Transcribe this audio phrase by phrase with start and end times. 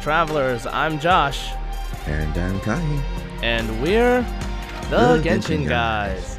[0.00, 0.66] Travelers.
[0.66, 1.50] I'm Josh,
[2.06, 3.00] And I'm Kahi.
[3.42, 4.22] and we're
[4.90, 6.38] the, The Genshin, Genshin guys.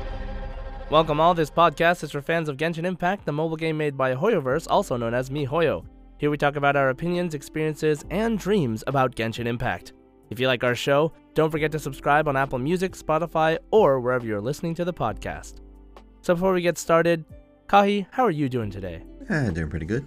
[0.89, 1.34] Welcome all.
[1.34, 4.95] This podcast is for fans of Genshin Impact, the mobile game made by HoYoverse, also
[4.98, 5.85] known as MiHoYo.
[6.17, 9.94] Here we talk about our opinions, experiences, and dreams about Genshin Impact.
[10.30, 14.26] If you like our show, don't forget to subscribe on Apple Music, Spotify, or wherever
[14.26, 15.55] you're listening to the podcast.
[16.21, 17.23] So before we get started,
[17.67, 19.03] Kahi, how are you doing today?
[19.30, 20.05] Ah, doing pretty good.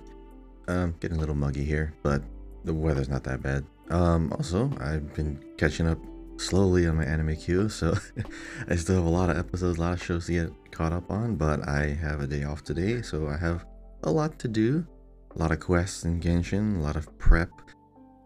[0.69, 2.23] Um, getting a little muggy here, but
[2.65, 3.65] the weather's not that bad.
[3.91, 5.99] Um, also, I've been catching up
[6.37, 7.95] slowly on my anime queue, so
[8.69, 11.11] I still have a lot of episodes, a lot of shows to get caught up
[11.11, 13.67] on, but I have a day off today, so I have
[14.05, 14.87] a lot to do.
[15.37, 17.51] A lot of quests in Genshin, a lot of prep.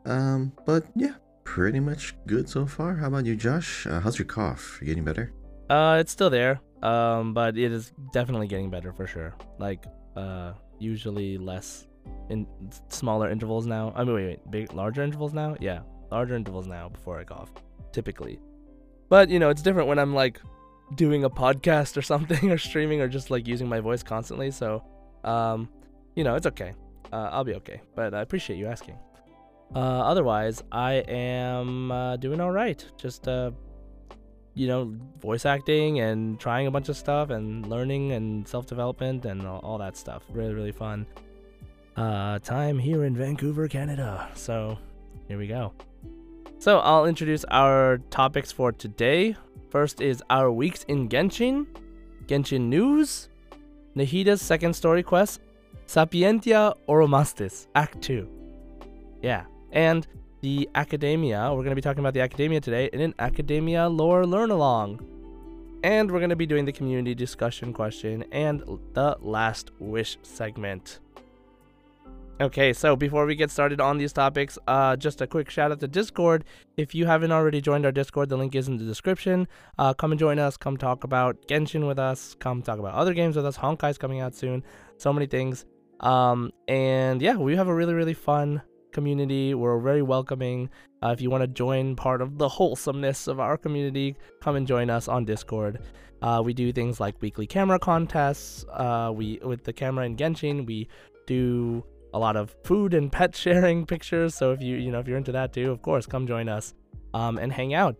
[0.07, 2.95] Um, but yeah, pretty much good so far.
[2.96, 3.87] How about you, Josh?
[3.87, 4.80] Uh, how's your cough?
[4.80, 5.32] Are You getting better?
[5.69, 6.60] Uh, it's still there.
[6.82, 9.35] Um, but it is definitely getting better for sure.
[9.59, 9.85] Like,
[10.16, 11.87] uh, usually less
[12.30, 12.47] in
[12.88, 13.93] smaller intervals now.
[13.95, 15.57] I mean, wait, wait, big, larger intervals now.
[15.60, 15.80] Yeah,
[16.11, 17.52] larger intervals now before I cough,
[17.93, 18.41] typically.
[19.09, 20.41] But you know, it's different when I'm like
[20.95, 24.51] doing a podcast or something, or streaming, or just like using my voice constantly.
[24.51, 24.83] So,
[25.24, 25.69] um,
[26.15, 26.74] you know, it's okay.
[27.13, 27.80] Uh, I'll be okay.
[27.95, 28.99] But I appreciate you asking.
[29.74, 32.85] Uh, otherwise, I am uh, doing all right.
[32.96, 33.51] Just uh,
[34.55, 39.24] you know, voice acting and trying a bunch of stuff and learning and self development
[39.24, 40.23] and all, all that stuff.
[40.30, 41.07] Really, really fun.
[41.96, 44.28] Uh, time here in Vancouver, Canada.
[44.34, 44.78] So
[45.28, 45.73] here we go.
[46.59, 49.37] So I'll introduce our topics for today.
[49.70, 51.66] First is our weeks in Genshin,
[52.26, 53.28] Genshin news,
[53.95, 55.40] Nahida's second story quest,
[55.87, 58.28] Sapientia Oromasdis, Act 2.
[59.22, 60.06] Yeah, and
[60.40, 61.50] the Akademiya.
[61.50, 65.00] We're going to be talking about the Akademiya today in an Akademiya lore learn along.
[65.84, 68.62] And we're going to be doing the community discussion question and
[68.94, 71.00] the last wish segment.
[72.41, 75.78] Okay, so before we get started on these topics, uh, just a quick shout out
[75.78, 76.45] to Discord.
[76.77, 79.47] If you haven't already joined our Discord, the link is in the description.
[79.78, 80.56] Uh, come and join us.
[80.56, 82.34] Come talk about Genshin with us.
[82.41, 83.56] Come talk about other games with us.
[83.56, 84.65] Honkai's coming out soon.
[84.97, 85.65] So many things.
[86.00, 89.55] Um, and yeah, we have a really, really fun community.
[89.55, 90.71] We're very welcoming.
[91.05, 94.66] Uh, if you want to join part of the wholesomeness of our community, come and
[94.66, 95.78] join us on Discord.
[96.21, 98.65] Uh, we do things like weekly camera contests.
[98.72, 100.89] Uh, we with the camera in Genshin, we
[101.27, 101.84] do
[102.15, 104.35] a lot of food and pet sharing pictures.
[104.35, 106.73] So if you you know if you're into that too, of course, come join us
[107.13, 107.97] um, and hang out.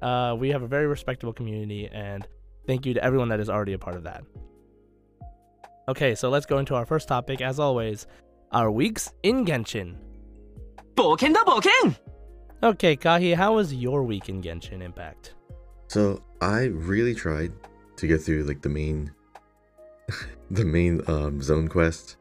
[0.00, 2.28] Uh, we have a very respectable community, and
[2.66, 4.22] thank you to everyone that is already a part of that.
[5.88, 7.40] Okay, so let's go into our first topic.
[7.40, 8.06] As always,
[8.52, 9.96] our weeks in Genshin.
[12.62, 15.34] Okay, Kahi, how was your week in Genshin Impact?
[15.88, 17.52] So I really tried
[17.96, 19.12] to get through like the main,
[20.50, 22.16] the main um, zone quest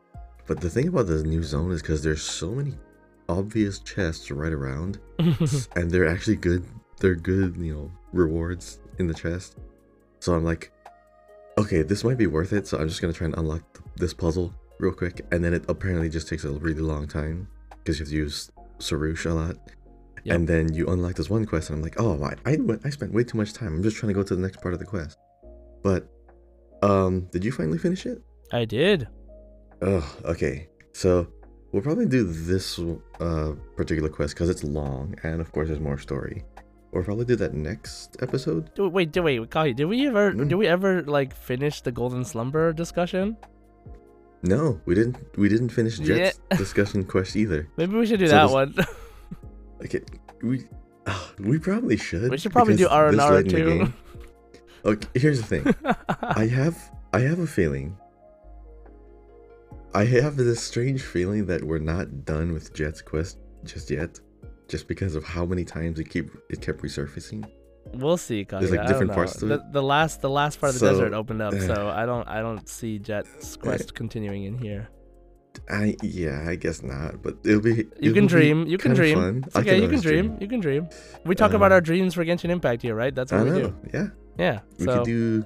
[0.47, 2.73] but the thing about this new zone is because there's so many
[3.27, 4.99] obvious chests right around
[5.75, 6.63] and they're actually good
[6.99, 9.57] they're good, you know, rewards in the chest.
[10.19, 10.71] So I'm like,
[11.57, 14.13] okay, this might be worth it, so I'm just gonna try and unlock th- this
[14.13, 17.47] puzzle real quick, and then it apparently just takes a really long time
[17.83, 19.57] because you have to use Sorush a lot.
[20.23, 20.35] Yep.
[20.35, 22.89] And then you unlock this one quest, and I'm like, oh, I, I went- I
[22.89, 23.75] spent way too much time.
[23.75, 25.19] I'm just trying to go to the next part of the quest.
[25.83, 26.09] But,
[26.81, 28.23] um, did you finally finish it?
[28.51, 29.07] I did.
[29.81, 30.67] Oh, okay.
[30.93, 31.27] So
[31.71, 32.79] we'll probably do this
[33.19, 36.43] uh particular quest because it's long, and of course there's more story.
[36.91, 38.73] We'll probably do that next episode.
[38.73, 40.47] Do, wait, do, wait, Kahi, did we ever Mm.
[40.47, 43.35] did we ever like finish the Golden Slumber discussion?
[44.43, 45.17] No, we didn't.
[45.37, 47.67] We didn't finish Jeht's discussion quest either.
[47.77, 48.75] Maybe we should do So that one.
[49.83, 50.01] Okay,
[50.41, 50.63] we
[51.05, 52.31] ah, we probably should.
[52.31, 53.93] we should probably do R and R late in the too.
[54.85, 55.75] Okay, here's the thing.
[56.21, 56.77] I have
[57.11, 57.97] I have a feeling.
[59.95, 64.19] I have this strange feeling that we're not done with Jeht's quest just yet,
[64.67, 67.49] just because of how many times it keep it kept resurfacing.
[67.93, 68.59] We'll see, Kahi.
[68.59, 69.15] There's, like, I don't different know.
[69.15, 69.71] parts to the, it.
[69.71, 72.41] the last the last part of the So, desert opened up, so I don't I
[72.41, 74.89] don't see Jeht's quest continuing in here.
[75.69, 77.75] I yeah, I guess not, but it'll be.
[77.75, 78.67] You it'll can dream.
[78.67, 79.45] You can dream.
[79.55, 79.75] I okay.
[79.75, 80.37] you can always dream.
[80.41, 80.89] You can dream.
[81.25, 83.15] We talk about Uh, our dreams for Genshin Impact here, right?
[83.15, 83.69] That's I what we know.
[83.69, 83.75] do.
[83.93, 84.59] Yeah, Yeah.
[84.77, 85.45] we so could do.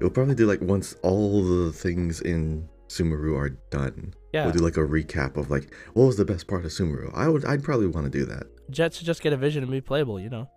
[0.00, 4.14] We'll probably do like once all the things in Sumeru are done.
[4.32, 7.10] yeah, We'll do like a recap of like what was the best part of Sumeru.
[7.14, 7.44] I would.
[7.44, 8.44] I'd probably want to do that.
[8.70, 10.18] Jeht should just get a vision and be playable.
[10.20, 10.50] You know,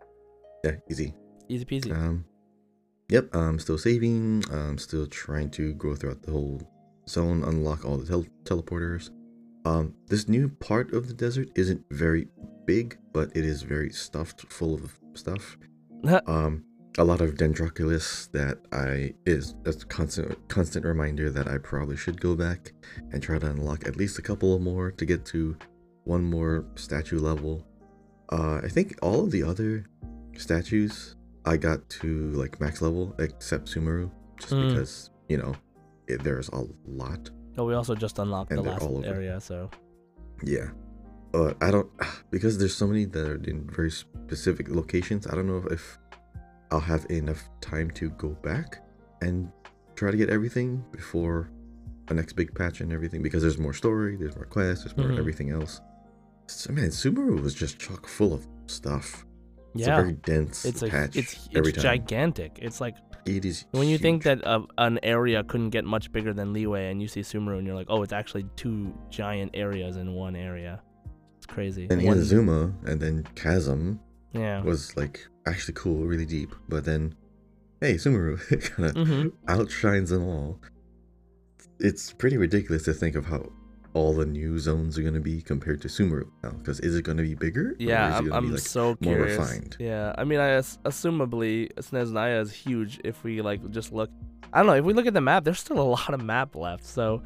[0.63, 1.13] Yeah, easy.
[1.47, 1.91] easy peasy.
[1.95, 2.25] Um,
[3.09, 3.33] yep.
[3.35, 4.43] I'm still saving.
[4.51, 6.61] I'm still trying to go throughout the whole
[7.07, 9.09] zone, unlock all the tel- teleporters.
[9.65, 12.27] Um, this new part of the desert isn't very
[12.65, 15.57] big, but it is very stuffed full of stuff.
[16.27, 16.63] um,
[16.97, 22.19] a lot of Dendroculus that I is a constant constant reminder that I probably should
[22.19, 22.71] go back
[23.11, 25.55] and try to unlock at least a couple more to get to
[26.05, 27.63] one more statue level.
[28.31, 29.85] Uh, I think all of the other
[30.37, 31.15] statues
[31.45, 34.67] I got to like max level except Sumeru, just Hmm.
[34.69, 35.53] because you know
[36.07, 37.29] it, there's a lot.
[37.57, 39.69] Oh, we also just unlocked And the last area, so
[40.43, 40.69] Yeah.
[41.33, 41.89] Uh, I don't
[42.31, 45.27] because there's so many that are in very specific locations.
[45.27, 45.97] I don't know if
[46.71, 48.83] I'll have enough time to go back
[49.21, 49.51] and
[49.95, 51.49] try to get everything before
[52.07, 55.07] the next big patch and everything because there's more story, there's more quests, there's more
[55.09, 55.19] Mhm.
[55.19, 55.81] everything else.
[56.47, 59.25] So, man, Sumeru was just chock full of stuff.
[59.75, 59.97] It's yeah.
[59.99, 61.97] a very dense it's a patch it's every it's time.
[61.99, 62.57] gigantic.
[62.61, 62.95] It's like
[63.25, 66.89] It is when you think that uh, an area couldn't get much bigger than Liyue,
[66.89, 70.35] and you see Sumeru, and you're like, oh, it's actually two giant areas in one
[70.35, 70.81] area.
[71.37, 71.87] It's crazy.
[71.91, 73.99] and One- Inazuma and then Chasm
[74.33, 74.61] yeah.
[74.61, 76.53] was like actually cool, really deep.
[76.67, 77.15] But then,
[77.81, 78.37] hey, Sumeru
[78.75, 80.59] kind of hmm outshines them all.
[81.79, 83.49] It's pretty ridiculous to think of how
[83.93, 86.51] all the new zones are going to be compared to Sumeru now.
[86.51, 87.75] Because is it going to be bigger?
[87.79, 89.77] Yeah, I'm, I'm like, so more refined?
[89.79, 92.99] Yeah, I mean, I ass- assumably Snezhnaya is huge.
[93.03, 94.09] If we like just look,
[94.53, 94.73] I don't know.
[94.75, 96.85] If we look at the map, there's still a lot of map left.
[96.85, 97.23] So,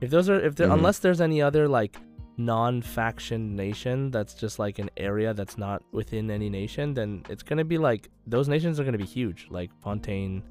[0.00, 0.74] if those are, if there, Mhm.
[0.74, 1.96] unless there's any other like
[2.36, 7.64] non-faction nation that's just like an area that's not within any nation, then it's gonna
[7.64, 10.42] be like those nations are gonna be huge, like Fontaine,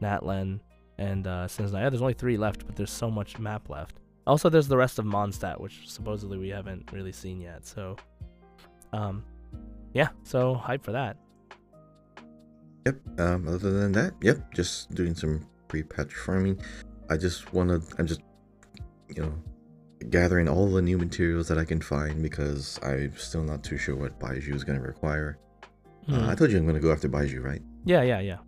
[0.00, 0.60] Natlan,
[0.98, 1.46] and uh.
[1.48, 4.00] There's only three left, but there's so much map left.
[4.26, 7.64] Also, there's the rest of Mondstadt, which supposedly we haven't really seen yet.
[7.64, 7.96] So,
[8.92, 9.24] um,
[9.94, 11.16] yeah, so hype for that.
[12.86, 13.20] Yep.
[13.20, 16.60] Um, other than that, yep, just doing some pre-patch farming.
[17.08, 18.20] I just want to, I'm just,
[19.14, 19.34] you know,
[20.10, 23.96] gathering all the new materials that I can find because I'm still not too sure
[23.96, 25.38] what Baizhu is going to require.
[26.08, 26.38] Uh, I Mhm.
[26.38, 27.62] told you I'm going to go after Baizhu, right?
[27.84, 28.38] yeah, yeah, yeah.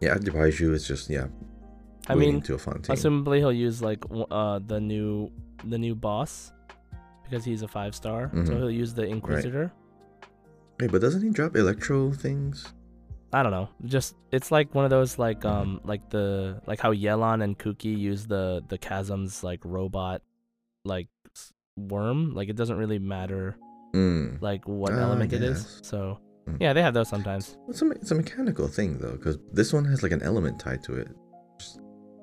[0.00, 1.26] Yeah, after Baizhu, it's just, yeah,
[2.08, 2.94] I mean, to a Fontaine.
[2.96, 5.30] assumably he'll use like uh the new
[5.64, 6.52] the new boss
[7.24, 8.56] because he's a five star, so Mhm.
[8.58, 9.72] he'll use the Inquisitor.
[10.78, 12.72] Hey, but doesn't he drop electro things?
[13.32, 13.68] I don't know.
[13.86, 17.88] Just it's like one of those like um like the like how Yelan and Kuki
[17.90, 20.22] use the the chasms like robot
[20.84, 21.08] like
[21.76, 22.34] worm.
[22.34, 23.56] Like it doesn't really matter
[23.94, 24.40] Mm.
[24.42, 25.80] like what Ah, element it is.
[25.82, 26.56] So Mm.
[26.60, 27.56] yeah, they have those sometimes.
[27.68, 30.82] It's a, it's a mechanical thing though, because this one has like an element tied
[30.84, 31.08] to it,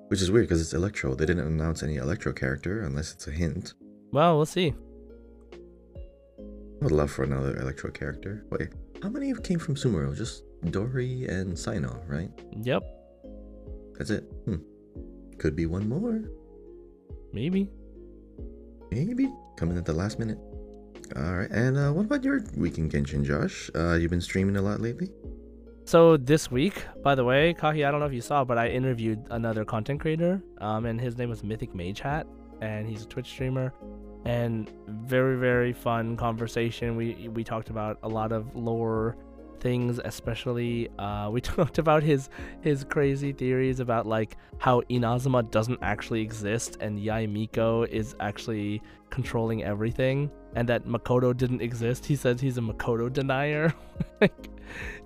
[0.10, 1.16] which is weird because it's electro.
[1.16, 3.74] They didn't announce any electro character unless it's a hint.
[4.12, 4.74] Well, we'll see.
[6.82, 8.46] I would love for another electro character.
[8.52, 8.70] Wait,
[9.02, 10.16] how many came from Sumeru?
[10.16, 12.30] Just Dori and Cyno, right?
[12.62, 12.84] Yep,
[13.98, 14.24] That's it.
[14.46, 14.58] Hmm.
[15.38, 16.24] Could be one more.
[17.34, 17.70] maybe.
[18.92, 20.38] Maybe coming at the last minute.
[21.16, 21.50] All right.
[21.50, 23.70] And uh, what about your week in Genshin, Josh?
[23.74, 25.10] Uh, you've been streaming a lot lately.
[25.86, 28.70] So this week, by the way, Kahi, I don't know if you saw, but I
[28.70, 32.28] interviewed another content creator, um, and his name was Mythic Mage Hat,
[32.62, 33.74] and he's a Twitch streamer,
[34.24, 36.96] and very very fun conversation.
[36.96, 39.18] We we talked about a lot of lore
[39.62, 42.30] things, especially uh, we talked about his
[42.62, 48.82] his crazy theories about like how Inazuma doesn't actually exist and Yae Miko is actually
[49.10, 52.06] controlling everything, and that Makoto didn't exist.
[52.06, 53.74] He says he's a Makoto denier.
[54.22, 54.50] like,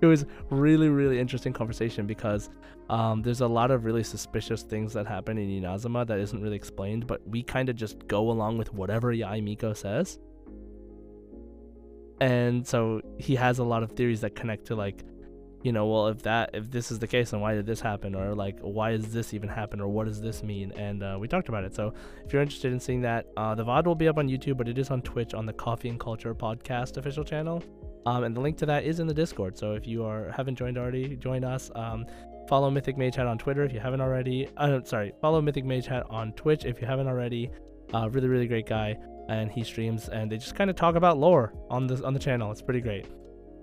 [0.01, 2.49] it was really really interesting conversation because
[2.89, 6.55] um, there's a lot of really suspicious things that happen in Inazuma that isn't really
[6.55, 10.19] explained, but we kind of just go along with whatever Yae Miko says.
[12.21, 15.03] And so he has a lot of theories that connect to like,
[15.63, 18.15] you know, well if that if this is the case, then why did this happen,
[18.15, 20.71] or like why does this even happen, or what does this mean?
[20.73, 21.73] And uh, we talked about it.
[21.73, 21.93] So
[22.25, 24.67] if you're interested in seeing that, uh, the VOD will be up on YouTube, but
[24.67, 27.63] it is on Twitch on the Coffee and Culture Podcast official channel.
[28.05, 29.57] Um, and the link to that is in the Discord.
[29.57, 31.71] So if you are haven't joined already, join us.
[31.73, 32.05] Um,
[32.47, 34.47] follow Mythic Mage Hat on Twitter if you haven't already.
[34.57, 37.49] Uh, sorry, follow Mythic Mage Hat on Twitch if you haven't already.
[37.93, 38.95] Uh, really, really great guy,
[39.29, 42.19] and he streams and they just kind of talk about lore on the on the
[42.19, 42.51] channel.
[42.51, 43.07] It's pretty great.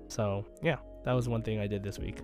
[0.09, 2.19] So yeah, that was one thing I did this week.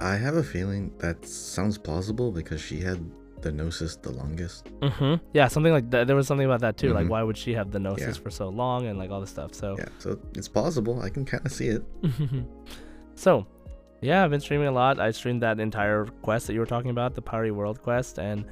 [0.00, 2.98] I have a feeling that sounds plausible because she had
[3.42, 4.66] the gnosis the longest.
[4.80, 5.14] Mm-hmm.
[5.32, 6.06] Yeah, something like that.
[6.06, 6.92] There was something about that too.
[6.92, 7.10] Like Mhm.
[7.10, 8.22] why would she have the gnosis Yeah.
[8.22, 9.54] for so long and like all this stuff.
[9.54, 11.00] So Yeah, so it's plausible.
[11.00, 11.82] I can kind of see it.
[13.14, 13.46] so,
[14.00, 14.98] yeah, I've been streaming a lot.
[15.00, 18.44] I streamed that entire quest that you were talking about, the Party World quest, and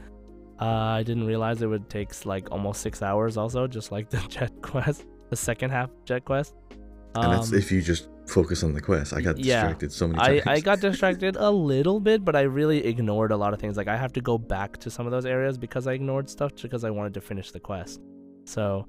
[0.60, 3.36] uh, I didn't realize it would take like almost six hours.
[3.36, 6.54] Also, just like the Jeht quest, the second half Jeht quest.
[7.14, 9.12] And that's Um, if you just focus on the quest.
[9.12, 9.62] I got yeah.
[9.62, 10.42] distracted so many I, times.
[10.46, 13.76] I got distracted a little bit, but I really ignored a lot of things.
[13.76, 16.52] Like I have to go back to some of those areas because I ignored stuff
[16.60, 18.00] because I wanted to finish the quest.
[18.44, 18.86] So,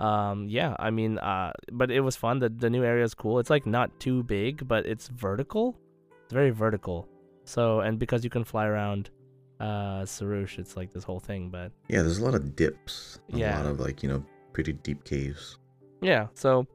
[0.00, 2.38] um, yeah, I mean, uh, but it was fun.
[2.38, 3.38] The the new area is cool.
[3.38, 5.78] It's like not too big, but it's vertical.
[6.24, 7.08] It's very vertical.
[7.44, 9.10] So and because you can fly around,
[9.62, 11.48] uh, Sorush, it's like this whole thing.
[11.50, 13.20] But Yeah, there's a lot of dips.
[13.32, 13.56] A Yeah.
[13.56, 15.58] lot of like, you know, pretty deep caves.
[16.02, 16.66] yeah, so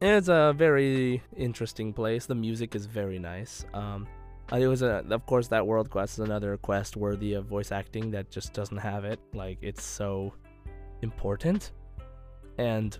[0.00, 2.26] It's a very interesting place.
[2.26, 3.64] The music is very nice.
[3.72, 4.06] Um,
[4.52, 7.70] uh, it was a, of course, that world quest is another quest worthy of voice
[7.72, 9.20] acting that just doesn't have it.
[9.32, 10.34] Like it's so
[11.02, 11.70] important
[12.58, 12.98] and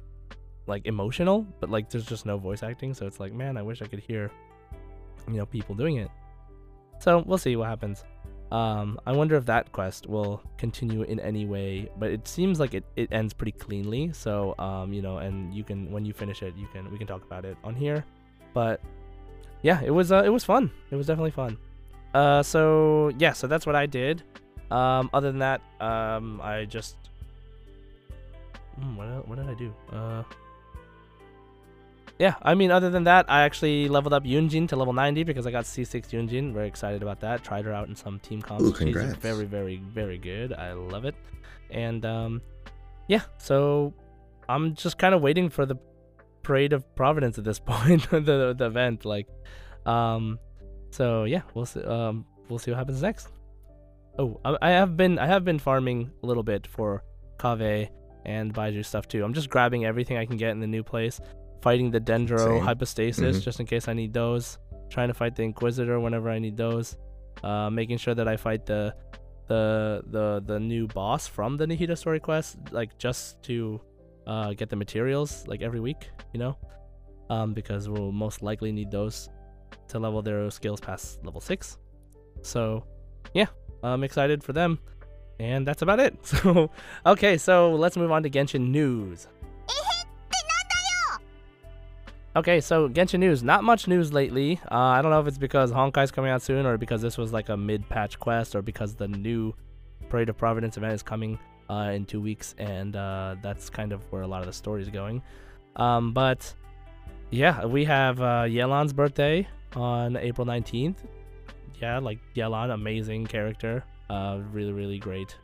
[0.69, 2.95] like emotional, but like there's just no voice acting.
[2.95, 4.31] So it's like, man, I wish I could hear,
[5.29, 6.11] you know, people doing it.
[7.01, 8.05] So we'll see what happens.
[8.53, 12.75] Um, I wonder if that quest will continue in any way, but it seems like
[12.75, 14.13] it, it ends pretty cleanly.
[14.13, 17.07] So, um, you know, and you can when you finish it, you can we can
[17.07, 18.05] talk about it on here.
[18.53, 18.83] But
[19.63, 20.71] yeah, it was uh, it was fun.
[20.91, 21.57] It was definitely fun.
[22.13, 24.23] Uh, so yeah, so that's what I did.
[24.71, 26.97] Um, other than that, um, I just
[28.79, 29.73] mm, what what did I do?
[29.91, 30.25] Uh,
[32.19, 35.25] yeah, I mean, other than that, I actually leveled up Yun Jin to level 90
[35.25, 36.53] because I got C6 Yun Jin.
[36.55, 37.43] Very excited about that.
[37.43, 38.63] Tried her out in some team comps.
[38.65, 39.17] Ooh, She's congrats.
[39.17, 40.53] very, very, very good.
[40.53, 41.15] I love it.
[41.71, 42.43] And um,
[43.09, 43.93] yeah, so
[44.49, 45.77] I'm just kind of waiting for the
[46.43, 49.05] Parade of Providence at this point, the the event.
[49.05, 49.27] Like,
[49.87, 50.39] um,
[50.91, 51.83] so yeah, we'll see.
[51.83, 53.29] Um, we'll see what happens next.
[54.19, 57.03] Oh, I, I have been I have been farming a little bit for
[57.39, 57.89] Kaveh
[58.25, 59.25] and Baizhu stuff too.
[59.25, 61.21] I'm just grabbing everything I can get in the new place,
[61.63, 62.63] fighting the Dendro Same.
[62.63, 63.43] hypostasis Mhm.
[63.43, 64.59] just in case I need those.
[64.91, 66.97] Trying to fight the Inquisitor whenever I need those.
[67.43, 68.95] Uh, making sure that I fight the
[69.49, 73.81] the the the new boss from the Nahida story quest, like just to
[74.27, 76.57] uh, get the materials like every week, you know,
[77.31, 79.29] um, because we'll most likely need those
[79.89, 81.79] to level their skills past level six.
[82.43, 82.85] So,
[83.35, 83.47] yeah,
[83.83, 84.79] I'm excited for them,
[85.41, 86.15] and that's about it.
[86.23, 86.71] So,
[87.05, 89.27] okay, so let's move on to Genshin news.
[92.35, 93.43] Okay, so Genshin news.
[93.43, 94.59] Not much news lately.
[94.71, 97.31] Uh, I don't know if it's because Honkai's coming out soon, or because this was
[97.31, 99.53] like a mid-patch quest, or because the new
[100.09, 104.01] Parade of Providence event is coming uh, in two weeks, and uh, that's kind of
[104.11, 105.23] where a lot of the story is going.
[105.77, 106.55] Um, but
[107.31, 109.47] yeah, we have uh, Yelan's birthday
[109.77, 110.97] on April 19th.
[111.83, 113.85] Yeah, like Yelan, amazing character.
[114.09, 115.37] Uh, really, really great.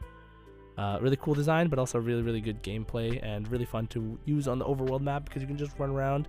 [0.78, 4.48] Uh, really cool design, but also really, really good gameplay and really fun to use
[4.48, 6.28] on the overworld map because you can just run around.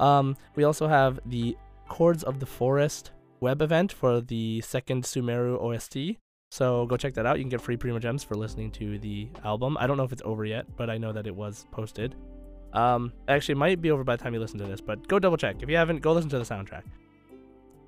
[0.00, 1.56] Um, we also have the
[1.88, 6.18] Chords of the Forest web event for the second Sumeru OST.
[6.50, 7.38] So go check that out.
[7.38, 9.76] You can get free Primo Gems for listening to the album.
[9.78, 12.16] I don't know if it's over yet, but I know that it was posted.
[12.72, 15.18] Um, actually, it might be over by the time you listen to this, but go
[15.18, 15.62] double check.
[15.62, 16.82] If you haven't, go listen to the soundtrack.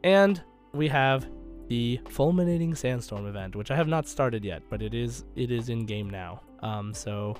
[0.05, 0.43] And
[0.73, 1.29] we have
[1.69, 5.69] the Fulminating Sandstorm event, which I have not started yet, but it is it is
[5.69, 6.43] in game now.
[6.61, 7.37] Um, so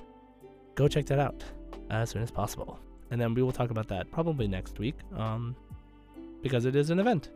[0.75, 1.43] go check that out
[1.89, 2.79] as soon as possible,
[3.13, 4.95] and then we will talk about that probably next week.
[5.15, 5.55] Um,
[6.41, 7.29] because it is an event.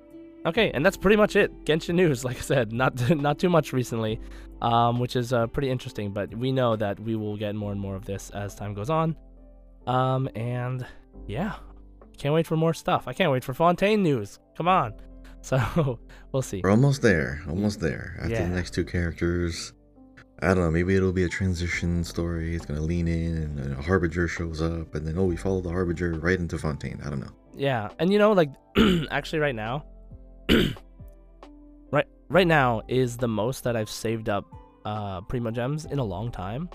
[0.45, 1.51] Okay, and that's pretty much it.
[1.65, 4.19] Genshin news, like I said, not not too much recently,
[4.61, 6.11] um, which is uh, pretty interesting.
[6.11, 8.89] But we know that we will get more and more of this as time goes
[8.89, 9.15] on.
[9.85, 10.85] Um, and
[11.27, 11.53] yeah,
[12.17, 13.07] can't wait for more stuff.
[13.07, 14.39] I can't wait for Fontaine news.
[14.57, 14.93] Come on.
[15.43, 15.99] So
[16.33, 16.59] we'll see.
[16.61, 17.41] We're almost there.
[17.47, 18.17] Almost there.
[18.19, 18.49] After Yeah.
[18.49, 19.71] the next two characters.
[20.41, 22.55] I don't know, maybe it'll be a transition story.
[22.55, 25.69] It's gonna lean in and a Harbinger shows up and then oh we follow the
[25.69, 27.01] Harbinger right into Fontaine.
[27.03, 27.31] I don't know.
[27.55, 28.51] Yeah, and you know, like
[29.11, 29.83] actually, right now,
[31.91, 34.45] right right now is the most that I've saved up
[34.85, 36.69] uh Primo Gems in a long time,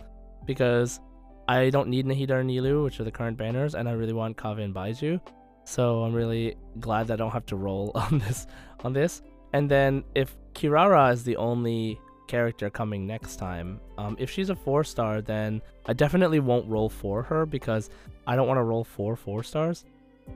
[0.45, 0.99] because
[1.47, 4.37] I don't need Nahida or Nilou, which are the current banners, and I really want
[4.37, 5.21] Kaveh and Baizhu,
[5.65, 8.47] so I'm really glad that I don't have to roll on this
[8.83, 9.23] on this.
[9.53, 12.01] And then if Kirara is the only
[12.33, 15.51] character coming next time, um, if she's a four star, then
[15.91, 17.91] I definitely won't roll for her because
[18.27, 19.85] I don't want to roll four four stars.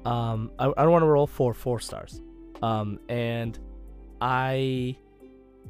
[0.05, 2.13] Um I, I don't want to roll four four stars.
[2.63, 3.59] Um and
[4.21, 4.97] i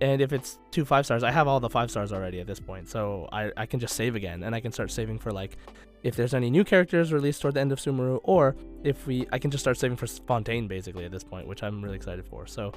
[0.01, 2.61] and if it's two five stars i have all the five stars already at this
[2.61, 5.57] point so i i can just save again and i can start saving for like
[6.05, 8.55] if there's any new characters released toward the end of sumeru or
[8.85, 11.83] if we i can just start saving for fontaine basically at this point which i'm
[11.83, 12.47] really excited for.
[12.47, 12.73] So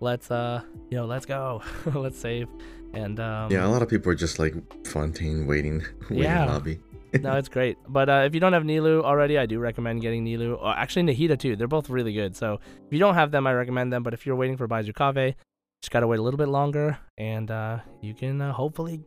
[0.00, 1.62] let's uh you know let's go.
[1.94, 2.48] Let's save
[2.94, 4.54] and um yeah, a lot of people are just like
[4.86, 6.46] Fontaine waiting, waiting Yeah.
[6.46, 6.80] lobby.
[7.20, 7.76] no, it's great.
[7.88, 10.60] But uh, if you don't have Nilou already, I do recommend getting Nilou.
[10.60, 11.54] Or actually, Nahida too.
[11.54, 12.34] They're both really good.
[12.34, 12.54] So
[12.86, 14.02] if you don't have them, I recommend them.
[14.02, 15.34] But if you're waiting for Baizhu Kaveh,
[15.80, 19.00] just gotta wait a little bit longer, and uh, you can uh, hopefully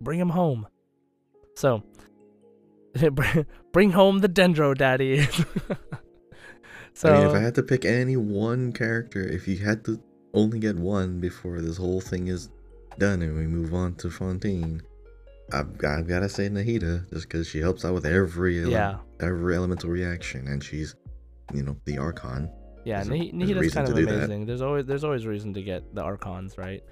[0.00, 0.66] bring him home.
[1.54, 1.84] So
[3.72, 5.26] bring home the Dendro Daddy.
[6.94, 10.02] so I mean, if I had to pick any one character, if you had to
[10.34, 12.48] only get one before this whole thing is
[12.98, 14.82] done and we move on to Fontaine,
[15.52, 18.98] I've, I've got to say Nahida, just because she helps out with every ele- yeah,
[19.20, 20.94] every elemental reaction, and she's,
[21.52, 22.50] you know, the Archon.
[22.84, 24.46] yeah, a Nahida's kind of amazing.
[24.46, 26.82] There's always there's always reason to get the Archons right.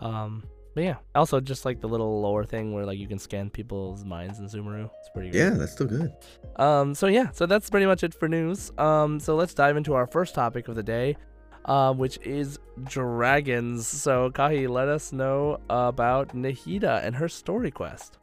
[0.00, 3.48] Um, But yeah, also just like the little lower thing where like you can scan
[3.48, 4.90] people's minds in Sumeru.
[5.00, 5.38] It's pretty good.
[5.38, 6.12] Yeah, that's still good.
[6.56, 8.72] Um, so yeah, so that's pretty much it for news.
[8.76, 11.16] Um, so let's dive into our first topic of the day,
[11.64, 13.86] uh, which is dragons.
[13.86, 18.18] So Kahi, let us know about Nahida and her story quest.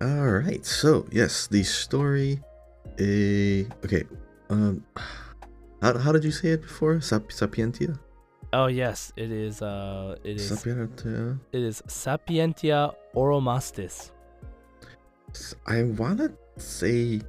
[0.00, 0.64] All right.
[0.64, 2.40] So yes, the story.
[2.98, 4.04] A okay.
[4.48, 4.84] Um,
[5.80, 7.00] how, how did you say it before?
[7.00, 7.98] Sap, sapientia.
[8.52, 9.62] Oh yes, it is.
[9.62, 10.50] Uh, it is.
[10.50, 11.38] Sapientia.
[11.52, 14.10] It is Sapientia Oromasdis.
[15.66, 17.20] I wanna say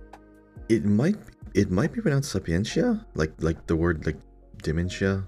[0.68, 1.18] it might
[1.54, 4.18] it might be pronounced sapientia, like like the word like
[4.62, 5.26] dementia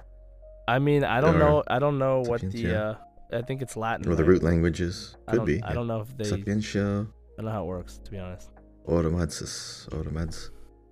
[0.65, 1.63] I mean, I don't Or know.
[1.67, 2.73] I don't know what the.
[2.83, 2.93] Uh,
[3.33, 4.09] I think it's Latin.
[4.09, 5.17] or the root languages.
[5.27, 5.61] Could be.
[5.61, 6.23] I don't know if they.
[6.23, 8.49] Sapientia I don't know how it works, to be honest.
[8.87, 10.51] automatis automatis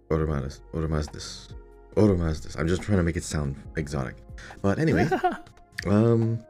[0.10, 1.53] automatis automatis
[1.95, 2.60] automatis.
[2.60, 4.15] I'm just trying to make it sound exotic.
[4.62, 5.07] But anyway,
[5.88, 6.43] um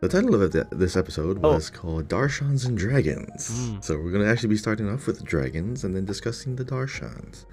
[0.00, 1.52] the title of it, this episode Oh.
[1.54, 3.42] was called Darshans and Dragons.
[3.50, 3.84] Mm.
[3.84, 6.64] So we're going to actually be starting off with the dragons and then discussing the
[6.64, 7.44] Darshans.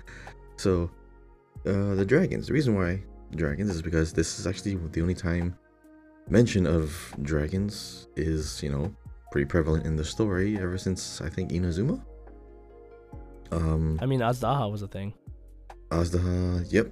[0.57, 0.89] So,
[1.67, 2.47] uh, the dragons.
[2.47, 3.03] The reason why
[3.35, 5.55] dragons is because this is actually the only time
[6.29, 8.93] mention of dragons is, you know,
[9.31, 12.01] pretty prevalent in the story ever since I think Inazuma.
[13.51, 15.13] Um, I mean, Azdaha was a thing.
[15.89, 16.91] Azdaha, yep.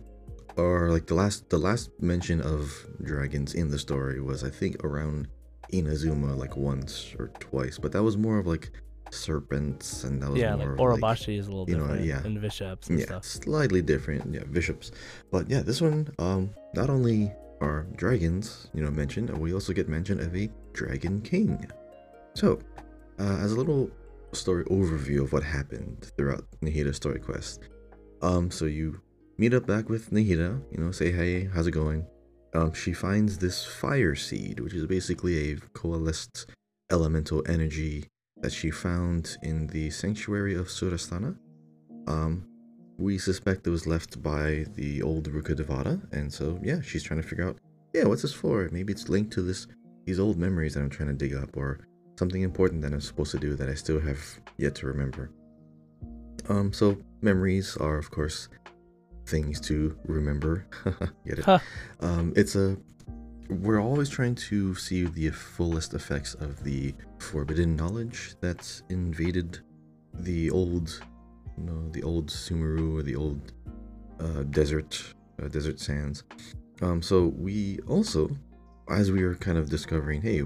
[0.55, 4.83] Or like the last the last mention of dragons in the story was I think
[4.83, 5.27] around
[5.71, 8.71] Inazuma like once or twice, but that was more of like
[9.11, 12.05] serpents and that was Yeah, more like of, like, is a little you know, different.
[12.05, 12.23] yeah.
[12.23, 13.25] And Vishaps and yeah, stuff.
[13.25, 14.33] slightly different.
[14.33, 14.91] Yeah, Vishaps.
[15.31, 19.87] But yeah, this one, um, not only are dragons, you know, mentioned, we also get
[19.89, 21.65] mention of a dragon king.
[22.35, 22.59] So,
[23.19, 23.89] uh, as a little
[24.33, 27.61] story overview of what happened throughout Nahida's story quest,
[28.21, 29.01] um, so you
[29.37, 32.05] meet up back with Nahida, you know, say hey, how's it going?
[32.53, 36.47] Um, she finds this fire seed, which is basically a coalesced
[36.91, 38.05] elemental energy
[38.41, 41.35] that she found in the sanctuary of Surasthana.
[42.07, 42.47] Um,
[42.97, 47.27] we suspect it was left by the old Rukkhadevata, and so yeah, she's trying to
[47.27, 47.57] figure out,
[47.93, 48.69] yeah, what's this for?
[48.71, 49.67] Maybe it's linked to this
[50.05, 51.79] these old memories that I'm trying to dig up, or
[52.17, 54.19] something important that I'm supposed to do that I still have
[54.57, 55.31] yet to remember.
[56.49, 58.47] Um, so memories are of course
[59.27, 60.65] things to remember.
[61.27, 61.45] Get it?
[61.45, 61.59] Huh.
[61.99, 62.77] Um, it's a
[63.49, 69.59] we're always trying to see the fullest effects of the forbidden knowledge that's invaded
[70.13, 70.99] the old,
[71.57, 73.53] you know, the old Sumeru or the old
[74.19, 76.23] uh, desert, uh, desert sands.
[76.81, 78.29] Um, so we also,
[78.89, 80.39] as we were kind of discovering, hey,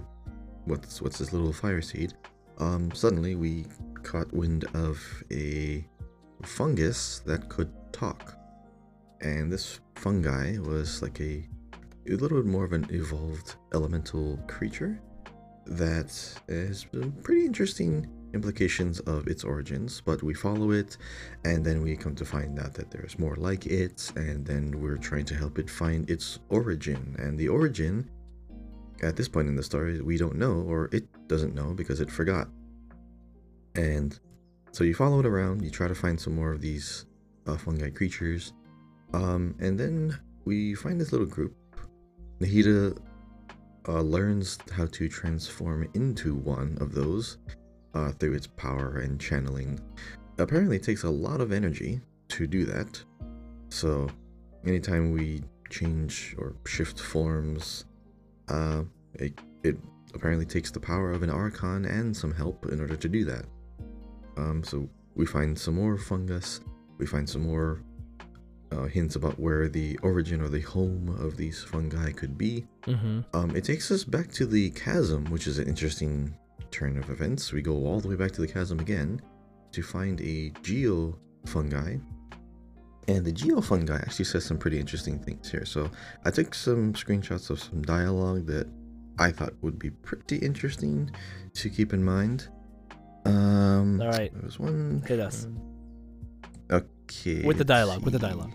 [0.66, 2.14] what's what's this little fire seed?
[2.60, 3.66] Um, suddenly we
[4.04, 5.00] caught wind of
[5.32, 5.86] a
[6.44, 8.38] fungus that could talk,
[9.22, 11.48] and this fungi was like a
[12.10, 15.00] a little bit more of an evolved elemental creature
[15.66, 16.12] that
[16.50, 16.86] has
[17.24, 20.98] pretty interesting implications of its origins, but we follow it
[21.46, 24.98] and then we come to find out that there's more like it, and then we're
[24.98, 27.16] trying to help it find its origin.
[27.20, 28.10] And the origin,
[29.04, 32.10] at this point in the story, we don't know, or it doesn't know because it
[32.10, 32.48] forgot.
[33.76, 34.18] And
[34.72, 37.06] so you follow it around, you try to find some more of these
[37.48, 38.54] uh, fungi creatures,
[39.14, 41.54] um, and then we find this little group
[42.42, 42.98] Nahida
[43.88, 47.38] uh, learns how to transform into one of those
[47.94, 49.80] uh, through its power and channeling.
[50.40, 53.04] Apparently, it takes a lot of energy to do that.
[53.70, 54.10] So,
[54.66, 57.86] anytime we change or shift forms,
[58.48, 59.78] uh, it, it
[60.16, 63.46] apparently takes the power of an archon and some help in order to do that.
[64.38, 66.62] Um, so, we find some more fungus,
[66.98, 67.84] we find some more
[68.72, 72.66] uh, hints about where the origin or the home of these fungi could be.
[72.84, 73.22] Mm-hmm.
[73.34, 76.34] Um, it takes us back to the chasm, which is an interesting
[76.72, 77.52] turn of events.
[77.52, 79.22] We go all the way back to the chasm again
[79.72, 81.98] to find a geo fungi.
[83.08, 85.66] And the geo fungi actually says some pretty interesting things here.
[85.66, 85.90] So
[86.24, 88.68] I took some screenshots of some dialogue that
[89.20, 91.12] I thought would be pretty interesting
[91.56, 92.48] to keep in mind.
[93.26, 94.32] Um, All right.
[94.34, 95.04] There was one.
[95.06, 95.48] Hit us.
[96.72, 97.44] Okay.
[97.44, 98.52] With the dialogue, with the dialogue.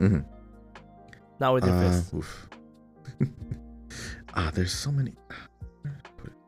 [0.00, 0.24] Mhm.
[1.38, 2.14] Not with your Uh, fists.
[2.14, 2.48] oof.
[4.34, 5.14] ah, there's so many,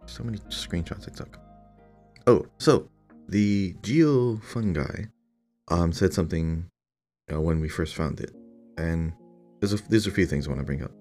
[0.07, 1.39] so many screenshots I took.
[2.27, 2.89] Oh, so
[3.29, 5.05] the geo fungi
[5.69, 6.67] um said something
[7.33, 8.35] uh, when we first found it,
[8.79, 9.13] and
[9.61, 10.93] there's a there's a few things I want to bring up.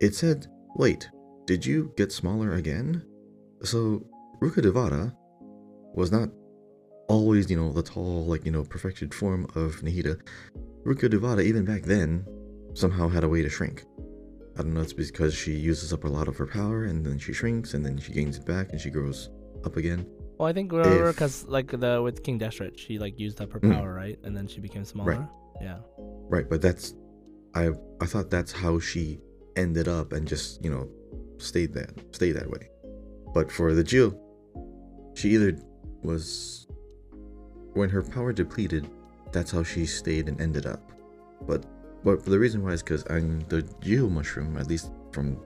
[0.00, 1.08] It said, "Wait,
[1.46, 3.02] did you get smaller again?"
[3.62, 4.04] So
[4.40, 5.14] Rukkhadevata
[5.94, 6.30] was not
[7.12, 10.14] always, you know, the tall, like you know, perfected form of Nahida.
[10.84, 12.26] Rukkhadevata, even back then,
[12.74, 13.84] somehow had a way to shrink.
[14.58, 14.80] I don't know.
[14.80, 17.84] It's because she uses up a lot of her power, and then she shrinks, and
[17.86, 19.30] then she gains it back, and she grows
[19.64, 20.06] up again.
[20.38, 23.74] Well, I think because like the with King Deshret, she like used up her Mm.
[23.76, 24.18] power, right?
[24.24, 25.12] And then she became smaller.
[25.12, 25.28] Right.
[25.60, 25.78] Yeah.
[26.34, 26.94] Right, but that's
[27.54, 27.70] I
[28.00, 29.20] I thought that's how she
[29.56, 30.88] ended up and just, you know,
[31.38, 32.70] stayed that stayed that way.
[33.34, 34.10] But for the Jill,
[35.14, 35.56] she either
[36.02, 36.66] was
[37.74, 38.88] when her power depleted,
[39.32, 40.92] that's how she stayed and ended up.
[41.46, 41.64] But
[42.04, 45.38] but the reason why is because I'm the Jill mushroom, at least from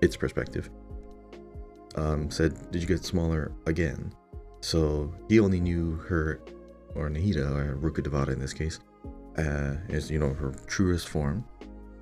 [0.00, 0.68] its perspective,
[1.94, 4.12] um, said, Did you get smaller again?
[4.60, 6.40] So he only knew her
[6.94, 8.80] or Nahida or Rukkhadevata in this case
[9.38, 11.44] uh, is you know her truest form,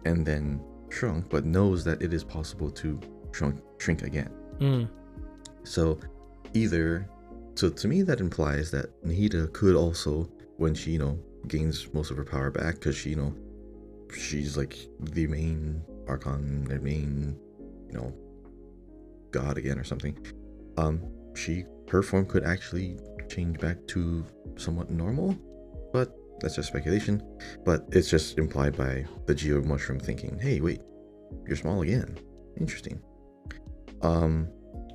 [0.04, 3.00] and then shrunk, but knows that it is possible to
[3.32, 4.30] shrunk shrink again.
[4.58, 4.88] Mm.
[5.64, 5.98] So
[6.54, 7.08] either,
[7.54, 12.10] so to me that implies that Nahida could also, when she you know gains most
[12.10, 13.34] of her power back, because she you know
[14.14, 17.38] she's like the main archon, the main
[17.88, 18.12] you know
[19.30, 20.16] god again or something.
[20.76, 21.02] Um,
[21.34, 24.24] she her form could actually change back to
[24.56, 25.36] somewhat normal,
[25.92, 27.22] but that's just speculation.
[27.64, 30.82] But it's just implied by the Geo Mushroom thinking, "Hey, wait,
[31.46, 32.16] you're small again.
[32.58, 33.00] Interesting."
[34.02, 34.48] Um,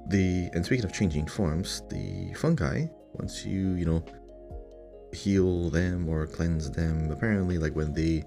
[0.10, 4.04] the and speaking of changing forms, the fungi once you you know
[5.14, 8.24] heal them or cleanse them, apparently like when they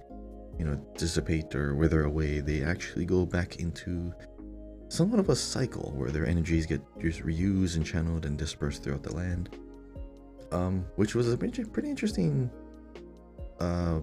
[0.57, 4.13] you know dissipate or wither away, they actually go back into
[4.89, 9.03] somewhat of a cycle where their energies get just reused and channeled and dispersed throughout
[9.03, 9.57] the land.
[10.51, 12.51] Um, which was a pretty interesting
[13.61, 14.01] uh,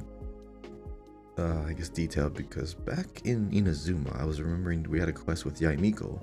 [1.38, 5.44] uh, I guess detail because back in Inazuma, I was remembering we had a quest
[5.44, 6.20] with Yae Miko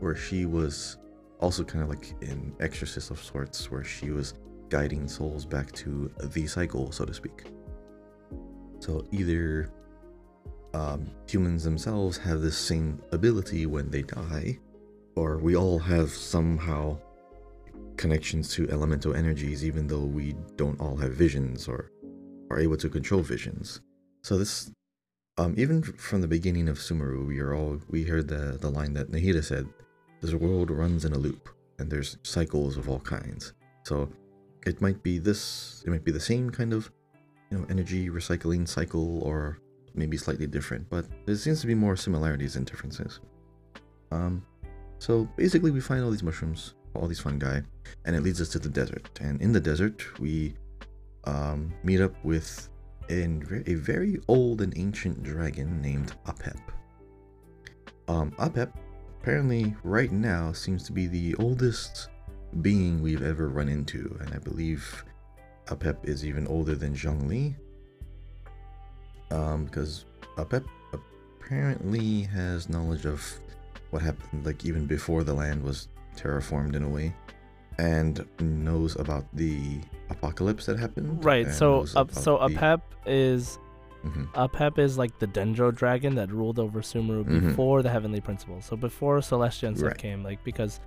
[0.00, 0.98] where she was
[1.40, 4.34] also kind of like an exorcist of sorts, where she was
[4.68, 7.44] guiding souls back to the cycle, so to speak.
[8.80, 9.70] So either
[10.74, 14.58] um, humans themselves have this same ability when they die,
[15.16, 16.98] or we all have somehow
[17.96, 21.90] connections to elemental energies, even though we don't all have visions or
[22.50, 23.80] are able to control visions.
[24.22, 24.70] So this,
[25.36, 28.92] um, even from the beginning of Sumeru, we are all we heard the the line
[28.94, 29.66] that Nahida said,
[30.20, 33.52] "This world runs in a loop, and there's cycles of all kinds."
[33.84, 34.08] So
[34.66, 36.90] it might be this, it might be the same kind of,
[37.50, 39.58] you know, energy recycling cycle, or
[39.94, 43.20] maybe slightly different, but there seems to be more similarities than differences.
[44.10, 44.44] Um,
[44.98, 47.60] so basically, we find all these mushrooms, all these fungi,
[48.04, 49.08] and it leads us to the desert.
[49.20, 50.54] And in the desert, we
[51.24, 52.68] um, meet up with
[53.08, 56.58] an, a very old and ancient dragon named Apep.
[58.08, 58.72] Um, Apep
[59.20, 62.08] apparently right now seems to be the oldest
[62.62, 65.04] being we've ever run into, and I believe
[65.66, 67.54] Apep is even older than Zhongli.
[69.30, 73.22] Um, because Apep apparently has knowledge of
[73.90, 77.14] what happened, like even before the land was terraformed in a way,
[77.78, 81.24] and knows about the apocalypse that happened.
[81.24, 81.50] Right.
[81.52, 83.58] So about so the- Apep is
[84.04, 84.26] Mhm.
[84.32, 87.40] Apep is like the Dendro dragon that ruled over Sumeru Mhm.
[87.48, 88.64] before the Heavenly Principles.
[88.64, 89.98] So before Celestia and stuff Right.
[89.98, 90.80] came, like because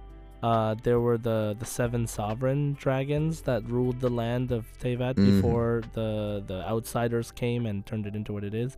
[0.44, 5.26] uh, there were the the seven sovereign dragons that ruled the land of Teyvat Mhm.
[5.36, 8.76] before the the outsiders came and turned it into what it is.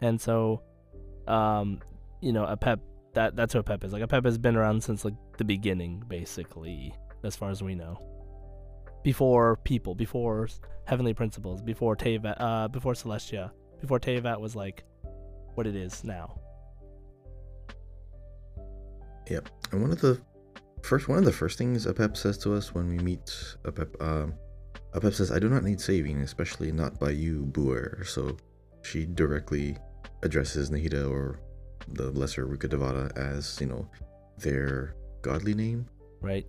[0.00, 0.62] And so,
[1.26, 1.80] um,
[2.20, 2.78] you know, Apep
[3.14, 3.92] that that's what Apep is.
[3.92, 7.98] Like Apep has been around since like the beginning, basically, as far as we know.
[9.02, 10.46] Before people, before
[10.84, 14.84] Heavenly Principles, before Teyvat, uh, before Celestia, before Teyvat was like
[15.54, 16.38] what it is now.
[19.28, 19.48] Yep.
[19.72, 20.20] And one of the
[20.82, 23.26] first one of the first things Apep says to us when we meet
[23.64, 24.34] Apep, um,
[24.94, 28.36] Apep says, "I do not need saving, especially not by you, Buer." So
[28.82, 29.76] she directly
[30.22, 31.38] addresses Nahida or
[31.88, 33.88] the lesser Rukkhadevata as you know
[34.38, 35.86] their godly name
[36.20, 36.46] Right?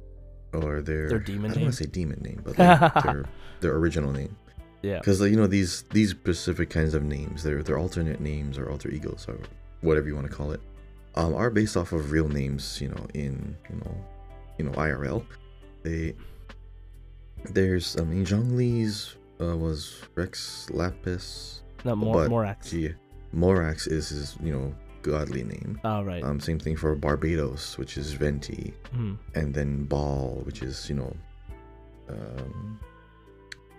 [0.54, 1.52] or their Their demon name.
[1.52, 1.65] I don't name?
[1.65, 3.26] want to say demon name, but like their
[3.62, 4.36] their original name.
[4.82, 5.00] Yeah.
[5.00, 8.89] Because you know these these specific kinds of names, they're they're alternate names or alter
[8.89, 9.38] egos or
[9.82, 10.62] whatever you want to call it,
[11.15, 12.80] um, are based off of real names.
[12.82, 13.96] You know, in you know,
[14.58, 15.24] you know IRL.
[15.84, 16.15] They
[17.46, 21.62] there's I mean Zhongli's uh, was Rex Lapis.
[21.84, 22.70] No, but Morax.
[22.70, 22.94] Gee,
[23.36, 25.80] Morax is his you know godly name.
[25.84, 26.24] Oh right.
[26.24, 29.17] Um, same thing for Barbatos, which is Venti, Mhm.
[29.36, 31.15] and then Baal, which is you know,
[32.10, 32.80] um,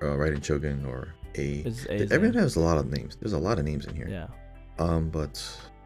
[0.03, 1.63] uh, Raiden Shogun or Ei.
[1.65, 3.17] Is Th- A's Everyone has a lot of names.
[3.17, 4.09] There's a lot of names in here.
[4.09, 4.27] Yeah.
[4.79, 5.35] Um, but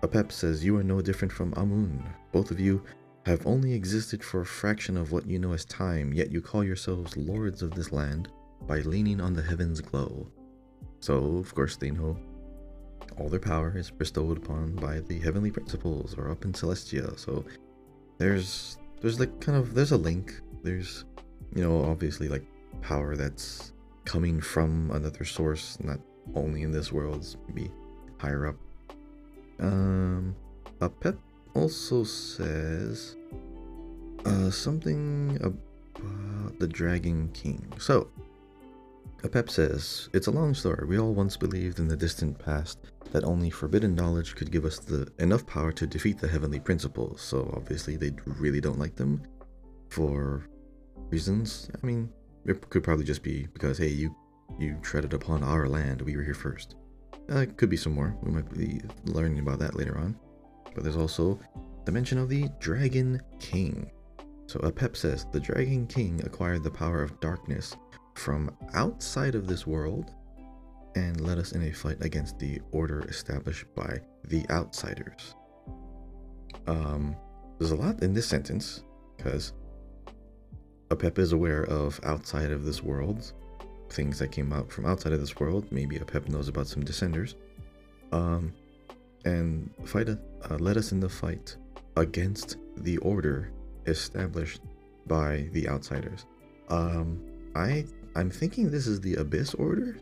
[0.02, 2.02] Apep says you are no different from Amun.
[2.32, 2.82] Both of you
[3.26, 6.62] have only existed for a fraction of what you know as time, yet you call
[6.62, 8.28] yourselves lords of this land
[8.66, 10.28] by leaning on the heavens' glow.
[11.00, 12.16] So of course they know
[13.18, 17.18] all their power is bestowed upon by the heavenly principles or up in Celestia.
[17.18, 17.44] So
[18.18, 20.40] there's there's like kind of there's a link.
[20.62, 21.04] There's
[21.54, 22.44] you know obviously like
[22.80, 23.72] power that's
[24.06, 25.98] coming from another source, not
[26.34, 27.70] only in this world, maybe
[28.18, 28.56] higher up.
[29.60, 30.34] Um,
[30.80, 31.18] a Apep
[31.54, 33.16] also says
[34.24, 37.72] uh, something about the Dragon King.
[37.78, 38.08] So,
[39.22, 40.86] Apep says, It's a long story.
[40.86, 42.78] We all once believed in the distant past
[43.12, 47.22] that only forbidden knowledge could give us the enough power to defeat the heavenly principles.
[47.22, 49.22] So obviously they really don't like them
[49.88, 50.46] for
[51.10, 51.70] reasons.
[51.82, 52.12] I mean,
[52.46, 54.14] it could probably just be because hey, you
[54.58, 56.00] you treaded upon our land.
[56.02, 56.76] We were here first.
[57.30, 58.16] Uh, it could be some more.
[58.22, 60.16] We might be learning about that later on.
[60.74, 61.40] But there's also
[61.84, 63.90] the mention of the Dragon King.
[64.46, 67.74] So Apep says the Dragon King acquired the power of darkness
[68.14, 70.12] from outside of this world
[70.94, 75.34] and led us in a fight against the order established by the outsiders.
[76.66, 77.16] Um,
[77.58, 78.84] there's a lot in this sentence
[79.16, 79.52] because
[80.90, 83.32] Apep is aware of outside of this world,
[83.90, 85.66] things that came out from outside of this world.
[85.70, 87.34] Maybe Apep knows about some descenders.
[88.12, 88.52] Um,
[89.24, 91.56] and fight uh, us in the fight
[91.96, 93.50] against the order
[93.86, 94.60] established
[95.06, 96.26] by the outsiders.
[96.68, 97.20] Um,
[97.54, 99.98] I I'm thinking this is the Abyss Order.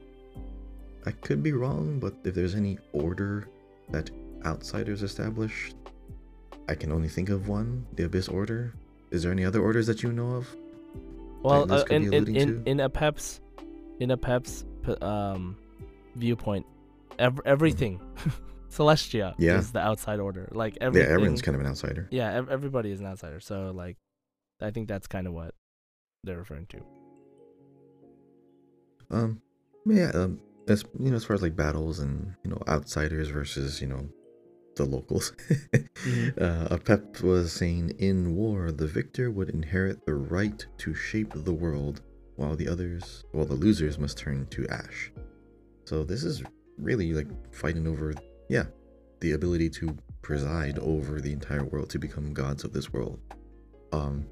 [1.07, 3.49] I could be wrong, but if there's any order
[3.91, 4.11] that
[4.45, 5.75] outsiders established,
[6.69, 8.75] I can only think of one, the Abyss Order.
[9.11, 10.57] Is there any other orders that you know of?
[11.45, 13.41] Well, uh, in, in, in, in Apep's
[14.01, 15.57] in Apep's p- um
[16.17, 16.67] viewpoint,
[17.19, 18.01] ev- everything
[18.71, 19.59] Celestia Yeah.
[19.59, 20.49] is the outside order.
[20.53, 22.09] Like everything, Yeah, everyone's kind of an outsider.
[22.11, 23.39] yeah, ev- everybody is an outsider.
[23.41, 23.97] So like,
[24.61, 25.55] I think that's kind of what
[26.25, 26.81] they're referring to.
[29.11, 29.41] Um,
[29.87, 33.81] yeah, um, as you know, as far as like battles and you know outsiders versus
[33.81, 34.09] you know
[34.77, 35.33] the locals.
[36.05, 36.39] Mhm.
[36.43, 41.53] uh, Apep was saying, in war, the victor would inherit the right to shape the
[41.53, 42.03] world,
[42.37, 45.13] while the others, while the losers must turn to ash.
[45.87, 46.43] So this is
[46.79, 48.13] really like fighting over,
[48.49, 48.65] yeah,
[49.21, 53.21] the ability to preside over the entire world to become gods of this world.
[53.93, 54.27] Um,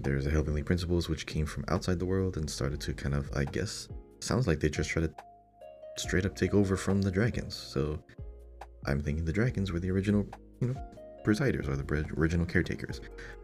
[0.00, 3.30] there's the heavenly principles which came from outside the world and started to kind of,
[3.34, 3.88] I guess,
[4.20, 5.14] sounds like they just tried to
[5.98, 7.54] straight up take over from the dragons.
[7.54, 7.98] So
[8.86, 10.26] I'm thinking the dragons were the original,
[10.60, 10.76] you know,
[11.24, 13.00] presiders or the original caretakers.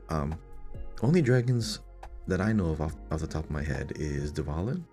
[0.09, 0.35] Um,
[1.03, 1.81] only dragons
[2.29, 4.85] that I know of off, off the top of my head is Dvalin,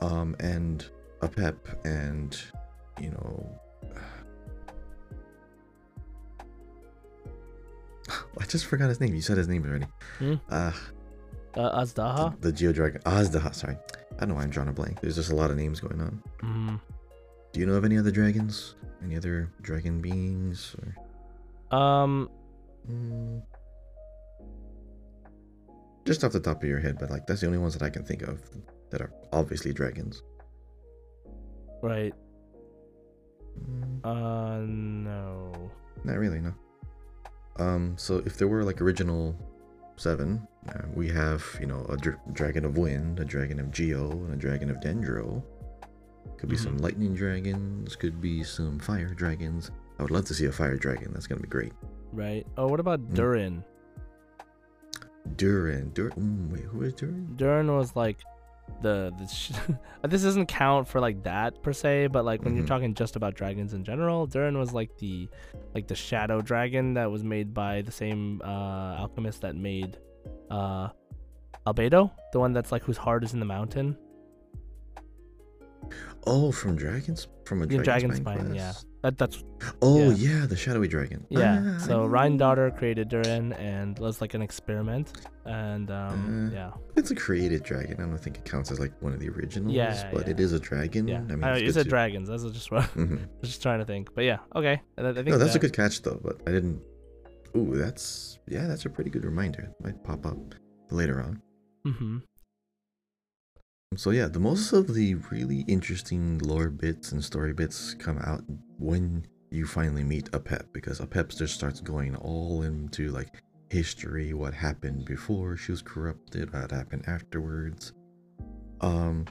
[0.00, 0.84] um, and
[1.20, 2.40] Apep, and
[3.00, 3.60] you know,
[8.40, 9.14] I just forgot his name.
[9.14, 9.86] You said his name already.
[10.18, 10.34] Hmm?
[10.48, 10.72] Uh,
[11.54, 12.40] Uh, Azdaha.
[12.40, 13.00] the Geo Dragon.
[13.02, 13.76] Azdaha, sorry.
[14.16, 15.00] I don't know why I'm drawing a blank.
[15.00, 16.22] There's just a lot of names going on.
[16.42, 16.80] Mm.
[17.52, 18.74] Do you know of any other dragons?
[19.02, 20.74] Any other dragon beings?
[21.70, 21.76] Or...
[21.76, 22.30] Um,
[22.90, 23.42] Mm.
[26.06, 27.90] Just off the top of your head, but like that's the only ones that I
[27.90, 28.40] can think of
[28.90, 30.22] that are obviously dragons.
[31.82, 32.14] right.
[33.62, 35.70] Mm, Uh, no.
[36.04, 36.54] not really, no.
[37.58, 39.36] Um, so if there were like original
[39.96, 44.10] seven, uh, we have you know a dr- dragon of wind, a dragon of geo,
[44.10, 45.42] and a dragon of dendro.
[46.38, 46.82] Could be some Mhm.
[46.82, 47.96] lightning dragons.
[47.96, 49.70] Could be some fire dragons.
[49.98, 51.12] I would love to see a fire dragon.
[51.12, 51.72] That's gonna be great.
[52.12, 52.46] Right.
[52.56, 53.14] Oh, what about Mm.
[53.14, 53.64] Durin?
[55.36, 57.34] Durin, Mm, wait, who is Durin?
[57.36, 58.18] Durin was like
[58.82, 59.50] the, the sh-
[60.08, 62.58] this doesn't count for like that per se, but like when Mhm.
[62.58, 65.28] you're talking just about dragons in general, Durin was like the
[65.74, 69.98] like the shadow dragon that was made by the same uh alchemist that made
[70.50, 70.88] uh
[71.66, 73.96] Albedo, the one that's like whose heart is in the mountain.
[76.26, 78.72] Oh, from dragons, from a Yeah, dragon, Dragon Spine, yeah.
[79.02, 79.42] That that's
[79.80, 80.40] Oh Yeah.
[80.40, 81.26] yeah, the shadowy dragon.
[81.30, 81.62] yeah.
[81.64, 82.06] Ah, I so.
[82.06, 85.12] Rhinedottir created Durin and was like an experiment,
[85.46, 87.94] and um Uh, yeah It's a created dragon.
[87.98, 89.74] I don't think it counts as like one of the originals.
[89.74, 90.32] Yeah, but yeah.
[90.32, 91.08] it is a dragon.
[91.08, 91.18] yeah.
[91.30, 92.28] I mean, Uh, it's you said to- dragons.
[92.28, 93.20] That's just what I Mhm.
[93.40, 94.14] was just trying to think.
[94.14, 94.82] But yeah, okay.
[94.98, 96.20] I, I think No, that's a good catch though.
[96.22, 96.80] But I didn't.
[97.56, 99.72] Ooh, that's yeah, that's a pretty good reminder.
[99.82, 100.36] Might pop up
[100.90, 101.40] later on.
[101.86, 102.18] Mm-hmm.
[103.96, 108.44] So yeah, the most of the really interesting lore bits and story bits come out
[108.78, 114.54] when you finally meet Apep because Apep just starts going all into like history, what
[114.54, 117.92] happened before she was corrupted, what happened afterwards.
[118.80, 119.26] Um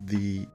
[0.00, 0.46] the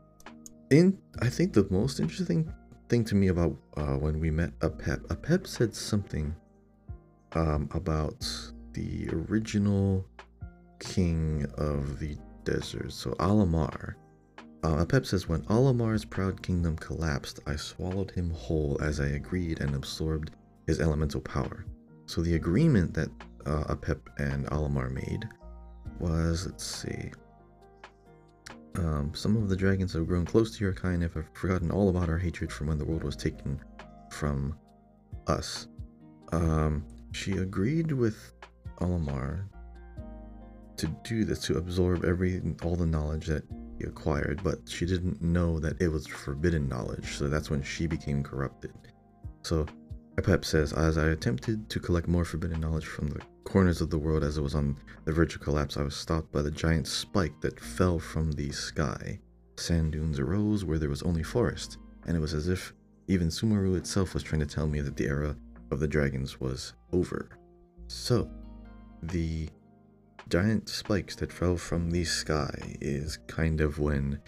[0.71, 2.52] in I think the most interesting
[2.89, 6.34] thing to me about uh, when we met Apep, a pep said something
[7.34, 8.28] um about
[8.73, 10.04] the original
[10.80, 12.91] king of the desert.
[12.91, 13.95] So Al-Ahmar,
[14.63, 19.60] Uh, Apep says, when Al-Ahmar's proud kingdom collapsed, I swallowed him whole as I agreed
[19.60, 20.32] and absorbed
[20.67, 21.65] his elemental power.
[22.06, 23.10] So the agreement that
[23.45, 25.27] uh, Apep and Al-Ahmar made
[25.99, 27.12] was, let's see,
[28.75, 31.89] um, some of the dragons have grown close to your kind and have forgotten all
[31.89, 33.60] about our hatred from when the world was taken
[34.12, 34.58] from
[35.27, 35.67] us.
[36.32, 38.32] Um, she agreed with
[38.79, 39.49] Al-Ahmar
[40.77, 43.43] to do this, to absorb every all the knowledge that
[43.77, 47.88] he acquired, but she didn't know that it was forbidden knowledge, so that's when she
[47.88, 48.73] became corrupted.
[49.43, 49.65] So
[50.17, 53.97] Apep says, as I attempted to collect more forbidden knowledge from the corners of the
[53.97, 56.88] world as it was on the verge of collapse, I was stopped by the giant
[56.88, 59.19] spike that fell from the sky.
[59.57, 62.73] Sand dunes arose where there was only forest, and it was as if
[63.07, 65.36] even Sumeru itself was trying to tell me that the era
[65.71, 67.29] of the dragons was over.
[67.88, 68.29] So,
[69.01, 69.49] the
[70.29, 74.19] giant spikes that fell from the sky is kind of when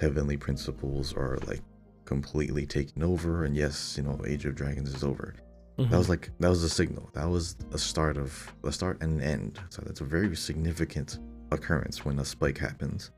[0.00, 1.62] heavenly principles are like
[2.04, 5.34] completely taken over and yes you know age of dragons is over.
[5.78, 7.08] That was like that was a signal.
[7.14, 9.60] That was a start of a start and an end.
[9.70, 11.18] So that's a very significant
[11.52, 13.10] occurrence when a spike happens.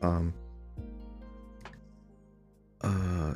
[0.00, 0.32] Um
[2.80, 3.34] uh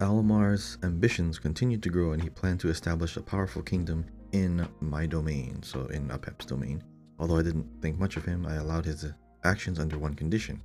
[0.00, 5.06] Al-Ahmar's ambitions continued to grow and he planned to establish a powerful kingdom in my
[5.06, 6.82] domain so in apep's domain
[7.18, 9.06] Although I didn't think much of him, I allowed his
[9.44, 10.60] actions under one condition.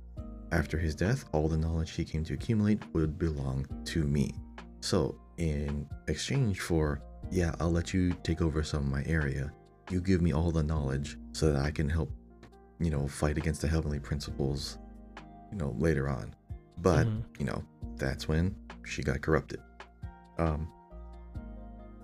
[0.52, 4.34] After his death, all the knowledge he came to accumulate would belong to me.
[4.80, 9.52] So, in exchange for, yeah, I'll let you take over some of my area,
[9.90, 12.10] you give me all the knowledge so that I can help,
[12.80, 14.78] you know, fight against the heavenly principles,
[15.52, 16.34] you know, later on.
[16.78, 17.24] But, Mhm.
[17.38, 17.62] you know,
[17.96, 19.60] that's when she got corrupted.
[20.38, 20.68] Um,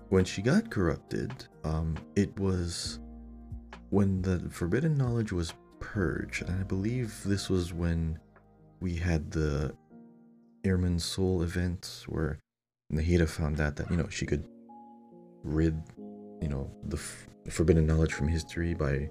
[0.09, 1.31] when she got corrupted,
[1.63, 2.99] um, it was
[3.89, 8.19] when the forbidden knowledge was purged, and I believe this was when
[8.79, 9.75] we had the
[10.65, 12.37] Irminsul event where
[12.93, 14.45] Nahida found out that you know she could
[15.43, 15.81] rid
[16.41, 19.09] you know the f- forbidden knowledge from history by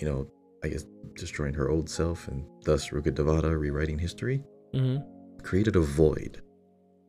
[0.00, 0.26] you know
[0.64, 4.42] I guess destroying her old self and thus Rukkhadevata rewriting history
[4.74, 4.96] hmm
[5.42, 6.42] created a void.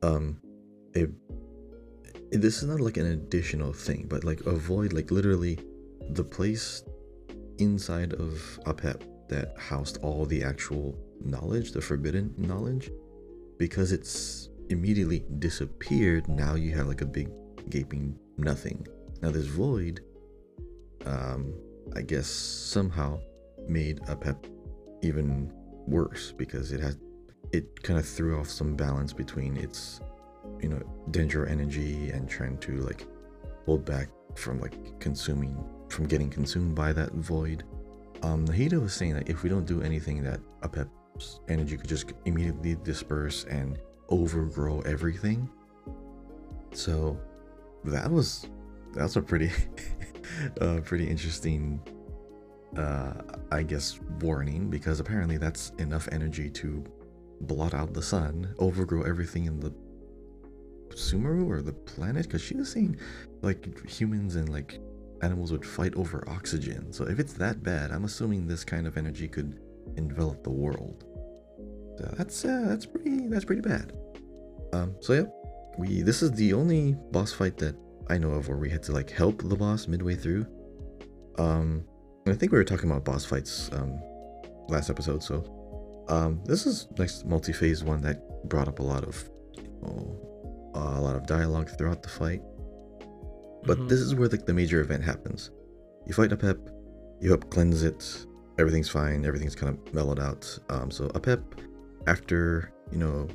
[0.03, 0.39] Um,
[0.93, 1.09] it,
[2.31, 5.57] it- this is not like an additional thing, but like a void, like literally
[6.11, 6.83] the place
[7.59, 12.89] inside of Apep that housed all the actual knowledge, the forbidden knowledge,
[13.57, 16.27] because it's immediately disappeared.
[16.27, 17.29] Now you have like a big
[17.69, 18.87] gaping nothing.
[19.21, 20.01] Now this void,
[21.05, 21.53] um,
[21.95, 23.19] I guess somehow
[23.67, 24.45] made Apep
[25.01, 25.51] even
[25.87, 26.95] worse because it had
[27.51, 30.01] it kind of threw off some balance between its
[30.61, 33.05] you know danger energy and trying to like
[33.65, 35.57] hold back from like consuming
[35.89, 37.63] from getting consumed by that void
[38.23, 41.89] um nahida was saying that if we don't do anything that a apep's energy could
[41.89, 43.77] just immediately disperse and
[44.09, 45.49] overgrow everything
[46.71, 47.19] so
[47.83, 48.47] that was
[48.93, 49.51] that's a pretty
[50.61, 51.79] uh pretty interesting
[52.77, 53.13] uh
[53.51, 56.83] i guess warning because apparently that's enough energy to
[57.41, 59.73] blot out the sun, overgrow everything in the
[60.89, 62.23] Sumeru or the planet?
[62.23, 62.97] Because she was saying
[63.41, 64.79] like humans and like
[65.21, 66.91] animals would fight over oxygen.
[66.93, 69.59] So if it's that bad, I'm assuming this kind of energy could
[69.97, 71.03] envelop the world.
[71.97, 73.93] So that's uh, that's pretty that's pretty bad.
[74.73, 75.25] Um, so yeah,
[75.77, 77.75] we this is the only boss fight that
[78.09, 80.45] I know of where we had to like help the boss midway through.
[81.37, 81.83] Um,
[82.27, 83.99] I think we were talking about boss fights um
[84.67, 85.43] last episode, so
[86.09, 90.99] um, this is next multi-phase one that brought up a lot of you know, a
[91.01, 92.41] lot of dialogue throughout the fight.
[93.65, 93.89] But Mhm.
[93.89, 95.51] this is where like the major event happens.
[96.05, 96.57] You fight Apep,
[97.19, 98.25] you help cleanse it,
[98.57, 100.57] everything's fine, everything's kind of mellowed out.
[100.69, 101.41] Um, so Apep,
[102.07, 103.27] after you know,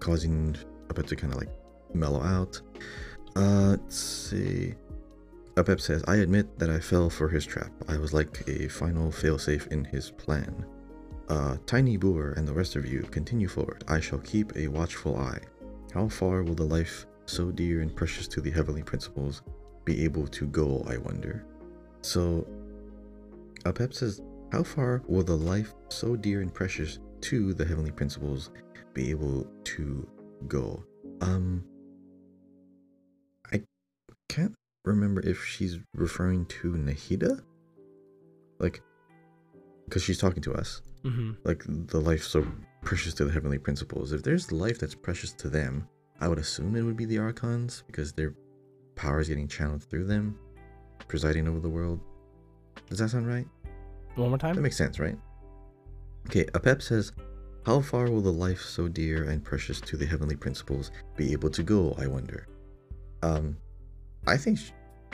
[0.00, 0.56] causing
[0.88, 1.50] Apep to kind of like
[1.94, 2.60] mellow out.
[3.36, 4.74] Uh, let's see.
[5.56, 7.70] Apep says, "I admit that I fell for his trap.
[7.88, 10.64] I was like a final failsafe in his plan."
[11.28, 13.84] Uh, Tiny Boer and the rest of you, continue forward.
[13.88, 15.40] I shall keep a watchful eye.
[15.94, 19.42] How far will the life so dear and precious to the heavenly principles
[19.86, 21.46] be able to go, I wonder?
[22.02, 22.46] So,
[23.64, 24.20] Apep says,
[24.52, 28.50] How far will the life so dear and precious to the heavenly principles
[28.92, 30.06] be able to
[30.46, 30.84] go?
[31.22, 31.64] Um,
[33.50, 33.62] I
[34.28, 34.54] can't
[34.84, 37.42] remember if she's referring to Nahida?
[38.58, 38.82] Like,
[39.86, 42.46] because she's talking to us hmm like the life so
[42.82, 44.12] precious to the heavenly principles.
[44.12, 45.88] If there's life that's precious to them,
[46.20, 48.34] I would assume it would be the archons because their
[48.94, 50.38] power is getting channeled through them,
[51.08, 52.00] presiding over the world.
[52.88, 53.46] Does that sound right?
[54.14, 54.54] One more time?
[54.54, 55.16] That makes sense, right?
[56.26, 57.12] Okay, Apep says,
[57.66, 61.50] How far will the life so dear and precious to the heavenly principles be able
[61.50, 62.46] to go, I wonder?
[63.22, 63.56] Um,
[64.26, 64.58] I think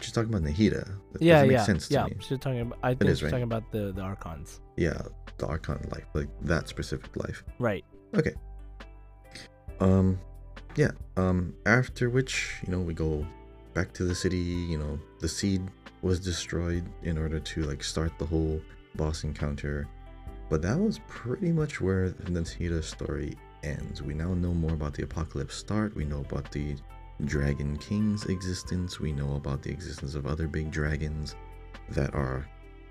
[0.00, 0.84] she's talking about Nahida.
[1.12, 2.04] That yeah, yeah, sense to yeah.
[2.04, 2.16] me.
[2.20, 2.78] She's talking about.
[2.82, 3.30] I think is, she's right?
[3.30, 4.60] talking about the the archons.
[4.76, 5.00] Yeah,
[5.38, 7.44] the Archon life, like that specific life.
[7.58, 7.84] Right.
[8.14, 8.34] Okay.
[9.80, 10.18] Um,
[10.76, 10.90] yeah.
[11.16, 13.26] Um, after which, you know, we go
[13.74, 14.38] back to the city.
[14.38, 15.62] You know, the seed
[16.02, 18.60] was destroyed in order to like start the whole
[18.94, 19.88] boss encounter.
[20.48, 24.02] But that was pretty much where the story ends.
[24.02, 25.94] We now know more about the apocalypse start.
[25.94, 26.76] We know about the
[27.24, 29.00] Dragon King's existence.
[29.00, 31.34] We know about the existence of other big dragons
[31.90, 32.46] that are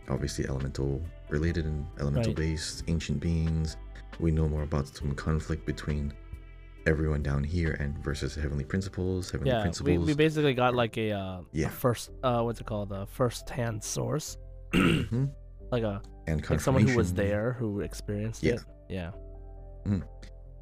[0.09, 2.37] obviously elemental related and elemental Right.
[2.37, 3.77] based, ancient beings.
[4.19, 6.13] We know more about some conflict between
[6.87, 9.29] everyone down here and versus heavenly principles.
[9.29, 9.57] Heavenly Yeah.
[9.59, 10.07] We, principles.
[10.07, 11.67] we basically got like a uh Yeah.
[11.67, 14.37] a first uh what's it called a first hand source
[14.73, 15.29] Mhm.
[15.71, 18.53] like a and like someone who was there who experienced Yeah.
[18.55, 18.61] it.
[18.89, 19.11] Yeah.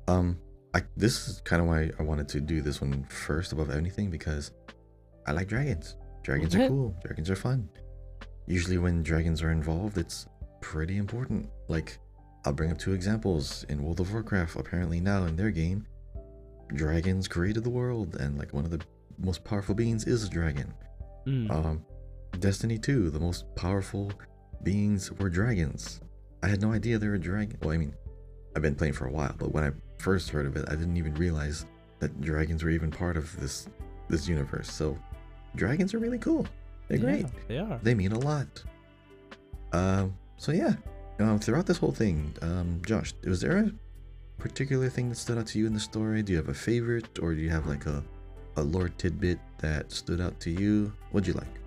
[0.07, 0.38] Um,
[0.73, 4.09] I this is kind of why I wanted to do this one first above anything
[4.09, 4.51] because
[5.28, 5.95] I like dragons.
[6.23, 6.95] Dragons are cool.
[7.03, 7.69] Dragons are fun.
[8.47, 10.28] Usually, when dragons are involved, it's
[10.61, 11.49] pretty important.
[11.67, 11.97] Like,
[12.45, 14.55] I'll bring up two examples in World of Warcraft.
[14.55, 15.88] Apparently, now in their game,
[16.68, 18.82] dragons created the world, and like one of the
[19.18, 20.74] most powerful beings is a dragon.
[21.26, 21.51] Mm.
[21.51, 21.86] Um,
[22.39, 24.11] Destiny 2, the most powerful
[24.63, 26.01] beings were dragons.
[26.43, 27.57] I had no idea they were dragon.
[27.61, 27.93] Well, I mean,
[28.55, 30.97] I've been playing for a while, but when I first heard of it, I didn't
[30.97, 31.66] even realize
[31.99, 33.68] that dragons were even part of this
[34.07, 34.72] this universe.
[34.72, 34.97] So,
[35.55, 36.45] dragons are really cool.
[36.88, 37.26] They're yeah, great.
[37.47, 37.80] They are.
[37.82, 38.63] They mean a lot.
[39.72, 40.16] Um.
[40.38, 40.74] So yeah.
[41.20, 41.39] Um.
[41.39, 43.72] Throughout this whole thing, um, Josh, was there a
[44.38, 46.22] particular thing that stood out to you in the story?
[46.24, 48.04] Do you have a favorite, or do you have like a
[48.58, 50.92] a lore tidbit that stood out to you?
[51.12, 51.60] What'd you like?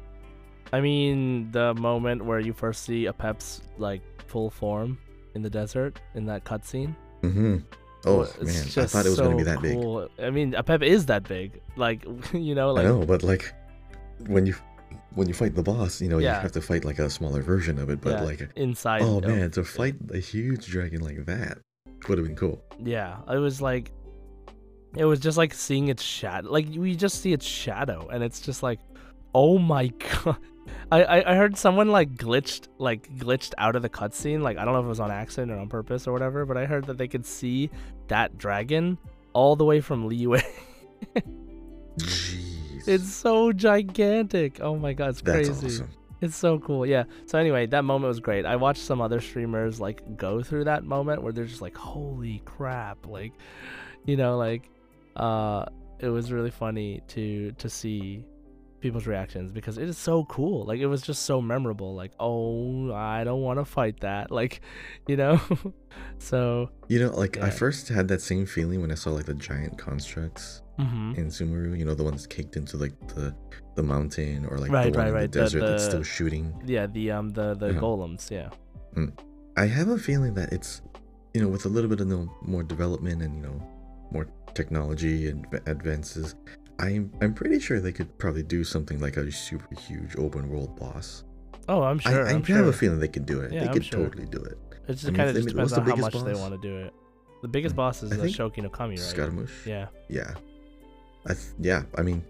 [0.73, 4.99] I mean, the moment where you first see Apep's like full form
[5.35, 6.95] in the desert in that cutscene.
[7.23, 7.59] Mm-hmm.
[8.07, 9.63] Oh Well, man, I thought it was gonna be so that
[10.19, 10.25] big.
[10.27, 11.61] I mean, a Pep is that big.
[11.77, 13.53] Like, you know, I know, but like
[14.27, 14.55] when you
[15.15, 16.37] when you fight the boss, you know, Yeah.
[16.37, 18.01] you have to fight like a smaller version of it.
[18.01, 19.03] But yeah, like, inside.
[19.03, 21.59] oh man, to fight a huge dragon like that
[22.09, 22.63] would have been cool.
[22.79, 23.91] Yeah, it was like,
[24.97, 26.51] it was just like seeing its shadow.
[26.51, 28.81] Like we just see its shadow, and it's just like,
[29.35, 29.89] oh my
[30.25, 30.37] god.
[30.93, 34.43] I, I heard someone like glitched like glitched out of the cutscene.
[34.43, 36.57] Like I don't know if it was on accident or on purpose or whatever, but
[36.59, 37.71] I heard that they could see
[38.09, 38.99] that dragon
[39.33, 40.43] all the way from Liyue.
[41.99, 44.61] Jeez, it's so gigantic.
[44.61, 45.67] Oh my god, it's that's crazy.
[45.67, 45.91] awesome.
[46.21, 46.85] It's so cool.
[46.85, 47.05] Yeah.
[47.27, 48.45] So anyway, that moment was great.
[48.45, 52.43] I watched some other streamers like go through that moment where they're just like, "Holy
[52.45, 53.33] crap!" Like,
[54.05, 54.69] you know, like,
[55.17, 55.67] uh,
[56.01, 58.25] it was really funny to to see
[58.81, 60.65] people's reactions because it is so cool.
[60.65, 61.95] Like, it was just so memorable.
[61.95, 64.31] Like, oh, I don't want to fight that.
[64.39, 64.61] Like,
[65.09, 65.41] you know.
[66.19, 66.71] so.
[66.87, 69.79] You know, like I first had that same feeling when I saw like the giant
[69.79, 71.77] constructs hmm in Sumeru.
[71.79, 73.35] You know, the ones caked into like the
[73.75, 76.03] the mountain or like Right, the one right, in right, the the- desert that's still
[76.03, 76.55] shooting.
[76.67, 76.87] Yeah.
[76.87, 77.81] The um the the Uh-huh.
[77.81, 78.31] golems.
[78.31, 78.51] Yeah.
[79.57, 80.83] I have a feeling that it's,
[81.35, 83.61] you know, with a little bit of no more development and you know,
[84.13, 86.35] more technology and advances,
[86.79, 90.77] I'm I'm pretty sure they could probably do something like a super huge open world
[90.79, 91.25] boss.
[91.69, 92.25] Oh, I'm sure.
[92.25, 92.69] I, I I'm have sure.
[92.69, 93.53] a feeling they could do it.
[93.53, 94.05] Yeah, they I'm could sure.
[94.05, 94.59] totally do it.
[94.89, 96.79] It just I mean, kind of just depends on how much they want to do
[96.79, 96.95] it.
[97.43, 98.99] The biggest boss is uh, Shoki no Kami, right?
[98.99, 99.67] Scaramouche.
[99.67, 99.87] Yeah.
[100.09, 100.35] Yeah.
[101.29, 101.83] I th- yeah.
[101.97, 102.25] I mean,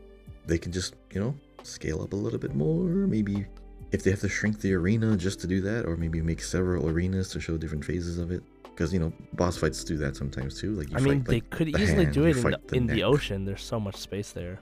[0.47, 2.85] they can just you know scale up a little bit more.
[2.85, 3.47] Maybe
[3.93, 6.89] if they have to shrink the arena just to do that, or maybe make several
[6.89, 8.43] arenas to show different phases of it.
[8.65, 10.73] Because you know, boss fights do that sometimes too.
[10.75, 12.61] Like you I mean, fight they like could the easily hand, do it in, the,
[12.67, 13.45] the in the ocean.
[13.45, 14.61] There's so much space there.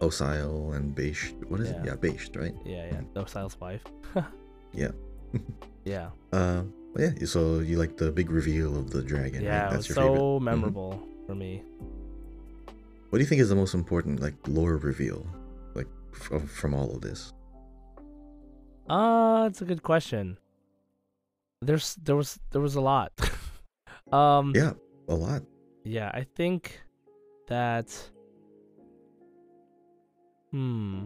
[0.00, 1.34] Osial and Beisht.
[1.48, 1.76] What is it?
[1.84, 1.92] Yeah.
[1.92, 2.54] Yeah, Beisht, right?
[2.64, 3.20] Yeah, yeah.
[3.22, 3.84] Osial's wife.
[4.72, 4.92] Yeah.
[5.84, 6.10] yeah.
[6.32, 6.62] Uh,
[6.96, 7.10] yeah.
[7.24, 9.42] So you like the big reveal of the dragon?
[9.42, 9.66] yeah, right?
[9.66, 10.16] it That's was your favorite.
[10.18, 10.42] so Mhm.
[10.42, 11.62] memorable for me.
[13.10, 15.26] What do you think is the most important, like lore reveal,
[15.74, 17.32] like f- from all of this?
[18.88, 20.38] Uh, it's a good question.
[21.62, 23.12] There's there was there was a lot.
[24.12, 24.72] um Yeah,
[25.08, 25.42] a lot.
[25.84, 26.80] yeah, I think
[27.48, 27.90] that
[30.50, 31.04] hmm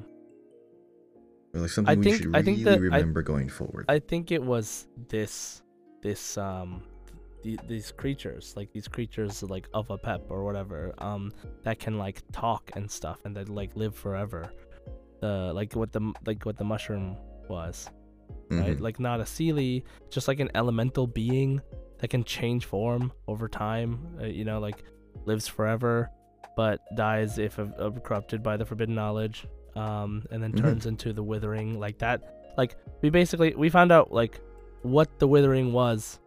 [1.54, 3.86] Or like something we think- should I think really that I- remember going forward.
[3.88, 5.62] I think it was this
[6.02, 6.82] this um
[7.44, 11.30] the, these creatures like these creatures like of Apep or whatever um
[11.62, 14.50] that can like talk and stuff and that like live forever
[15.20, 17.16] the like what the like what the mushroom
[17.48, 17.88] was
[18.50, 18.80] right Mhm.
[18.80, 21.60] like not a Seelie just like an elemental being
[21.98, 23.90] that can change form over time
[24.20, 24.82] uh, you know like
[25.24, 26.10] lives forever
[26.56, 27.66] but dies if uh,
[28.02, 30.60] corrupted by the forbidden knowledge um and then Mhm.
[30.62, 32.18] turns into the withering like that
[32.56, 34.40] like we basically we found out like
[34.82, 36.20] what the withering was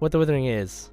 [0.00, 0.90] what the withering is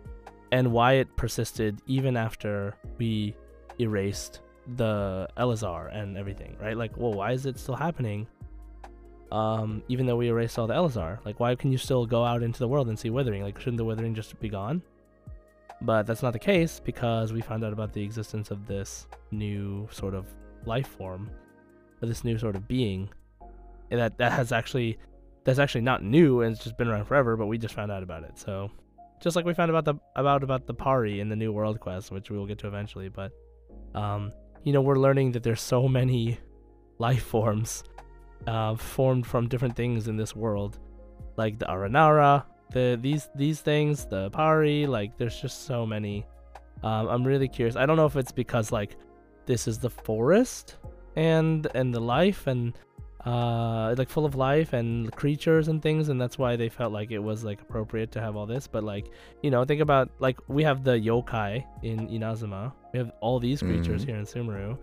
[0.52, 3.36] and why it persisted even after we
[3.80, 4.42] erased
[4.76, 6.78] the Eleazar and everything, right?
[6.78, 8.28] Like, well, why is it still happening?
[9.32, 12.44] Um, even though we erased all the Eleazar, like, why can you still go out
[12.44, 13.44] into the world and see Withering?
[13.44, 14.82] Like, shouldn't the Withering just be gone?
[15.82, 19.88] But that's not the case because we found out about the existence of this new
[19.92, 20.26] sort of
[20.66, 21.30] life form,
[22.02, 23.10] or this new sort of being,
[23.92, 24.98] and that that has actually
[25.44, 28.04] that's actually not new and it's just been around forever, but we just found out
[28.04, 28.38] about it.
[28.40, 28.72] So,
[29.22, 32.12] just like we found about the about about the Pari in the New World quest,
[32.12, 33.32] which we will get to eventually, but
[33.96, 34.32] um,
[34.64, 36.40] you know, we're learning that there's so many
[37.00, 37.84] life forms
[38.46, 40.80] uh, formed from different things in this world,
[41.38, 46.26] like the Aranara, the these these things, the Pari, like there's just so many.
[46.84, 47.76] Um, I'm really curious.
[47.76, 48.98] I don't know if it's because like
[49.46, 50.76] this is the forest
[51.16, 52.78] and and the life and
[53.28, 57.10] uh like full of life and creatures and things and that's why they felt like
[57.12, 59.06] it was like appropriate to have all this but like
[59.44, 61.52] you know think about like we have the yokai
[61.84, 62.64] in inazuma
[62.94, 64.08] we have all these creatures Mhm.
[64.08, 64.78] here in sumeru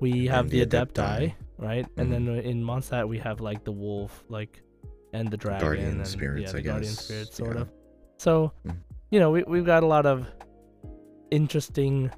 [0.00, 1.34] we have And the, the adepti, Adepti.
[1.68, 4.62] right and then in mondstadt we have like the wolf like
[5.12, 7.04] and the dragon Guardian and spirits, yeah, the I guardian guess.
[7.04, 7.62] spirits sort Yeah.
[7.62, 7.68] of
[8.18, 8.76] so Mm.
[9.12, 10.18] you know we, we've got a lot of
[11.30, 12.10] interesting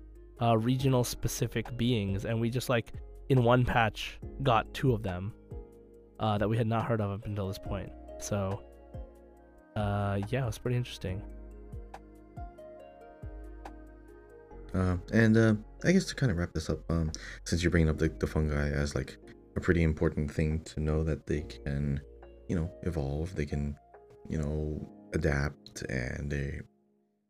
[0.43, 2.93] uh, regional specific beings and we just like
[3.28, 5.33] in one patch got two of them
[6.20, 7.90] uh, that we had not heard of up until this point.
[8.20, 8.62] So
[9.76, 11.22] uh, yeah it was pretty interesting.
[14.72, 15.54] Uh, and uh,
[15.84, 17.10] I guess to kind of wrap this up, um,
[17.44, 19.16] since you're bringing up the, the fungi as like
[19.56, 22.00] a pretty important thing to know that they can,
[22.48, 23.76] you know, evolve, they can,
[24.28, 26.60] you know, adapt, and they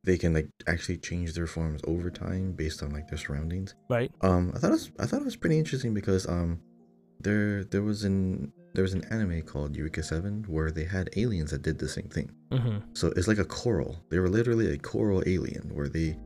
[0.04, 3.74] they can like actually change their forms over time based on like their surroundings.
[3.88, 4.10] right.
[4.20, 6.60] Um, I thought it was I thought it was pretty interesting because um,
[7.20, 11.50] there there was an there was an anime called Eureka Seven where they had aliens
[11.50, 12.30] that did the same thing.
[12.52, 12.78] mm-hmm.
[12.94, 13.98] So it's like a coral.
[14.10, 16.16] They were literally a coral alien where they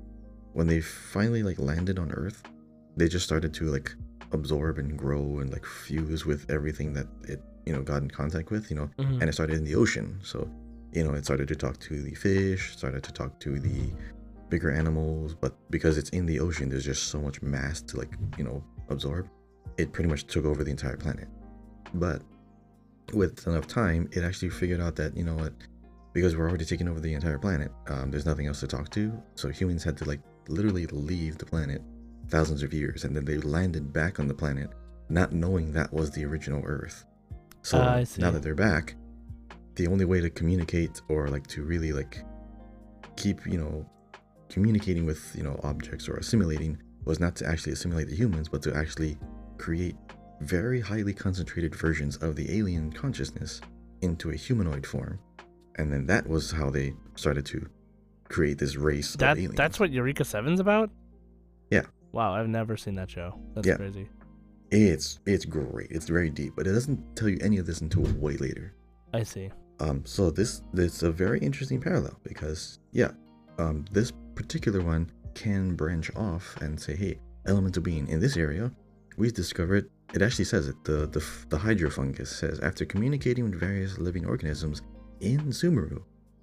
[0.53, 2.43] when they finally like landed on Earth,
[2.97, 3.93] they just started to like
[4.33, 8.51] absorb and grow and like fuse with everything that it, you know, got in contact
[8.51, 9.21] with, you know, Mm-hmm.
[9.21, 10.21] and it started in the ocean.
[10.23, 10.49] So,
[10.93, 13.91] you know, it started to talk to the fish, started to talk to the
[14.49, 18.13] bigger animals, but because it's in the ocean, there's just so much mass to like,
[18.39, 19.29] you know, absorb.
[19.77, 21.27] It pretty much took over the entire planet.
[21.95, 22.23] But
[23.13, 25.53] with enough time, it actually figured out that, you know what,
[26.13, 29.13] because we're already taking over the entire planet, um, there's nothing else to talk to.
[29.35, 31.83] So humans had to like literally leave the planet
[32.29, 34.71] thousands of years, and then they landed back on the planet,
[35.09, 37.05] not knowing that was the original Earth.
[37.63, 38.21] So see.
[38.21, 38.95] now that they're back,
[39.75, 42.25] the only way to communicate or like to really like
[43.17, 43.89] keep you know
[44.49, 48.63] communicating with you know objects or assimilating was not to actually assimilate the humans, but
[48.63, 49.19] to actually
[49.59, 49.97] create
[50.41, 53.61] very highly concentrated versions of the alien consciousness
[54.03, 55.19] into a humanoid form.
[55.77, 57.67] And then that was how they started to
[58.29, 59.55] create this race that of aliens.
[59.57, 60.91] that's what eureka 7's about
[61.71, 61.83] Yeah.
[62.13, 63.77] wow i've never seen that show that's Yeah.
[63.77, 64.09] crazy
[64.71, 65.89] it's it's great.
[65.91, 68.73] It's very deep, but it doesn't tell you any of this until way later.
[69.13, 73.11] i see Um, so this this is a very interesting parallel because yeah,
[73.59, 78.73] um, this particular one can branch off and say, hey, elemental being in this area,
[79.17, 79.91] we've discovered.
[80.15, 80.83] It actually says it.
[80.85, 84.83] The the the hydrofungus says after communicating with various living organisms
[85.21, 86.03] in Sumeru,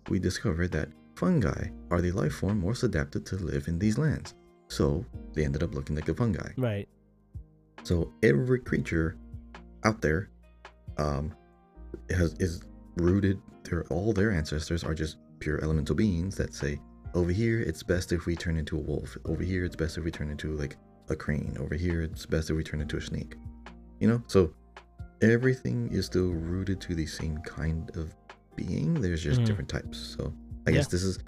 [0.09, 4.35] we discovered that fungi are the life form most adapted to live in these lands.
[4.67, 6.51] So they ended up looking like the fungi.
[6.57, 6.87] right
[7.83, 9.15] So every creature
[9.85, 10.29] out there
[10.97, 11.33] um,
[12.09, 12.63] has is
[12.97, 13.39] rooted.
[13.63, 16.77] Their all their ancestors are just pure elemental beings that say,
[17.13, 19.17] over here it's best if we turn into a wolf.
[19.23, 20.75] Over here it's best if we turn into like
[21.07, 21.55] a crane.
[21.57, 23.35] Over here it's best if we turn into a snake.
[24.01, 24.51] You know, so
[25.21, 28.13] everything is still rooted to the same kind of
[28.55, 28.95] being.
[28.99, 29.45] There's just Mhm.
[29.45, 29.97] different types.
[29.97, 30.33] So
[30.67, 30.77] I Yeah.
[30.77, 31.19] guess this is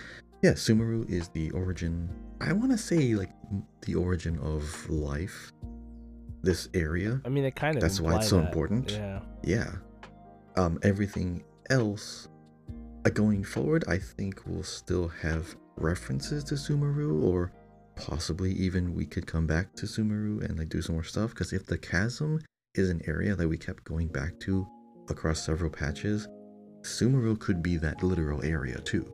[0.41, 0.53] yeah.
[0.53, 2.09] Sumeru is the origin.
[2.41, 3.32] I want to say like
[3.82, 5.51] the origin of life.
[6.41, 8.47] This area i mean it kind of That's why it's so that.
[8.47, 8.91] important.
[8.91, 9.71] yeah yeah
[10.57, 12.28] um everything else
[13.05, 17.53] uh, going forward i think we'll still have references to sumeru or
[17.95, 21.53] possibly even we could come back to sumeru and like do some more stuff because
[21.53, 22.41] if the chasm
[22.76, 24.65] is an area that we kept going back to
[25.09, 26.28] across several patches
[26.82, 29.05] sumeru could be that literal area too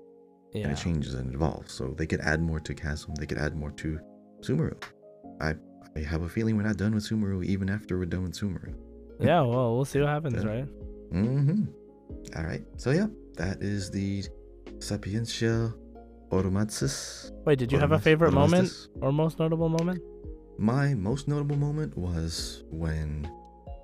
[0.56, 3.56] and it changes and evolves so they could add more to chasm they could add
[3.56, 4.00] more to
[4.42, 4.74] sumeru
[5.42, 5.54] i
[5.96, 8.74] i have a feeling we're not done with sumeru even after we're done with sumeru
[9.20, 10.50] yeah well we'll see what happens Yeah.
[10.50, 10.68] right
[11.12, 11.64] Mm-hmm.
[12.38, 12.62] All right.
[12.78, 14.22] So yeah, that is the
[14.80, 15.74] Sapientia
[16.30, 17.32] Oromasdis.
[17.48, 20.00] wait did you have a favorite moment or most notable moment
[20.60, 23.28] My most notable moment was when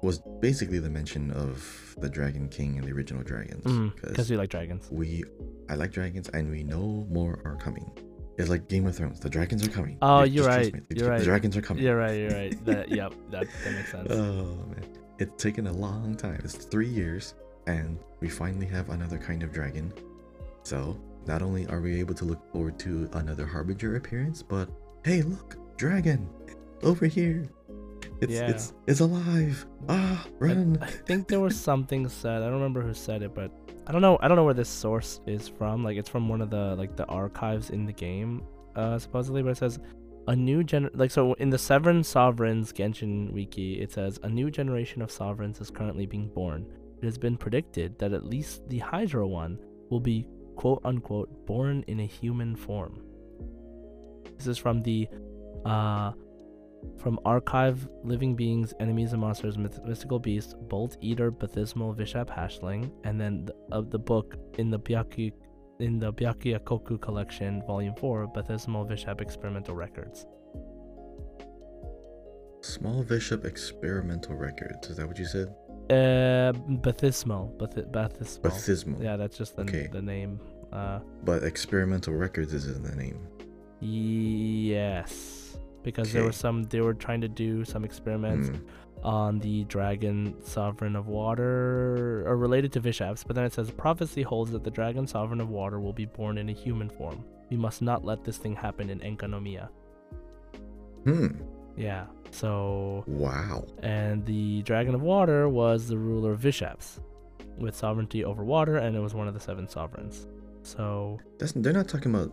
[0.06, 3.64] was basically the mention of the Dragon King and the original dragons.
[3.64, 5.24] Mm, because we like dragons we,
[5.70, 7.91] I like dragons, and we know more are coming.
[8.38, 9.20] It's like Game of Thrones.
[9.20, 9.97] The dragons are coming.
[10.01, 10.72] Oh, Just you're right.
[10.89, 11.24] The, you're the right.
[11.24, 11.84] dragons are coming.
[11.84, 12.20] You're right.
[12.20, 12.66] You're right.
[12.66, 13.14] That yep.
[13.32, 14.12] That that makes sense.
[14.12, 14.86] Oh man,
[15.20, 16.41] it's taken a long time.
[16.43, 17.36] It's three years,
[17.68, 19.93] and we finally have another kind of dragon.
[20.64, 24.70] So not only are we able to look forward to another harbinger appearance, but
[25.03, 26.30] hey, look, dragon,
[26.84, 27.49] over here.
[28.22, 28.47] It's Yeah.
[28.49, 29.66] it's it's alive.
[29.89, 30.78] Ah, I- run.
[30.82, 32.41] I, think there was something said.
[32.41, 33.51] I don't remember who said it, but
[33.88, 34.18] I don't know.
[34.22, 35.84] I don't know where this source is from.
[35.84, 38.41] Like it's from one of the like the archives in the game,
[38.76, 39.41] uh, supposedly.
[39.43, 39.80] But it says
[40.28, 44.49] a new gen like so in the Seven Sovereigns Genshin wiki, it says a new
[44.49, 46.66] generation of sovereigns is currently being born.
[47.01, 49.59] It has been predicted that at least the Hydra one
[49.89, 53.01] will be quote unquote born in a human form.
[54.38, 55.07] This is from the
[55.66, 56.13] uh
[56.97, 62.91] from Archive Living Beings, Enemies and Monsters, Myth- Mystical Beasts, Bolt Eater, Bathysmal, Vishap Hashling,
[63.03, 65.31] and then th- of the book in the Byaki
[65.79, 70.25] in the Byakuyakoku collection, volume 4, Bathysmal Vishap Experimental Records.
[72.61, 74.89] Small Vishap experimental records.
[74.89, 75.53] Is that what you said?
[75.89, 78.41] Uh Bathysmal, Bath- Bathysmal.
[78.41, 79.03] Bathysmal.
[79.03, 79.88] Yeah, that's just the, Okay.
[79.91, 80.39] the name.
[80.73, 83.19] Uh But experimental records is in the name.
[83.81, 85.44] yes.
[85.86, 88.55] Because there were some they were trying to do some experiments Hmm.
[89.07, 94.23] on the dragon sovereign of water or related to Vishaps, but then it says prophecy
[94.23, 97.23] holds that the dragon sovereign of water will be born in a human form.
[97.51, 99.69] We must not let this thing happen in Enkanomiya.
[101.03, 101.27] Hmm.
[101.77, 102.05] Yeah.
[102.31, 103.65] So Wow.
[103.83, 106.99] and the dragon of water was the ruler of Vishaps
[107.59, 110.27] with sovereignty over water and it was one of the seven sovereigns.
[110.63, 112.31] So That's they're not talking about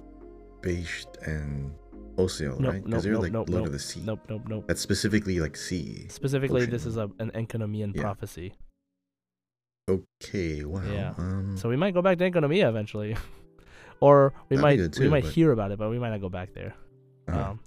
[0.62, 1.72] Beisht and
[2.18, 2.74] Osial, Nope, right?
[2.80, 4.00] nope, Because they're nope, like nope, Lord nope, of the Sea.
[4.04, 4.64] nope nope nope.
[4.68, 6.06] That's specifically like sea.
[6.08, 8.02] Specifically this is a, an Enkanomian Yeah.
[8.02, 8.54] prophecy.
[9.88, 10.64] Okay.
[10.64, 10.82] Wow.
[10.92, 11.14] Yeah.
[11.18, 11.56] Um.
[11.56, 13.16] So we might go back to Enkanomiya eventually.
[14.00, 16.28] or we might good we might but- hear about it, but we might not go
[16.28, 16.74] back there.
[17.28, 17.60] uh, Um,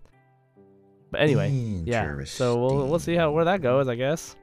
[1.12, 1.50] but anyway,
[1.86, 2.24] yeah.
[2.26, 4.36] So we'll we'll see how where that goes, I guess.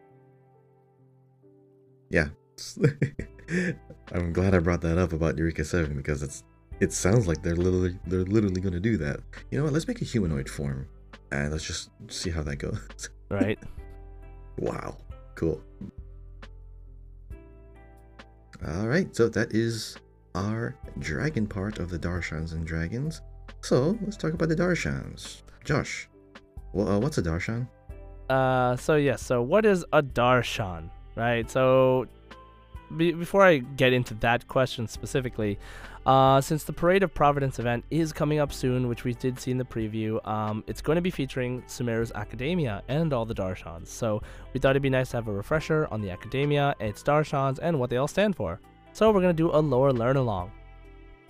[2.11, 2.29] Yeah.
[4.13, 6.45] I'm glad I brought that up about Eureka Seven because it's
[6.81, 9.21] it sounds like they're literally they're literally gonna do that.
[9.51, 9.73] You know what?
[9.73, 10.89] Let's make a humanoid form
[11.31, 12.79] and let's just see how that goes.
[13.31, 13.59] Right?
[14.59, 14.99] wow.
[15.37, 15.63] Cool.
[18.67, 19.15] All right.
[19.17, 19.97] So that is
[20.35, 23.23] our dragon part of the Darshans and dragons.
[23.63, 25.43] So let's talk about the Darshans.
[25.65, 26.09] Josh,
[26.75, 27.67] well, uh, what's a Darshan?
[28.29, 29.23] uh, so yes.
[29.23, 30.91] So what is a darshan?
[31.17, 31.51] Right.
[31.51, 32.07] So
[32.97, 35.59] be- before I get into that question specifically,
[36.05, 39.51] uh, since the Parade of Providence event is coming up soon, which we did see
[39.51, 43.87] in the preview, um, it's going to be featuring Sumeru's Akademiya and all the Darshans.
[43.87, 44.21] So
[44.53, 47.79] we thought it'd be nice to have a refresher on the Akademiya, its Darshans, and
[47.79, 48.61] what they all stand for.
[48.93, 50.51] So we're going to do a lore learn along.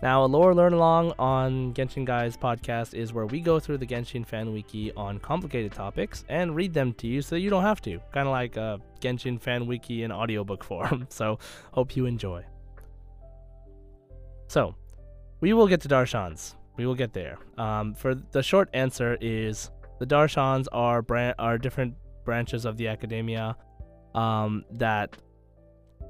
[0.02, 3.86] Now, a lore learn along on Genshin Guys podcast is where we go through the
[3.86, 7.80] Genshin fan wiki on complicated topics and read them to you so you don't have
[7.82, 8.00] to.
[8.12, 11.06] Kind of like a Genshin fan wiki in audiobook form.
[11.10, 11.38] So,
[11.72, 12.44] hope you enjoy.
[14.52, 14.74] So,
[15.40, 16.56] we will get to Darshans.
[16.76, 17.38] We will get there.
[17.56, 21.94] Um, for the short answer is the Darshans are bran- are different
[22.26, 23.56] branches of the Akademiya
[24.14, 25.16] um, that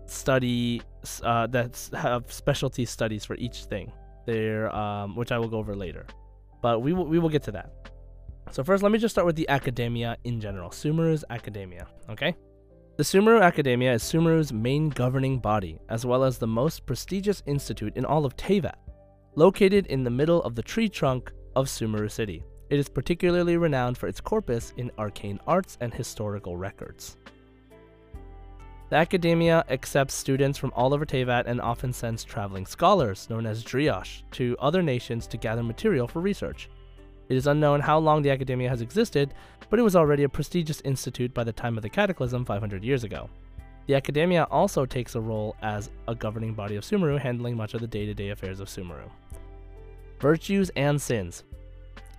[0.06, 0.82] study
[1.22, 3.92] uh, that have specialty studies for each thing.
[4.26, 6.04] They're um, which I will go over later,
[6.62, 7.70] but we will we will get to that.
[8.50, 10.70] So first, let me just start with the Akademiya in general.
[10.70, 11.86] Sumeru's Akademiya.
[12.10, 12.34] Okay.
[12.94, 17.96] The Sumeru Akademiya is Sumeru's main governing body, as well as the most prestigious institute
[17.96, 18.74] in all of Teyvat.
[19.34, 23.96] Located in the middle of the tree trunk of Sumeru City, it is particularly renowned
[23.96, 27.16] for its corpus in arcane arts and historical records.
[28.90, 33.64] The Akademiya accepts students from all over Teyvat and often sends traveling scholars, known as
[33.64, 36.68] Driosh, to other nations to gather material for research.
[37.32, 39.32] It is unknown how long the Akademiya has existed,
[39.70, 43.04] but it was already a prestigious institute by the time of the Cataclysm 500 years
[43.04, 43.30] ago.
[43.86, 47.80] The Akademiya also takes a role as a governing body of Sumeru, handling much of
[47.80, 49.08] the day to day affairs of Sumeru.
[50.20, 51.44] Virtues and sins.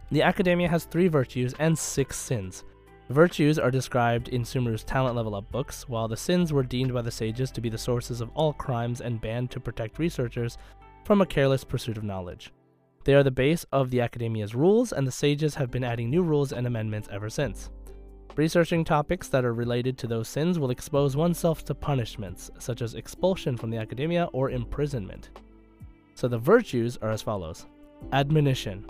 [0.09, 2.64] The Akademiya has three virtues and six sins.
[3.11, 7.03] Virtues are described in Sumeru's talent level up books, while the sins were deemed by
[7.03, 10.57] the sages to be the sources of all crimes and banned to protect researchers
[11.05, 12.51] from a careless pursuit of knowledge.
[13.04, 16.24] They are the base of the Akademiya's rules, and the sages have been adding new
[16.24, 17.70] rules and amendments ever since.
[18.36, 22.95] Researching topics that are related to those sins will expose oneself to punishments, such as
[22.95, 25.30] expulsion from the Akademiya or imprisonment.
[26.16, 27.66] So the virtues are as follows
[28.12, 28.86] Admonition.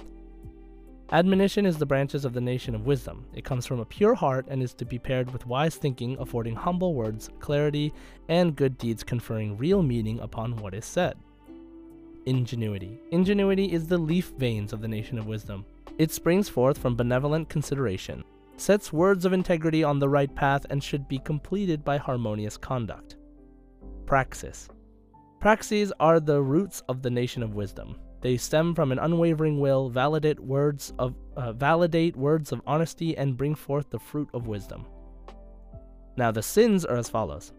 [1.12, 3.26] Admonition is the branches of the nation of wisdom.
[3.34, 6.56] It comes from a pure heart and is to be paired with wise thinking, affording
[6.56, 7.94] humble words, clarity,
[8.30, 11.18] and good deeds conferring real meaning upon what is said.
[12.26, 13.00] Ingenuity.
[13.12, 15.66] Ingenuity is the leaf veins of the nation of wisdom.
[15.98, 18.24] It springs forth from benevolent consideration,
[18.58, 23.18] sets words of integrity on the right path, and should be completed by harmonious conduct.
[24.06, 24.70] Praxis.
[25.40, 27.98] Praxes are the roots of the nation of wisdom.
[28.22, 33.36] They stem from an unwavering will, validate words of uh, validate words of honesty, and
[33.36, 34.86] bring forth the fruit of wisdom.
[36.16, 37.52] Now the sins are as follows: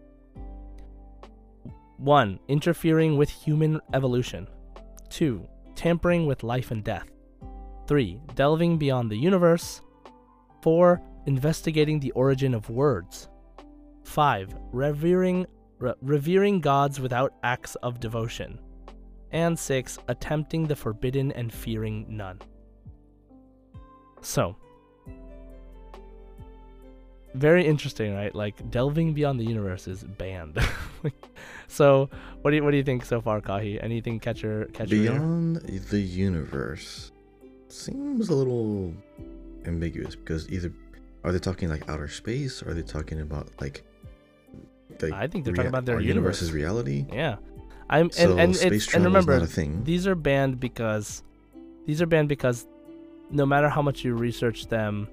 [1.97, 4.47] one, interfering with human evolution.
[5.09, 7.09] Two, tampering with life and death.
[7.87, 9.81] Three, delving beyond the universe.
[10.61, 13.29] Four, investigating the origin of words.
[14.03, 15.45] Five, revering
[15.79, 18.59] re- revering gods without acts of devotion.
[19.31, 22.39] And six, attempting the forbidden and fearing none.
[24.21, 24.55] So,
[27.35, 28.33] very interesting, right?
[28.33, 30.57] Like delving beyond the universe is banned.
[31.67, 32.09] so,
[32.41, 33.83] what do you what do you think so far, Kahi?
[33.83, 35.11] Anything catch your catch your ear?
[35.11, 35.55] Beyond
[35.89, 37.11] the universe
[37.69, 38.93] seems a little
[39.65, 40.71] ambiguous because either
[41.23, 42.63] are they talking like outer space?
[42.63, 43.83] Or are they talking about like?
[45.01, 46.41] like I think they're talking about their universe.
[46.41, 47.05] universe's reality.
[47.11, 47.37] Yeah,
[47.89, 49.83] I'm So and and space it's and remember is not a thing.
[49.83, 51.23] these are banned because
[51.85, 52.65] these are banned because
[53.29, 55.07] no matter how much you research them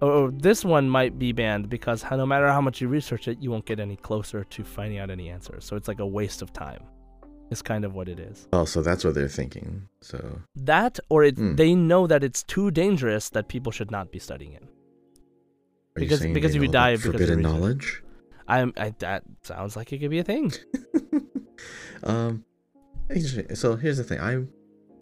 [0.00, 3.38] or, or this one might be banned because no matter how much you research it
[3.42, 6.42] you won't get any closer to finding out any answers so it's like a waste
[6.42, 6.82] of time
[7.50, 9.88] is kind of what it is Oh, so that's what they're thinking.
[10.02, 10.18] So
[10.56, 11.54] that or it, Hmm.
[11.56, 14.68] they know that it's too dangerous that people should not be studying it are
[16.00, 18.02] Because- you saying because if you die because of forbidden knowledge?
[18.48, 20.52] i'm I, that sounds like it could be a thing
[22.04, 22.44] um,
[23.54, 24.20] so here's the thing.
[24.20, 24.50] I'm.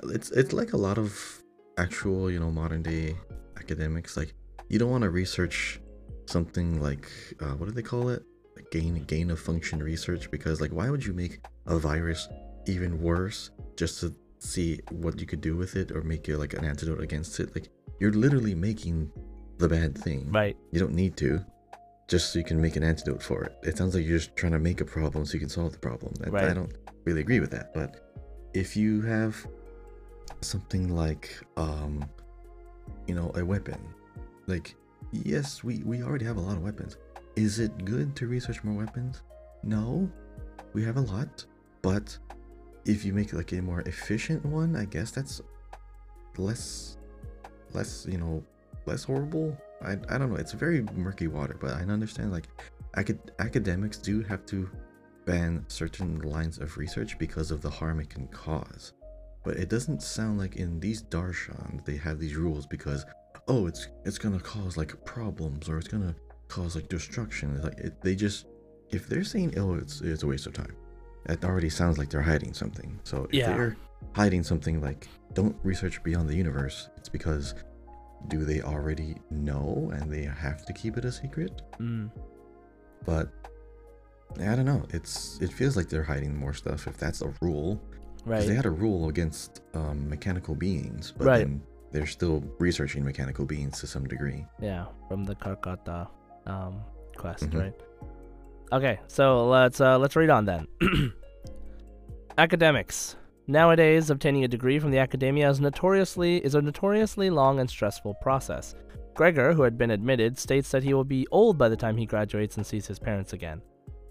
[0.04, 1.42] It's it's like a lot of
[1.76, 3.16] actual, you know, modern day
[3.58, 4.16] academics.
[4.16, 4.34] Like
[4.68, 5.80] you don't want to research
[6.26, 7.10] something like
[7.40, 8.22] uh, what do they call it?
[8.56, 12.28] Like gain gain of function research because like why would you make a virus
[12.66, 16.54] even worse just to see what you could do with it or make it like
[16.54, 17.54] an antidote against it?
[17.54, 17.68] Like
[18.00, 19.10] you're literally making
[19.58, 20.30] the bad thing.
[20.30, 21.44] right You don't need to,
[22.08, 23.56] just so you can make an antidote for it.
[23.62, 25.78] It sounds like you're just trying to make a problem so you can solve the
[25.78, 26.12] problem.
[26.22, 26.72] And I don't
[27.04, 27.72] really agree with that.
[27.72, 28.12] But
[28.54, 29.34] if you have
[30.40, 32.04] something like, um,
[33.06, 33.80] you know, a weapon,
[34.46, 34.74] like,
[35.12, 36.96] yes, we, we already have a lot of weapons.
[37.36, 39.22] Is it good to research more weapons?
[39.62, 40.10] No,
[40.72, 41.44] we have a lot.
[41.82, 42.16] But
[42.84, 45.40] if you make like a more efficient one, I guess that's
[46.36, 46.96] less,
[47.72, 48.44] less, you know,
[48.86, 49.56] less horrible.
[49.82, 50.36] I, I don't know.
[50.36, 52.48] It's very murky water, but I understand like
[52.94, 54.70] acad- academics do have to
[55.26, 58.92] ban certain lines of research because of the harm it can cause.
[59.44, 63.04] But it doesn't sound like in these darshans they have these rules because
[63.48, 66.14] oh it's it's gonna cause like problems or it's gonna
[66.48, 67.54] cause like destruction.
[67.56, 68.46] It's like it, they just
[68.90, 70.74] if they're saying oh it's it's a waste of time,
[71.26, 72.98] that already sounds like they're hiding something.
[73.04, 73.56] So if Yeah.
[73.56, 73.76] they're
[74.12, 77.54] hiding something like don't research beyond the universe, it's because
[78.28, 81.62] do they already know and they have to keep it a secret?
[81.78, 82.10] mm.
[83.04, 83.28] But
[84.40, 84.82] I don't know.
[84.90, 87.80] It's it feels like they're hiding more stuff if that's a rule.
[88.24, 91.38] right They had a rule against um, mechanical beings, but Right.
[91.38, 91.62] then
[91.96, 94.44] they're still researching mechanical beings to some degree.
[94.60, 96.06] Yeah, from the Karkata
[96.46, 96.80] um,
[97.16, 97.60] quest, Mhm.
[97.60, 97.74] right?
[98.70, 100.66] Okay, so let's uh, let's read on then.
[102.38, 103.16] Academics.
[103.46, 108.14] Nowadays, obtaining a degree from the Akademiya is notoriously is a notoriously long and stressful
[108.20, 108.74] process.
[109.14, 112.04] Gregor, who had been admitted, states that he will be old by the time he
[112.04, 113.62] graduates and sees his parents again.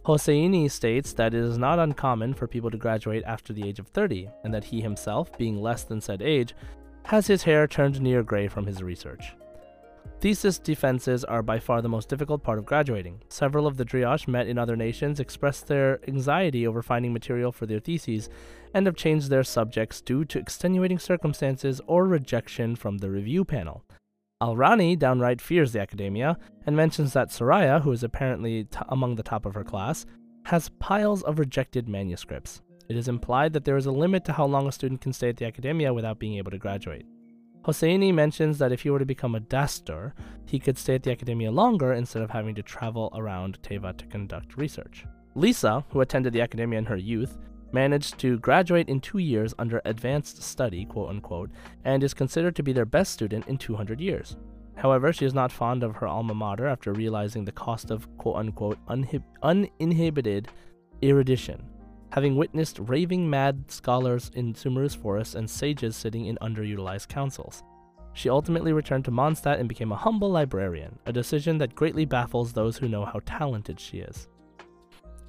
[0.06, 3.88] Hosseini states that it is not uncommon for people to graduate after the age of
[3.90, 6.56] 30, and that he himself, being less than said age,
[7.06, 9.36] has his hair turned near gray from his research.
[10.22, 13.22] Thesis defenses are by far the most difficult part of graduating.
[13.30, 17.66] Several of the Drioche met in other nations expressed their anxiety over finding material for
[17.66, 18.30] their theses
[18.74, 23.84] and have changed their subjects due to extenuating circumstances or rejection from the review panel.
[24.42, 29.24] Al-Rani downright fears the Akademiya and mentions that Soraya, who is apparently t- among the
[29.24, 30.06] top of her class,
[30.46, 32.62] has piles of rejected manuscripts.
[32.88, 35.30] It is implied that there is a limit to how long a student can stay
[35.30, 37.06] at the Akademiya without being able to graduate.
[37.64, 40.14] Hosseini mentions that if he were to become a dastur,
[40.46, 44.06] he could stay at the Akademiya longer instead of having to travel around Teyvat to
[44.06, 45.04] conduct research.
[45.34, 47.40] Lisa, who attended the Akademiya in her youth,
[47.72, 51.50] managed to graduate in two years under advanced study, quote unquote,
[51.84, 54.38] and is considered to be their best student in 200 years.
[54.76, 58.36] However, she is not fond of her alma mater after realizing the cost of quote
[58.36, 58.78] unquote
[59.42, 60.50] uninhibited
[61.04, 61.66] erudition,
[62.16, 67.62] having witnessed raving mad scholars in Sumeru's forests and sages sitting in underutilized councils.
[68.14, 72.54] She ultimately returned to Mondstadt and became a humble librarian, a decision that greatly baffles
[72.54, 74.30] those who know how talented she is.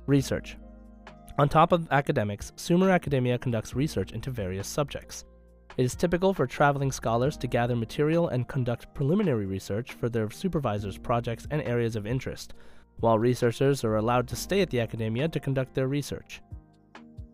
[0.07, 0.57] Research.
[1.41, 5.25] On top of academics, Sumeru Akademiya conducts research into various subjects.
[5.77, 10.31] It is typical for traveling scholars to gather material and conduct preliminary research for their
[10.31, 12.55] supervisors' projects and areas of interest,
[13.01, 16.41] while researchers are allowed to stay at the Akademiya to conduct their research.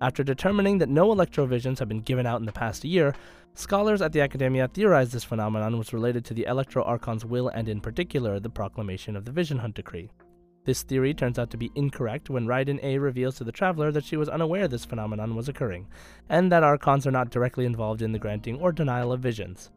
[0.03, 3.15] After determining that no electrovisions have been given out in the past year,
[3.55, 7.69] scholars at the Akademiya theorized this phenomenon was related to the Electro Archon's will and,
[7.69, 10.11] in particular, the proclamation of the Vision Hunt Decree.
[10.65, 14.05] This theory turns out to be incorrect when Raiden Ei reveals to the traveler that
[14.05, 15.87] she was unaware this phenomenon was occurring,
[16.29, 19.71] and that Archons are not directly involved in the granting or denial of visions.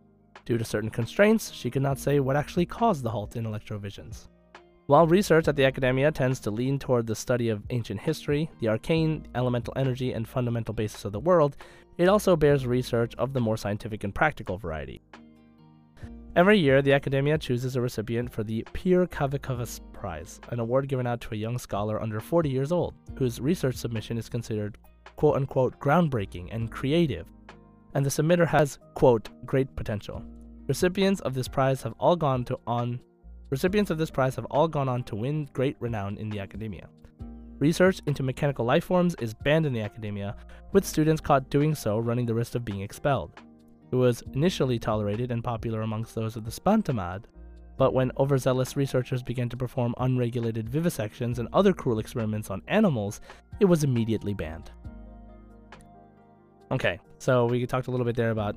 [0.44, 4.28] Due to certain constraints, she could not say what actually caused the halt in electrovisions.
[4.88, 8.68] While research at the Akademiya tends to lean toward the study of ancient history, the
[8.68, 11.58] arcane, elemental energy, and fundamental basis of the world,
[11.98, 15.02] it also bears research of the more scientific and practical variety.
[16.36, 21.08] Every year, the academia chooses a recipient for the Pir Kavikavus Prize, an award given
[21.08, 24.78] out to a young scholar under 40 years old, whose research submission is considered
[25.16, 27.26] quote unquote groundbreaking and creative,
[27.96, 30.24] and the submitter has quote great potential.
[30.68, 33.00] Recipients of this prize have all gone to on
[33.50, 36.88] recipients of this prize have all gone on to win great renown in the Akademiya.
[37.60, 40.36] Research into mechanical life forms is banned in the Akademiya,
[40.74, 43.32] with students caught doing so running the risk of being expelled.
[43.92, 47.26] It was initially tolerated and popular amongst those of the Spantamad,
[47.78, 53.22] but when overzealous researchers began to perform unregulated vivisections and other cruel experiments on animals,
[53.60, 54.72] it was immediately banned.
[56.72, 58.56] Okay, so we talked a little bit there about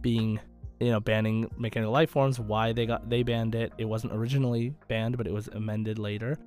[0.00, 0.38] being,
[0.80, 3.72] you know, banning mechanical life forms, why they got they banned it.
[3.78, 6.38] It wasn't originally banned, but it was amended later.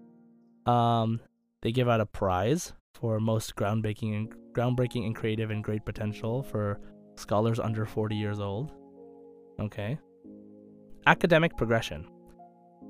[0.66, 1.20] Um,
[1.62, 6.44] they give out a prize for most groundbreaking and groundbreaking and creative and great potential
[6.44, 6.80] for
[7.16, 8.72] scholars under 40 years old.
[9.60, 9.98] Okay.
[11.08, 12.08] Academic progression.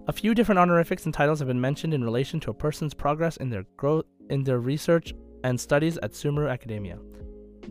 [0.07, 3.37] A few different honorifics and titles have been mentioned in relation to a person's progress
[3.37, 5.13] in their growth in their research
[5.43, 6.99] and studies at Sumeru Akademiya.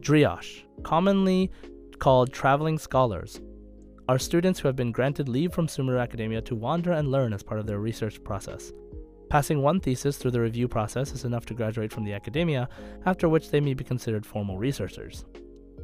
[0.01, 1.51] Drioche, commonly
[1.99, 3.41] called traveling scholars,
[4.11, 7.45] are students who have been granted leave from Sumeru Akademiya to wander and learn as
[7.45, 8.73] part of their research process.
[9.29, 12.67] Passing one thesis through the review process is enough to graduate from the Akademiya,
[13.07, 15.25] after which they may be considered formal researchers.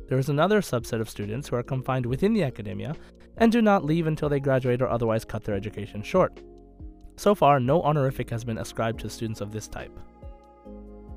[0.09, 2.97] There is another subset of students who are confined within the Akademiya
[3.37, 6.41] and do not leave until they graduate or otherwise cut their education short.
[7.15, 9.97] So far, no honorific has been ascribed to students of this type.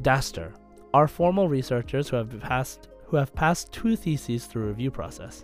[0.04, 0.54] Dastur
[0.94, 5.44] are formal researchers who have passed who have passed two theses through review process.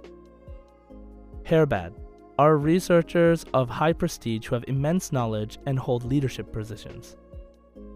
[1.45, 1.93] Herbad
[2.39, 7.17] are researchers of high prestige who have immense knowledge and hold leadership positions.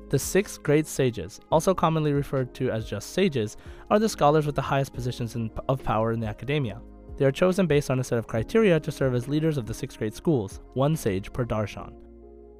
[0.10, 3.58] The six great sages, also commonly referred to as just sages,
[3.89, 6.80] are the scholars with the highest positions in, of power in the Akademiya.
[7.18, 9.74] They are chosen based on a set of criteria to serve as leaders of the
[9.74, 11.93] six great schools, one sage per darshan.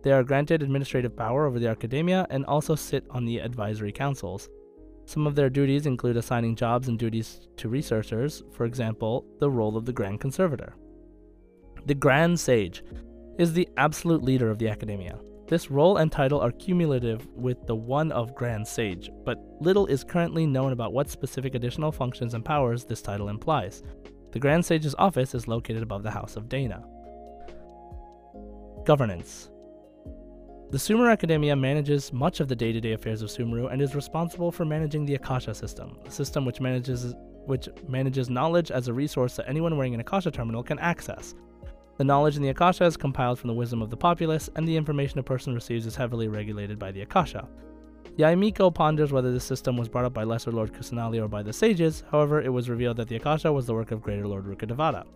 [0.02, 4.50] They are granted administrative power over the Akademiya and also sit on the advisory councils.
[5.10, 9.76] Some of their duties include assigning jobs and duties to researchers, for example, the role
[9.76, 10.76] of the Grand Conservator.
[11.88, 12.84] The Grand Sage
[13.40, 15.20] is the absolute leader of the Akademiya.
[15.48, 20.04] This role and title are cumulative with the one of Grand Sage, but little is
[20.04, 23.82] currently known about what specific additional functions and powers this title implies.
[24.32, 26.86] The Grand Sage's office is located above the House of Dana.
[28.86, 29.50] Governance
[30.72, 33.96] The Sumeru Akademiya manages much of the day to day affairs of Sumeru and is
[33.96, 37.16] responsible for managing the Akasha system, a system which manages,
[37.48, 41.34] which manages knowledge as a resource that anyone wearing an Akasha terminal can access.
[41.98, 44.78] The knowledge in the Akasha is compiled from the wisdom of the populace, and the
[44.78, 47.48] information a person receives is heavily regulated by the Akasha.
[48.20, 51.42] Yae Miko ponders whether this system was brought up by Lesser Lord Kusanali or by
[51.42, 54.46] the sages, however, it was revealed that the Akasha was the work of Greater Lord
[54.46, 55.08] Rukkhadevata.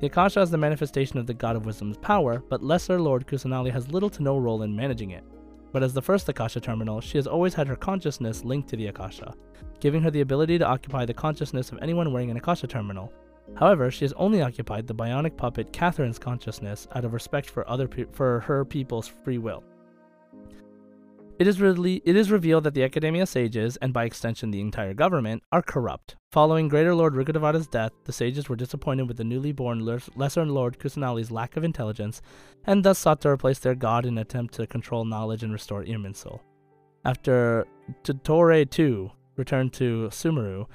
[0.00, 3.72] The Akasha is the manifestation of the God of Wisdom's power, but Lesser Lord Kusanali
[3.72, 5.24] has little to no role in managing it.
[5.72, 8.86] But as the first Akasha terminal, she has always had her consciousness linked to the
[8.86, 9.34] Akasha,
[9.80, 13.12] giving her the ability to occupy the consciousness of anyone wearing an Akasha terminal,
[13.56, 17.88] However, she has only occupied the bionic puppet Catherine's consciousness out of respect for other
[17.88, 19.64] pe- for her people's free will.
[21.38, 24.92] It is, re- it is revealed that the Akademiya sages, and by extension the entire
[24.92, 26.16] government, are corrupt.
[26.32, 29.86] Following Greater Lord Rukkhadevata's death, the sages were disappointed with the newly born
[30.16, 32.20] Lesser Lord Kusanali's lack of intelligence,
[32.64, 35.84] and thus sought to replace their god in an attempt to control knowledge and restore
[35.84, 36.40] Irminsul.
[37.04, 37.68] After
[38.02, 40.66] Dottore II returned to Sumeru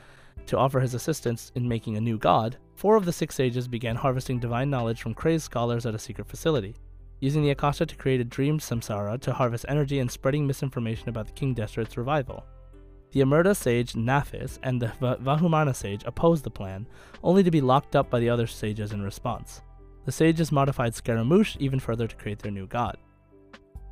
[0.45, 3.97] to offer his assistance in making a new god, four of the six sages began
[3.97, 6.73] harvesting divine knowledge from crazed scholars at a secret facility,
[7.23, 11.25] using the Akasha to create a dream samsara to harvest energy and spreading misinformation about
[11.25, 12.43] the King Deshret's revival.
[13.13, 16.85] The Amurta sage Nafis and the Vahumana sage opposed the plan,
[17.23, 19.61] only to be locked up by the other sages in response.
[20.03, 22.97] The sages modified Scaramouche even further to create their new god.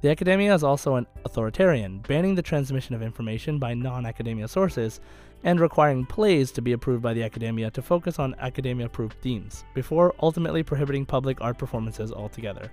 [0.01, 4.99] The Akademiya is also an authoritarian, banning the transmission of information by non Akademiya sources
[5.45, 9.63] and requiring plays to be approved by the Akademiya to focus on academia approved themes,
[9.73, 12.69] before ultimately prohibiting public art performances altogether.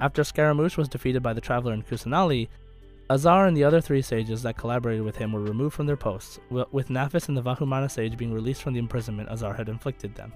[0.00, 2.48] After Scaramouche was defeated by the Traveler in Kusanali,
[3.10, 6.38] Azar and the other three sages that collaborated with him were removed from their posts,
[6.50, 10.32] with Nafis and the Vahumana sage being released from the imprisonment Azar had inflicted them.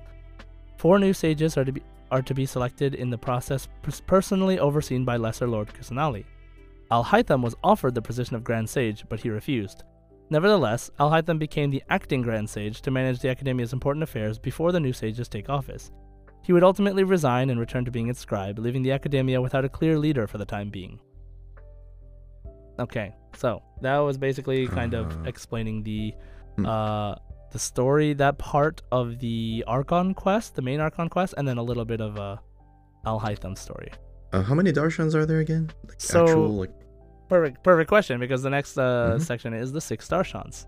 [0.79, 3.69] Four new sages are to be, are to be selected in the process
[4.07, 6.25] personally overseen by Lesser Lord Kusanali.
[6.91, 9.85] Alhaitham was offered the position of Grand Sage, but he refused.
[10.31, 14.81] Nevertheless, Alhaitham became the acting Grand Sage to manage the Akademiya's important affairs before the
[14.81, 15.91] new sages take office.
[16.43, 19.69] He would ultimately resign and return to being its scribe, leaving the Akademiya without a
[19.69, 20.99] clear leader for the time being.
[22.79, 26.15] Okay, so that was basically kind of Uh, explaining the
[26.57, 26.67] hmm.
[26.67, 27.15] uh
[27.53, 31.63] the story, that part of the Archon quest, the main Archon quest, and then a
[31.63, 32.37] little bit of uh
[33.05, 33.91] Alhaitham story.
[34.33, 35.71] Uh, how many Darshans are there again?
[35.89, 36.71] Like So- actual like
[37.29, 39.21] Perfect, perfect question because the next uh, Mhm.
[39.23, 40.67] section is the six Darshans.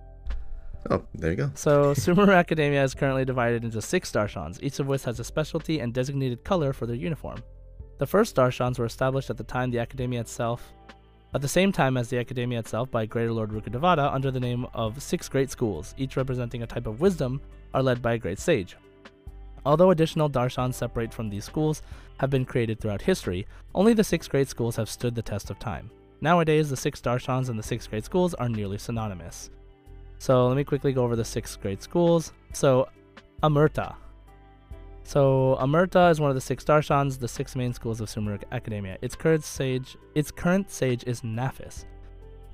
[0.91, 1.51] Oh there you go.
[1.55, 5.81] So Sumeru Akademiya is currently divided into six Darshans, each of which has a specialty
[5.81, 7.43] and designated color for their uniform.
[7.99, 10.73] The first Darshans were established at the time the Akademiya itself,
[11.35, 14.67] at the same time as the Akademiya itself by Greater Lord Rukkhadevata under the name
[14.73, 17.41] of six great schools, each representing a type of wisdom,
[17.73, 18.77] are led by a great sage.
[19.67, 21.83] Although additional Darshans separate from these schools
[22.19, 25.59] have been created throughout history, only the six great schools have stood the test of
[25.59, 25.91] time.
[26.21, 29.51] Nowadays, the six Darshans and the six great schools are nearly synonymous.
[30.25, 32.33] So let me quickly go over the six great schools.
[32.55, 32.89] So,
[33.43, 33.95] Amurta.
[35.03, 38.97] So Amurta is one of the six Darshans, the six main schools of Sumeru Akademiya.
[39.03, 41.85] Its current sage, its current sage is Nafis.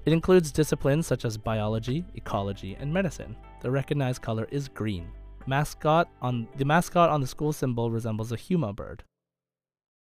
[0.04, 3.36] It includes disciplines such as biology, ecology, and medicine.
[3.60, 5.06] The recognized color is green.
[5.46, 9.04] Mascot on the mascot on the school symbol resembles a huma bird.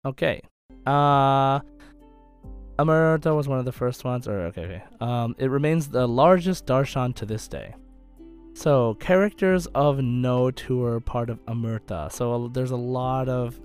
[0.05, 0.39] Okay.
[0.85, 1.59] Uh
[2.79, 4.83] Amurta was one of the first ones, or okay, okay.
[5.01, 7.73] Um, it remains the largest darshan to this day.
[8.53, 12.11] So characters of note who are part of Amurta.
[12.11, 13.59] So there's a lot of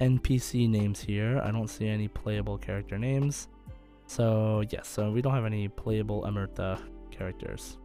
[0.00, 1.40] NPC names here.
[1.42, 3.48] I don't see any playable character names.
[4.06, 6.80] So yes, so we don't have any playable Amurta
[7.10, 7.78] characters.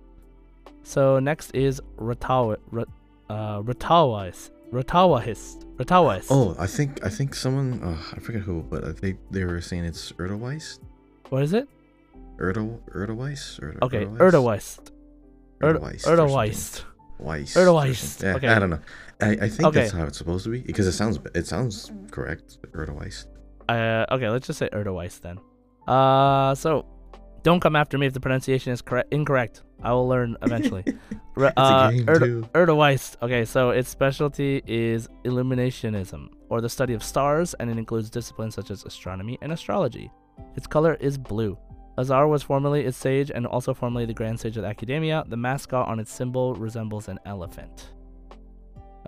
[0.84, 2.88] So next is Ratawa, Rat,
[3.30, 3.62] uh,
[4.72, 6.28] Ratawais, Ratawahist, Ratawais.
[6.30, 9.60] Oh, I think I think someone uh, I forget who, but I think they were
[9.62, 10.80] saying it's Erdoweiss.
[11.30, 11.68] what is it?
[12.38, 13.60] Erdo Erdoweiss?
[13.60, 14.92] Erdo, Okay, Erdoweist.
[15.62, 16.06] Erdoweiss.
[16.06, 16.84] Erdoweist.
[17.20, 17.54] Weiss.
[17.54, 18.48] Erdoweist, Yeah, okay.
[18.48, 18.80] I don't know.
[19.22, 19.82] I, I think Okay.
[19.82, 22.58] that's how it's supposed to be because it sounds it sounds correct.
[22.74, 23.26] Erdoweiss.
[23.70, 25.38] Uh, okay, let's just say Erdoweist then.
[25.88, 26.86] Uh, so
[27.44, 29.64] don't come after me if the pronunciation is correct incorrect.
[29.84, 30.84] I will learn eventually.
[31.36, 32.50] Re- It's a uh, game too.
[32.54, 33.18] Erdoweist.
[33.22, 38.54] Okay, so its specialty is illuminationism, or the study of stars, and it includes disciplines
[38.56, 40.12] such as astronomy and astrology.
[40.56, 41.58] Its color is blue.
[41.98, 45.30] Azar was formerly its sage and also formerly the Grand Sage of Akademiya.
[45.30, 47.90] The mascot on its symbol resembles an elephant.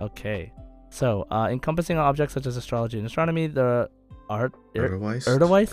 [0.00, 0.52] Okay,
[0.90, 3.88] so uh, encompassing objects such as astrology and astronomy, the
[4.28, 4.84] art er?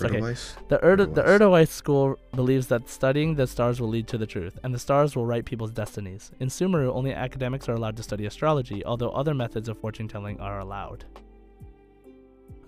[0.05, 0.19] Okay.
[0.69, 1.65] The Erdo, the.
[1.65, 5.25] School believes that studying the stars will lead to the truth, and the stars will
[5.25, 6.31] write people's destinies.
[6.39, 10.39] In Sumeru, only academics are allowed to study astrology, although other methods of fortune telling
[10.39, 11.05] are allowed.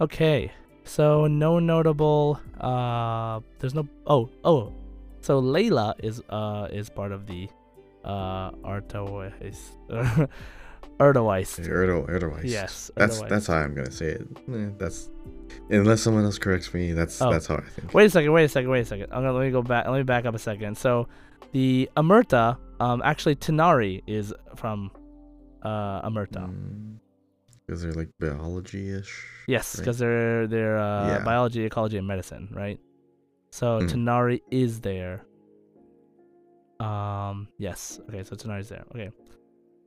[0.01, 0.51] Okay,
[0.83, 2.39] so no notable.
[2.59, 3.87] Uh, there's no.
[4.07, 4.73] Oh, oh.
[5.21, 7.47] So Layla is uh is part of the
[8.03, 9.31] uh Artois
[10.99, 11.59] Erdoweist.
[11.67, 12.43] Erdo.
[12.43, 14.27] Yes, That's that's how I'm gonna say it.
[14.51, 15.09] Eh, that's
[15.69, 16.91] unless someone else corrects me.
[16.93, 17.31] That's Oh.
[17.31, 17.93] that's how I think.
[17.93, 19.07] Wait a second, wait a second, wait a second.
[19.11, 19.87] I'm gonna let me go back.
[19.87, 20.77] Let me back up a second.
[20.77, 21.07] So,
[21.51, 24.91] the Amurta, um, actually Tighnari is from
[25.63, 26.51] uh Amurta.
[27.65, 29.25] Because they're like biology-ish.
[29.47, 29.81] yes, right?
[29.81, 31.23] because they're they're uh, Yeah.
[31.23, 32.79] biology, ecology, and medicine, right?
[33.51, 33.89] So Mm.
[33.89, 35.25] Tighnari is there.
[36.79, 37.99] Um, yes.
[38.09, 38.83] Okay, so Tighnari's there.
[38.91, 39.11] Okay,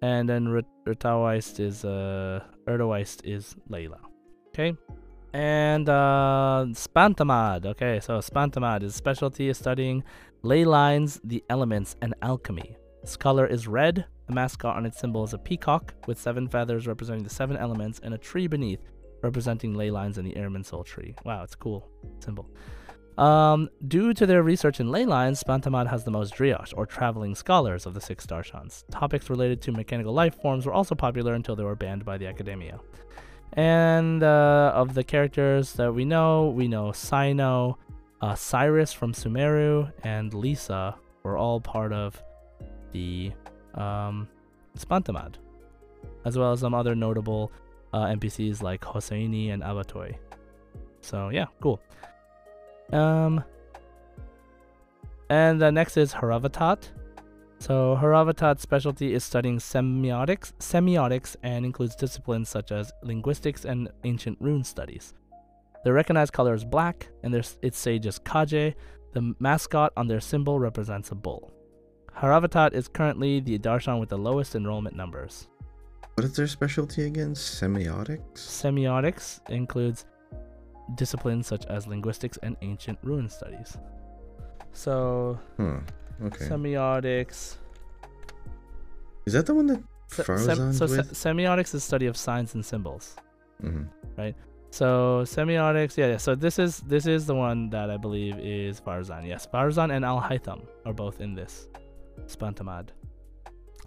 [0.02, 0.46] and then
[0.86, 2.40] Ritaweist is uh
[3.24, 3.98] is Layla.
[4.48, 4.74] Okay.
[5.32, 7.66] And uh Spantamad.
[7.66, 10.02] Okay, so Spantamad is specialty is studying
[10.42, 12.76] ley lines, the elements, and alchemy.
[13.02, 14.06] Its color is red.
[14.26, 18.00] The mascot on its symbol is a peacock with seven feathers representing the seven elements
[18.02, 18.80] and a tree beneath
[19.22, 21.14] representing ley lines and the Irminsul tree.
[21.24, 21.88] Wow, it's cool
[22.20, 22.50] symbol.
[23.18, 27.34] Um, due to their research in ley lines, Spantamad has the most drioche, or traveling
[27.34, 28.84] scholars, of the six Darshans.
[28.90, 32.26] Topics related to mechanical life forms were also popular until they were banned by the
[32.26, 32.78] Akademiya.
[33.52, 37.76] And uh, of the characters that we know, we know Cyno,
[38.20, 42.22] uh, Cyrus from Sumeru, and Lisa were all part of
[42.92, 43.32] the
[43.74, 44.28] um,
[44.78, 45.34] Spantamad,
[46.24, 47.50] as well as some other notable
[47.92, 50.16] uh, NPCs like Hosseini and Abattouy.
[51.00, 51.80] So yeah, cool.
[52.92, 53.42] Um,
[55.28, 56.88] and the next is Haravatat.
[57.58, 64.38] So Haravatat's specialty is studying semiotics, semiotics, and includes disciplines such as linguistics and ancient
[64.40, 65.14] rune studies.
[65.84, 68.74] Their recognized color is black, and their, its sage is Kaje.
[69.14, 71.52] The mascot on their symbol represents a bull.
[72.16, 75.48] Haravatat is currently the darshan with the lowest enrollment numbers.
[76.14, 77.34] What is their specialty again?
[77.34, 78.34] Semiotics?
[78.34, 80.06] Semiotics includes
[80.94, 83.76] disciplines such as linguistics and ancient ruin studies.
[84.72, 85.80] So, Huh.
[86.22, 86.46] Okay.
[86.46, 87.56] semiotics.
[89.26, 92.64] is that the one that Se- sem- so se- semiotics is study of signs and
[92.64, 93.16] symbols.
[93.60, 93.82] hmm
[94.16, 94.34] right?
[94.70, 96.16] So semiotics, yeah, yeah.
[96.16, 99.26] So this is this is the one that I believe is Farzan.
[99.26, 101.68] Yes, Farzan and Alhaitham are both in this.
[102.26, 102.88] Spantamad.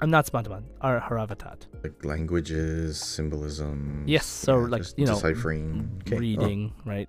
[0.01, 0.63] I'm not Spantamad.
[0.81, 1.67] Are Haravatat.
[1.83, 4.03] Like languages, symbolism.
[4.07, 4.25] Yes.
[4.25, 6.01] So like you know, deciphering.
[6.07, 6.15] Okay.
[6.15, 7.07] Oh, reading, right?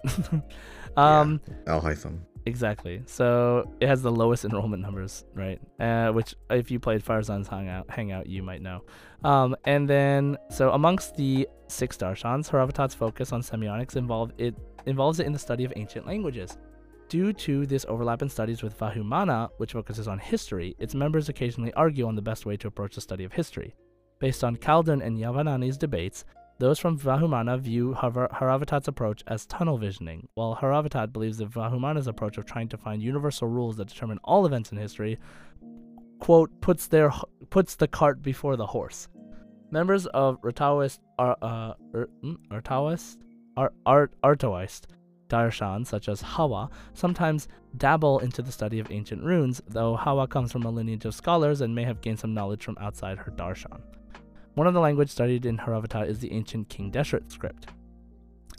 [0.97, 1.41] um.
[1.66, 2.21] Alhaitham.
[2.47, 3.03] Exactly.
[3.07, 5.61] So it has the lowest enrollment numbers, right?
[5.78, 8.82] Uh, which if you played Farzan's Hangout, Hangout, you might know.
[9.24, 14.55] Um, and then so amongst the six darshans, Haravatat's focus on semiotics involved it
[14.86, 16.59] involves it in the study of ancient languages.
[17.09, 21.72] Due to this overlap in studies with Vahumana, which focuses on history, its members occasionally
[21.74, 23.74] argue on the best way to approach the study of history.
[24.20, 26.24] Based on Khaldun and Yavanani's debates,
[26.61, 32.06] those from Vahumana view Har- Haravatat's approach as tunnel visioning, while Haravatat believes that Vahumana's
[32.06, 35.18] approach of trying to find universal rules that determine all events in history,
[36.18, 37.11] quote, puts their
[37.48, 39.08] puts the cart before the horse.
[39.70, 43.18] Members of Rataoist, Ar, uh, er, mm, Artaoist,
[43.56, 44.86] Ar, Art, Artaoist
[45.28, 50.52] darshan, such as Hawa, sometimes dabble into the study of ancient runes, though Hawa comes
[50.52, 53.80] from a lineage of scholars and may have gained some knowledge from outside her darshan.
[54.55, 57.66] One of the language studied in Haravatat is the ancient King Deshret script.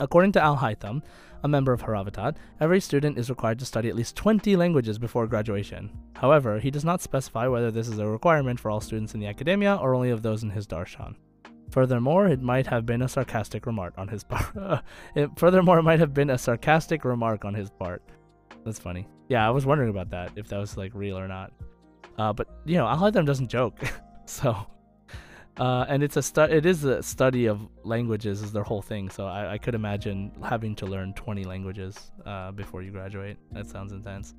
[0.00, 1.02] According to Alhaitham,
[1.44, 5.26] a member of Haravatat, every student is required to study at least 20 languages before
[5.26, 5.90] graduation.
[6.16, 9.26] However, he does not specify whether this is a requirement for all students in the
[9.26, 11.16] Akademiya or only of those in his darshan.
[11.70, 14.82] Furthermore, it might have been a sarcastic remark on his part.
[15.14, 18.02] it, furthermore, it might have been a sarcastic remark on his part.
[18.64, 19.08] That's funny.
[19.28, 21.52] Yeah, I was wondering about that, if that was like real or not.
[22.18, 23.78] Uh, but you know, Alhaitham doesn't joke,
[24.26, 24.54] so
[25.58, 29.10] uh, and it's a stu- it is a study of languages is their whole thing.
[29.10, 33.36] So I, I could imagine having to learn 20 languages uh, before you graduate.
[33.52, 34.34] That sounds intense.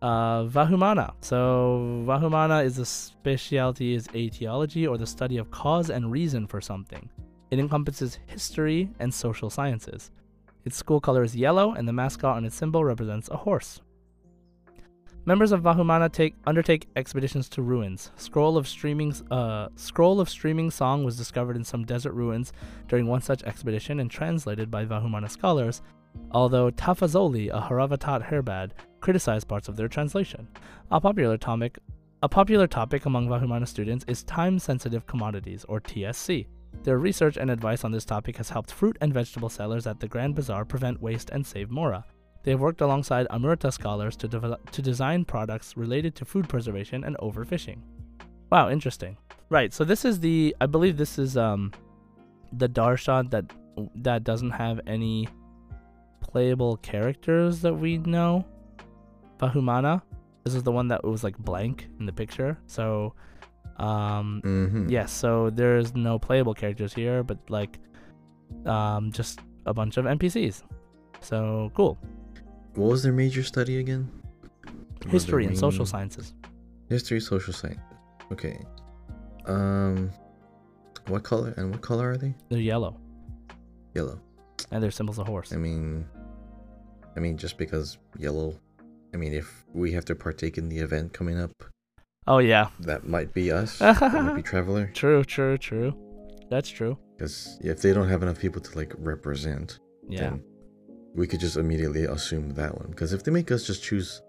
[0.00, 1.14] Uh, Vahumana.
[1.20, 6.60] So Vahumana is a specialty is etiology or the study of cause and reason for
[6.60, 7.08] something.
[7.50, 10.10] It encompasses history and social sciences.
[10.64, 13.80] Its school color is yellow, and the mascot on its symbol represents a horse.
[15.24, 18.10] Members of Vahumana take undertake expeditions to ruins.
[18.16, 22.52] Scroll of streaming uh, scroll of streaming song was discovered in some desert ruins
[22.88, 25.80] during one such expedition and translated by Vahumana scholars,
[26.32, 30.48] although Tafazoli, a Haravatat Herbad, criticized parts of their translation.
[30.90, 31.78] A popular topic
[32.24, 36.48] a popular topic among Vahumana students is time-sensitive commodities or TSC.
[36.82, 40.08] Their research and advice on this topic has helped fruit and vegetable sellers at the
[40.08, 42.04] Grand Bazaar prevent waste and save mora.
[42.42, 47.04] They have worked alongside Amurta scholars to, develop, to design products related to food preservation
[47.04, 47.78] and overfishing.
[48.50, 49.16] Wow, interesting.
[49.48, 51.72] Right, so this is the I believe this is um
[52.52, 53.44] the darshan that
[53.96, 55.28] that doesn't have any
[56.20, 58.44] playable characters that we know.
[59.38, 60.02] Vahumana.
[60.44, 62.58] This is the one that was like blank in the picture.
[62.66, 63.14] So
[63.78, 67.78] um hmm yes, so there's no playable characters here, but like
[68.66, 70.62] um just a bunch of NPCs.
[71.20, 71.98] So cool.
[72.74, 74.10] What was their major study again?
[75.00, 76.32] Their History and social sciences.
[76.88, 77.80] History, social science.
[78.30, 78.58] Okay.
[79.46, 80.10] Um,
[81.08, 82.34] what color and what color are they?
[82.48, 82.96] They're yellow,
[83.94, 84.20] Yellow.
[84.70, 85.52] and they're symbols a horse.
[85.52, 86.06] I mean,
[87.16, 88.54] I mean, just because yellow.
[89.14, 91.50] I mean, if we have to partake in the event coming up,
[92.28, 93.78] Oh yeah, that might be us.
[93.80, 94.90] that might be Traveler.
[94.94, 95.92] true, true, true.
[96.50, 96.96] That's true.
[97.16, 99.78] Because if they don't have enough people to like represent,
[100.08, 100.34] Yeah,
[101.14, 102.88] we could just immediately assume that one.
[102.90, 104.22] Because if they make us just choose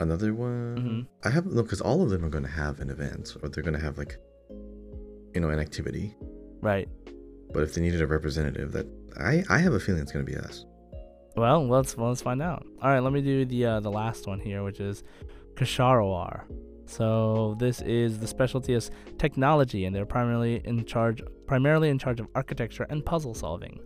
[0.00, 1.06] another one, Mhm.
[1.24, 1.62] I have no.
[1.62, 3.98] Because all of them are going to have an event, or they're going to have
[3.98, 4.18] like,
[5.34, 6.16] you know, an activity.
[6.62, 6.88] right.
[7.52, 8.86] But if they needed a representative, that
[9.18, 10.64] I I have a feeling it's going to be us.
[11.36, 12.66] Well, let's well, let's find out.
[12.82, 15.02] All right, let me do the uh, the last one here, which is
[15.54, 16.42] Kshahrewar.
[16.86, 22.20] So this is the specialty is technology, and they're primarily in charge primarily in charge
[22.20, 23.78] of architecture and puzzle solving.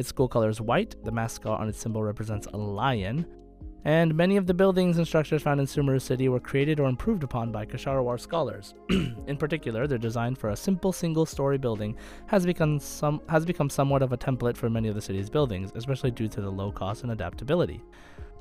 [0.00, 0.96] Its school color is white.
[1.04, 3.26] The mascot on its symbol represents a lion.
[3.84, 7.22] And many of the buildings and structures found in Sumeru City were created or improved
[7.22, 8.72] upon by Kshahrewar scholars.
[9.26, 11.98] in particular, their design for a simple single-story building
[12.28, 15.70] has become some has become somewhat of a template for many of the city's buildings,
[15.74, 17.82] especially due to the low cost and adaptability.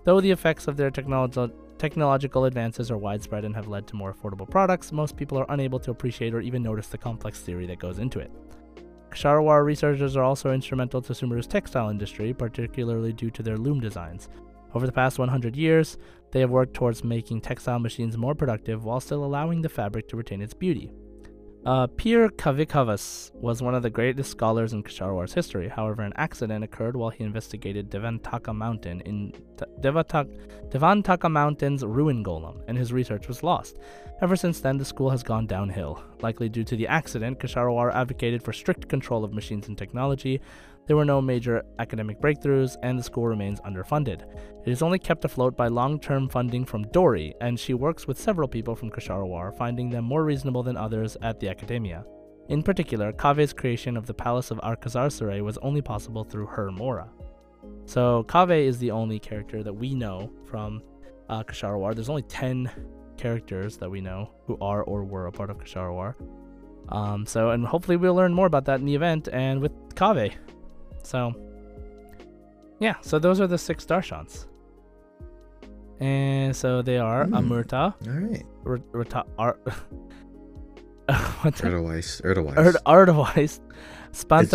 [0.05, 4.13] Though the effects of their technological technological advances are widespread and have led to more
[4.13, 7.79] affordable products, most people are unable to appreciate or even notice the complex theory that
[7.79, 8.31] goes into it.
[9.11, 14.29] Kshahrewar researchers are also instrumental to Sumeru's textile industry, particularly due to their loom designs.
[14.73, 15.97] Over the past 100 years,
[16.31, 20.17] they have worked towards making textile machines more productive while still allowing the fabric to
[20.17, 20.91] retain its beauty.
[21.65, 25.67] Uh, Kavikavus was one of the greatest scholars in Kshahrewar's history.
[25.67, 32.23] However, an accident occurred while he investigated Devantaka Mountain in T- Devatak- Devantaka Mountain's ruin
[32.23, 33.77] golem, and his research was lost.
[34.21, 36.01] Ever since then, the school has gone downhill.
[36.21, 40.39] Likely due to the accident, Kshahrewar advocated for strict control of machines and technology.
[40.89, 44.23] There were no major academic breakthroughs, and the school remains underfunded.
[44.65, 48.19] It is only kept afloat by long term funding from Dori, and she works with
[48.19, 52.05] several people from Kshahrewar, finding them more reasonable than others at the Akademiya.
[52.47, 57.07] In particular, Kaveh's creation of the Palace of Alcazarzaray was only possible through her Mora.
[57.85, 60.81] So Kaveh is the only character that we know from
[61.29, 61.93] uh, Kshahrewar.
[61.93, 62.71] There's only 10
[63.15, 66.15] characters that we know who are or were a part of Kshahrewar.
[66.91, 70.33] Um, so, and hopefully we'll learn more about that in the event and with Kaveh.
[71.03, 71.33] So,
[72.79, 74.45] yeah, so those are the six Darshans.
[75.99, 77.35] And so they are Hmm.
[77.35, 78.45] Amurta, All right.
[78.65, 79.57] R- Rata, Ar-
[81.41, 81.71] what's that?
[81.71, 82.21] Erdeweiss.
[82.21, 82.57] Erdeweiss.
[82.57, 82.77] Erd-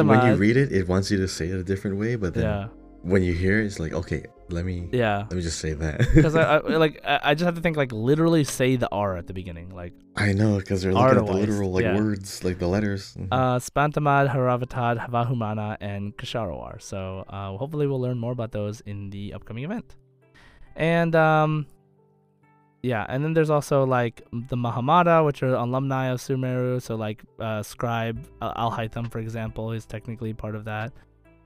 [0.09, 2.45] when you read it, it wants you to say it a different way, but then
[2.45, 2.69] Yeah,
[3.03, 5.19] when you hear it, it's like, okay, let me yeah.
[5.19, 5.99] let me just say that.
[6.15, 9.27] Because I, I like I just have to think like literally say the R at
[9.27, 11.97] the beginning, like I know because they're looking at the literal like yeah.
[11.97, 13.15] words, like the letters.
[13.19, 13.29] Mhm.
[13.33, 16.81] uh, Spantamad, Haravatat, Havahumana, and Kshahrewar.
[16.81, 19.97] So uh, hopefully we'll learn more about those in the upcoming event.
[20.77, 21.67] And um,
[22.83, 26.83] yeah, and then there's also like the Mahamata, which are alumni of Sumeru.
[26.83, 30.93] So like uh, Scribe uh, Alhaitham, for example, is technically part of that.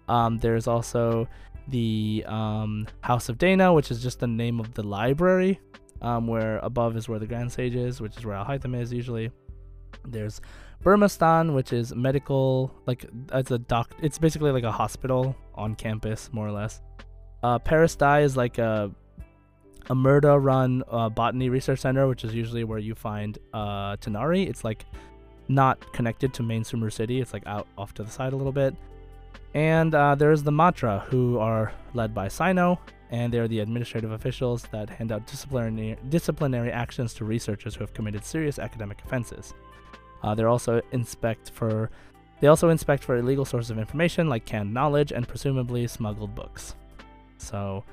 [0.08, 1.28] Um, there's also
[1.68, 5.60] the um, House of Daena, which is just the name of the library,
[6.02, 9.30] um, where above is where the Grand Sage is, which is where Alhaitham is usually.
[10.04, 10.40] There's
[10.84, 13.94] Bimarstan, which is medical, like it's a doc.
[14.02, 16.80] It's basically like a hospital on campus, more or less.
[17.42, 18.90] Uh, Pardis Dhyai is like a
[19.86, 24.48] Amurta-run uh, botany research center, which is usually where you find uh, Tighnari.
[24.48, 24.84] It's like
[25.48, 27.20] not connected to main City.
[27.20, 28.74] It's like out off to the side a little bit.
[29.54, 32.78] And uh, there's the Matra, who are led by Cyno,
[33.10, 37.94] and they're the administrative officials that hand out disciplinary disciplinary actions to researchers who have
[37.94, 39.54] committed serious academic offenses.
[40.22, 41.90] Uh, they're also inspect for
[42.40, 46.74] they also inspect for illegal sources of information like canned knowledge and presumably smuggled books.
[47.38, 47.84] So,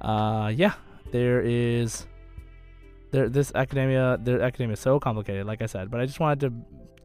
[0.00, 0.74] uh, yeah,
[1.12, 2.06] there is
[3.10, 5.90] there this Akademiya their Akademiya is so complicated, like I said.
[5.90, 6.52] But I just wanted to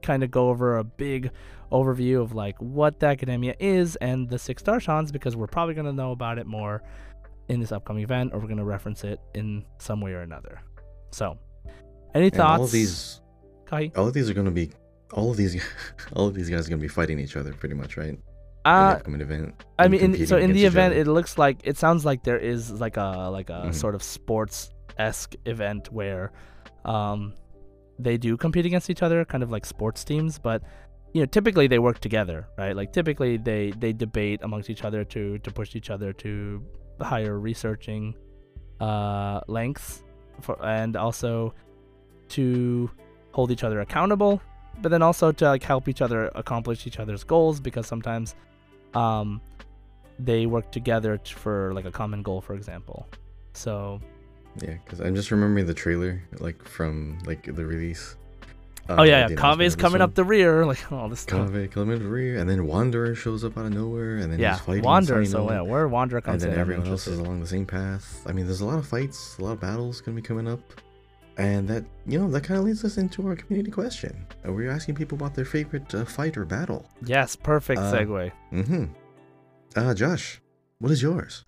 [0.01, 1.31] kind of go over a big
[1.71, 5.85] overview of like what the Akademiya is and the six darshans because we're probably going
[5.87, 6.83] to know about it more
[7.49, 10.61] in this upcoming event or we're going to reference it in some way or another.
[11.11, 11.37] So,
[12.13, 12.59] any and thoughts?
[12.59, 13.21] all of these,
[13.65, 13.91] Kai?
[13.95, 14.71] all of these are gonna be,
[15.13, 15.61] all of these,
[16.13, 18.17] all of these guys are gonna be fighting each other pretty much, right?
[18.65, 19.53] Uh, upcoming event.
[19.77, 22.71] I mean, in, so in the event, it looks like it sounds like there is
[22.71, 23.75] like a like a Mhm.
[23.75, 26.31] sort of sports esque event where,
[26.83, 27.33] um,
[27.99, 30.39] they do compete against each other, kind of like sports teams.
[30.39, 30.63] But
[31.15, 32.75] you know, typically they work together, right?
[32.75, 36.61] Like typically they they debate amongst each other to to push each other to
[36.99, 38.13] higher researching,
[38.81, 40.03] uh, lengths,
[40.41, 41.53] for and also
[42.35, 42.91] to
[43.31, 44.41] hold each other accountable,
[44.81, 48.35] but then also to like help each other accomplish each other's goals because sometimes
[48.93, 49.39] um,
[50.19, 53.07] they work together for like a common goal, for example.
[53.53, 54.01] So,
[54.61, 58.17] Yeah, because I'm just remembering the trailer, like from like the release.
[58.87, 61.49] Oh yeah, yeah, Kaveh's coming up the rear, like all this stuff.
[61.49, 64.39] Kaveh coming to the rear, and then Wanderer shows up out of nowhere, and then
[64.39, 65.23] yeah, he's fighting Wander.
[65.23, 67.65] Cyno, So yeah, where Wander and comes then in, everyone else is along the same
[67.65, 68.21] path.
[68.27, 70.59] I mean, there's a lot of fights, a lot of battles gonna be coming up,
[71.37, 74.25] and that you know that kind of leads us into our community question.
[74.47, 76.85] Uh, we're asking people about their favorite uh, fight or battle.
[77.03, 78.31] Yes, perfect Uh, segue.
[78.53, 78.85] Mm-hmm.
[79.75, 80.41] Uh, Josh,
[80.79, 81.43] what is yours?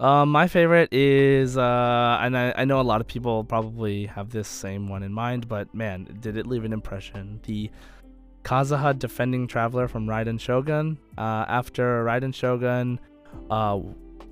[0.00, 4.30] Um, my favorite is, uh, and I, I know a lot of people probably have
[4.30, 7.38] this same one in mind, but man, did it leave an impression.
[7.42, 7.70] The
[8.42, 10.96] Kazuha defending traveler from Raiden Shogun.
[11.18, 12.98] Uh, after Raiden Shogun,
[13.50, 13.78] uh,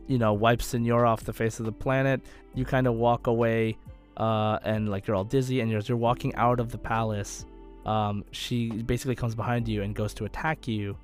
[0.07, 2.23] you know, wipes Signora off the face of the planet,
[2.55, 3.77] you kind of walk away,
[4.17, 7.45] uh, and like you're all dizzy, and as you're walking out of the palace,
[7.85, 10.97] um, she basically comes behind you and goes to attack you,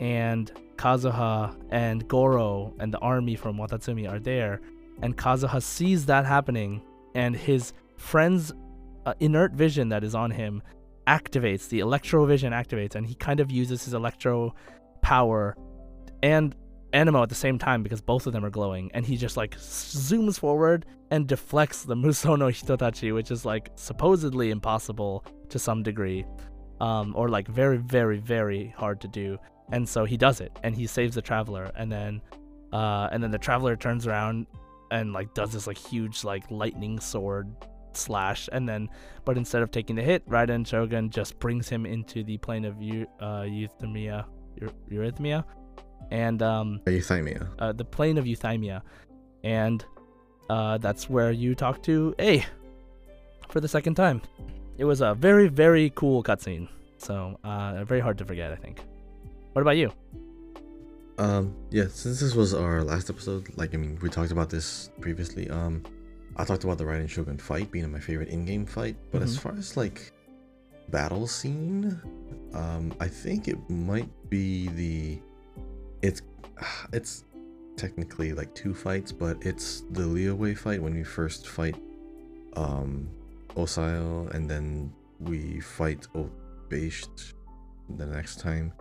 [0.00, 0.50] and
[0.80, 4.62] Kazuha and Goro and the army from Watatsumi are there,
[5.02, 6.80] and Kazuha sees that happening,
[7.14, 8.50] and his friend's
[9.04, 10.62] uh, inert vision that is on him
[11.06, 11.68] activates.
[11.68, 14.54] The electro vision activates, and he kind of uses his electro
[15.02, 15.54] power
[16.22, 16.56] and
[16.94, 19.58] Anemo at the same time because both of them are glowing, and he just like
[19.58, 25.82] zooms forward and deflects the Musou no Hitotachi, which is like supposedly impossible to some
[25.82, 26.24] degree,
[26.80, 29.38] um, or like very, very, very hard to do.
[29.72, 32.20] And so he does it, and he saves the traveler, and then,
[32.72, 34.46] uh, and then the traveler turns around
[34.90, 37.46] and like does this like huge like lightning sword
[37.92, 38.88] slash, and then,
[39.24, 42.80] but instead of taking the hit, Raiden Shogun just brings him into the plane of
[42.82, 44.24] eu- uh, euthymia,
[44.90, 45.44] eurythmia,
[46.10, 47.48] and um, Euthymia.
[47.60, 48.82] uh, the plane of euthymia,
[49.44, 49.84] and
[50.48, 52.44] uh, that's where you talk to Ei
[53.48, 54.20] for the second time.
[54.78, 56.68] It was a very very cool cutscene,
[56.98, 58.50] so uh, very hard to forget.
[58.50, 58.82] I think.
[59.52, 59.92] What about you?
[61.18, 64.90] Um, yeah, since this was our last episode, like I mean, we talked about this
[65.00, 65.50] previously.
[65.50, 65.82] Um,
[66.36, 69.40] I talked about the Raiden Shogun fight being my favorite in-game fight, but as Mhm.
[69.40, 70.12] far as like
[70.88, 72.00] battle scene,
[72.54, 75.20] um, I think it might be the
[76.02, 76.22] it's
[76.92, 77.24] it's
[77.76, 81.76] technically like two fights, but it's the Liyue fight when we first fight
[82.56, 83.08] um
[83.56, 87.34] Osial and then we fight Obeisht
[87.96, 88.72] the next time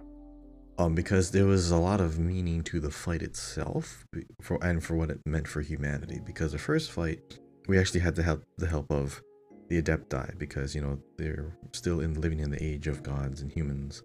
[0.80, 4.06] um, because there was a lot of meaning to the fight itself
[4.42, 6.20] for and for what it meant for humanity.
[6.26, 7.38] Because the first fight,
[7.68, 9.22] we actually had to help the help of
[9.68, 13.52] the Adepti because you know they're still in living in the age of gods and
[13.52, 14.04] humans,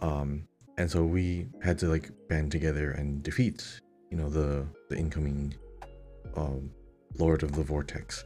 [0.00, 0.46] um,
[0.76, 5.54] and so we had to like band together and defeat you know the the incoming
[6.36, 6.70] um,
[7.18, 8.22] Lord of the Vortex.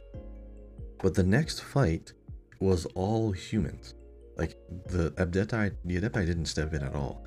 [1.01, 2.11] But the next fight
[2.59, 3.95] was all humans.
[4.37, 4.55] Like
[4.87, 7.23] the Adepti, the Adepti didn't step in at all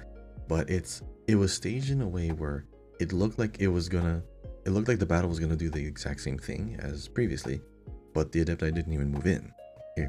[0.49, 2.65] but it's it was staged in a way where
[3.01, 4.23] it looked like it was gonna
[4.66, 7.61] it looked like the battle was gonna do the exact same thing as previously
[8.12, 9.53] but the adepti didn't even move in.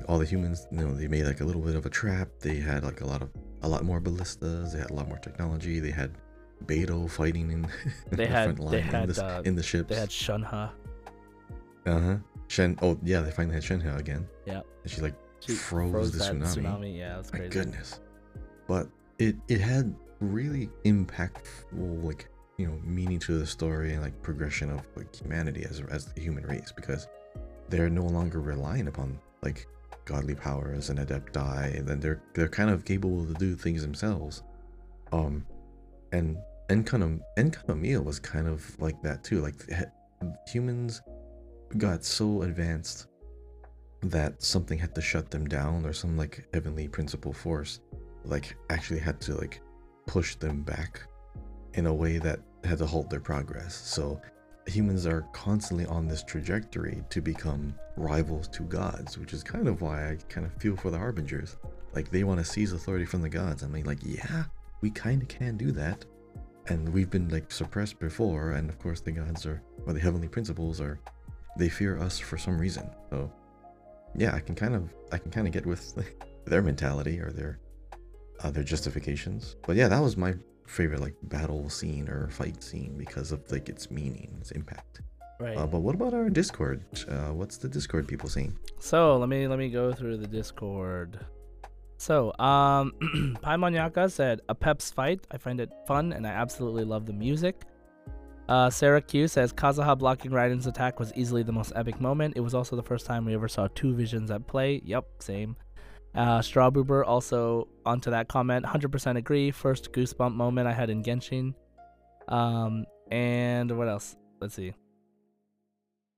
[0.07, 2.55] All the humans you know they made like a little bit of a trap they
[2.55, 3.29] had like a lot of
[3.61, 6.11] a lot more ballistas they had a lot more technology they had
[6.65, 7.67] Beidou fighting in
[8.11, 9.89] They the had- front they had, in, the, uh, in the ships.
[9.89, 10.69] They had Shenhe.
[11.85, 12.17] uh-huh.
[12.47, 14.27] Shen oh yeah they finally had shenhe again.
[14.45, 14.61] Yeah.
[14.83, 16.97] and she like She froze, the that tsunami.
[16.97, 17.99] Yeah, that's my goodness.
[18.67, 18.87] But
[19.19, 22.27] it it had really impactful like
[22.57, 26.21] you know meaning to the story and like progression of like humanity as as the
[26.21, 27.07] human race because
[27.69, 29.67] they're no longer relying upon like
[30.05, 34.43] godly powers and adepti and then they're they're kind of capable to do things themselves.
[35.11, 35.45] Um
[36.11, 36.37] and
[36.69, 39.55] Enkanam Enkanomiya was kind of like that too like
[40.47, 41.01] humans
[41.77, 43.07] got so advanced
[44.01, 47.79] that something had to shut them down or some like heavenly principle force
[48.23, 49.61] like actually had to like
[50.05, 51.01] push them back
[51.73, 53.75] in a way that had to halt their progress.
[53.75, 54.21] So
[54.67, 59.81] humans are constantly on this trajectory to become rivals to gods which is kind of
[59.81, 61.57] why i kind of feel for the harbingers.
[61.93, 63.63] Like they want to seize authority from the gods.
[63.63, 64.45] I mean like yeah
[64.81, 66.05] we kind of can do that.
[66.67, 70.27] And we've been like suppressed before and of course the gods are or the heavenly
[70.27, 70.99] principles are
[71.57, 72.89] they fear us for some reason.
[73.11, 73.31] So
[74.17, 75.97] yeah i can kind of i can kind of get with
[76.45, 77.59] their mentality or their
[78.43, 80.33] uh, their justifications but yeah that was my
[80.67, 85.01] favorite like battle scene or fight scene because of like its meaning its impact
[85.39, 85.57] Right.
[85.57, 89.47] uh, but what about our discord uh, what's the discord people saying So let me
[89.47, 91.19] let me go through the Discord.
[91.97, 92.91] So, um,
[93.43, 95.25] Paimon said Apep's fight.
[95.31, 97.63] I find it fun and I absolutely love the music.
[98.47, 102.35] Uh, Sarah Q says Kazuha blocking Raiden's attack was easily the most epic moment.
[102.35, 104.81] It was also the first time we ever saw two visions at play.
[104.85, 105.55] Yep, same.
[106.15, 108.65] Uh, Strawboober also onto that comment.
[108.65, 109.51] 100% agree.
[109.51, 111.53] First goosebump moment I had in Genshin.
[112.27, 114.15] Um, and what else?
[114.39, 114.73] Let's see.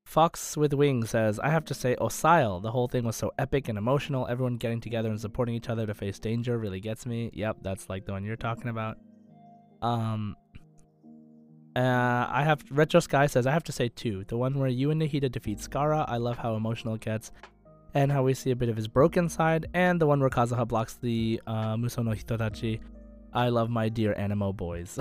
[0.06, 3.68] Fox with Wings says, I have to say, Osial, the whole thing was so epic
[3.68, 4.26] and emotional.
[4.28, 7.30] Everyone getting together and supporting each other to face danger really gets me.
[7.34, 8.98] Yep, that's like the one you're talking about.
[9.82, 10.38] Um,
[11.76, 14.24] uh, I have Retro Sky says, I have to say two.
[14.28, 17.32] The one where you and Nahida defeat Scara, I love how emotional it gets
[17.98, 19.66] and how we see a bit of his broken side.
[19.74, 22.80] And the one where Kazuha blocks the uh, Musou no Hitotachi.
[23.34, 25.00] I love my dear Anemo boys.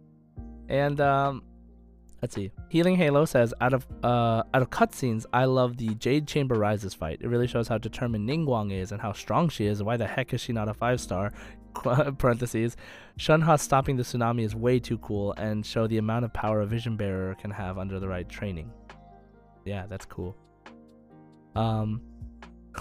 [0.68, 1.42] and um,
[2.22, 2.52] Let's see.
[2.68, 6.92] Healing Halo says, out of uh out of cutscenes, I love the Jade Chamber Rises
[6.92, 7.18] fight.
[7.22, 9.82] It really shows how determined Ningguang is and how strong she is.
[9.82, 11.32] Why the heck is she not a five star?
[12.18, 12.76] Parentheses.
[13.18, 16.66] Shenhe stopping the tsunami is way too cool and show the amount of power a
[16.66, 18.70] Vision Bearer can have under the right training.
[19.64, 20.36] Yeah, that's cool.
[21.56, 22.02] Um,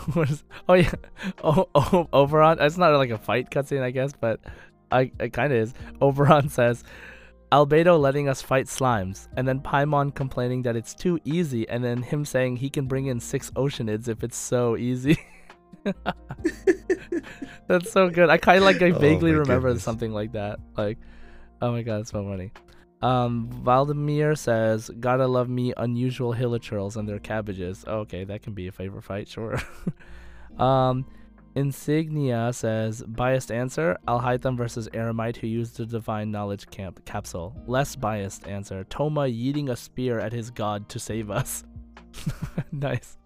[0.14, 0.44] what is?
[0.68, 0.92] Oh yeah,
[1.44, 2.58] oh, oh Oberon.
[2.60, 4.40] It's not like a fight cutscene, I guess, but
[4.92, 5.74] I it kind of is.
[6.02, 6.84] Oberon says.
[7.52, 12.04] Albedo letting us fight slimes, and then Paimon complaining that it's too easy, and then
[12.04, 15.18] him saying he can bring in six Oceanids if it's so easy.
[17.68, 18.30] That's so good.
[18.30, 19.84] I kind of like I Oh vaguely my remember goodness.
[19.84, 20.60] something like that.
[20.78, 20.98] Like,
[21.62, 22.52] oh my god, it's so funny.
[23.02, 28.68] Um, Valdemir says, "Gotta love me unusual hilichurls and their cabbages." okay, that can be
[28.68, 29.58] a favorite fight, sure.
[30.58, 31.06] um,
[31.56, 37.96] Insignia says, "Biased answer: Alhaitham versus Aramite, who used the divine knowledge camp capsule." Less
[37.96, 41.64] biased answer: Thoma yeeting a spear at his god to save us.
[42.72, 43.18] nice.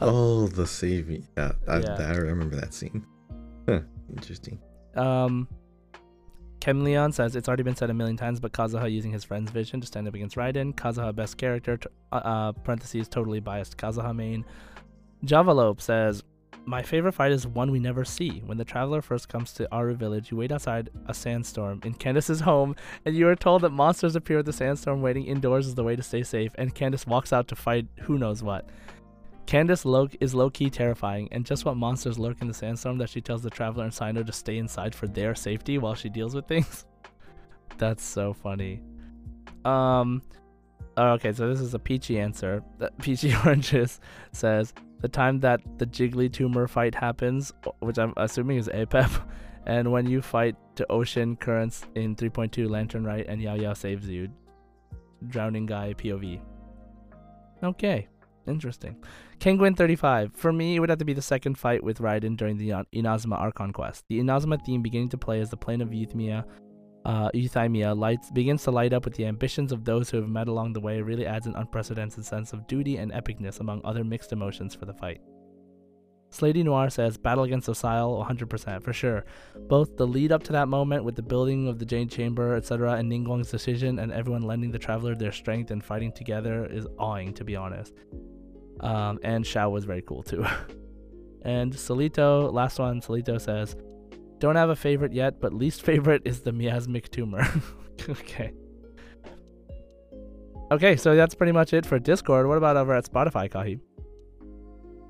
[0.00, 1.26] Oh, the saving.
[1.36, 1.96] Yeah, I, Yeah.
[1.98, 3.04] I remember that scene.
[3.68, 3.80] Huh,
[4.14, 4.60] interesting.
[4.94, 5.48] Um,
[6.64, 9.82] Kemleon says it's already been said a million times, but Kazuha using his friend's vision
[9.82, 10.74] to stand up against Raiden.
[10.74, 11.76] Kazuha best character.
[11.76, 14.46] T- uh, uh, parentheses totally biased Kazuha main.
[15.26, 16.22] Javalope says
[16.64, 18.42] my favorite fight is one we never see.
[18.46, 22.40] When the traveler first comes to Aaru village, you wait outside a sandstorm in Candace's
[22.40, 25.84] home, and you are told that monsters appear with the sandstorm waiting indoors is the
[25.84, 26.52] way to stay safe.
[26.56, 28.66] And Candace walks out to fight who knows what.
[29.46, 33.10] Candace low- is low key terrifying, and just what monsters lurk in the sandstorm that
[33.10, 36.34] she tells the traveler and Cyno to stay inside for their safety while she deals
[36.34, 36.86] with things.
[37.78, 38.80] That's so funny.
[39.64, 40.22] Um,
[40.96, 42.62] oh, okay, so this is a peachy answer.
[43.02, 44.00] Peachy Oranges
[44.32, 49.10] says the time that the Jiggly tumor fight happens, which I'm assuming is APEP,
[49.66, 54.08] and when you fight to ocean currents in 3.2 Lantern Rite and Yao Yao saves
[54.08, 54.28] you.
[55.28, 56.40] Drowning guy POV.
[57.62, 58.08] Okay,
[58.46, 58.96] interesting.
[59.38, 60.32] Kenguin 35.
[60.34, 63.38] For me, it would have to be the second fight with Raiden during the Inazuma
[63.38, 64.04] Archon quest.
[64.08, 66.44] The Inazuma theme beginning to play as the plane of Euthymia,
[67.04, 70.48] uh, Euthymia lights, begins to light up with the ambitions of those who have met
[70.48, 74.32] along the way really adds an unprecedented sense of duty and epicness among other mixed
[74.32, 75.20] emotions for the fight.
[76.34, 79.24] Slady Noir says, Battle against Osial, 100%, for sure.
[79.68, 82.94] Both the lead up to that moment with the building of the Jade Chamber, etc.,
[82.94, 87.34] and Ningguang's decision, and everyone lending the Traveler their strength and fighting together is awing,
[87.34, 87.94] to be honest.
[88.80, 90.44] Um, and Xiao was very cool too.
[91.42, 93.76] and Solito, last one, Solito says,
[94.38, 97.46] Don't have a favorite yet, but least favorite is the miasmic tumor.
[98.08, 98.52] okay.
[100.72, 102.46] Okay, so that's pretty much it for Discord.
[102.46, 103.78] What about over at Spotify, Kahi?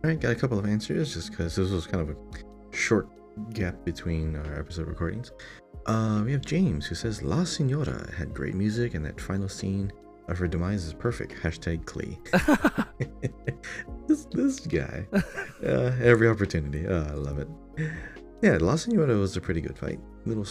[0.02, 3.08] Right, got a couple of answers just because this was kind of a short
[3.52, 5.32] gap between our episode recordings.
[5.86, 9.92] Uh, we have James who says La Senora had great music and that final scene
[10.28, 11.34] of her demise is perfect.
[11.42, 12.18] Hashtag Klee.
[14.08, 15.06] this this guy.
[15.64, 16.86] Uh, every opportunity.
[16.86, 17.48] Oh, I love it.
[18.42, 19.98] Yeah, La Signora was a pretty good fight.
[20.26, 20.46] Little,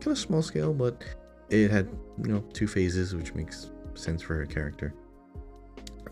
[0.00, 1.02] kind of small scale, but
[1.50, 1.88] it had
[2.22, 4.94] you know two phases, which makes sense for her character.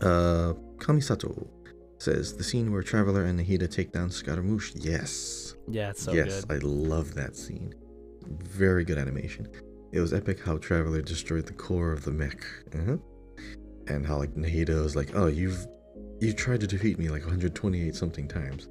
[0.01, 1.47] Uh, Kamisato
[1.99, 4.73] says the scene where Traveler and Nahida take down Scaramouche.
[4.75, 6.55] Yes, yeah, it's so yes, good.
[6.55, 7.73] Yes, I love that scene.
[8.27, 9.47] Very good animation.
[9.91, 12.43] It was epic how Traveler destroyed the core of the mech.
[12.73, 12.97] Uh-huh.
[13.87, 15.65] And how like Nahida was like, "Oh, you've
[16.19, 18.67] you tried to defeat me like 128 something times.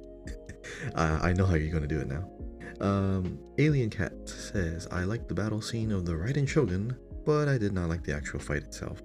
[0.95, 2.29] I I know how you're gonna do it now."
[2.79, 6.95] Um, Alien Cat says, "I like the battle scene of the Raiden Shogun,
[7.25, 9.01] but I did not like the actual fight itself."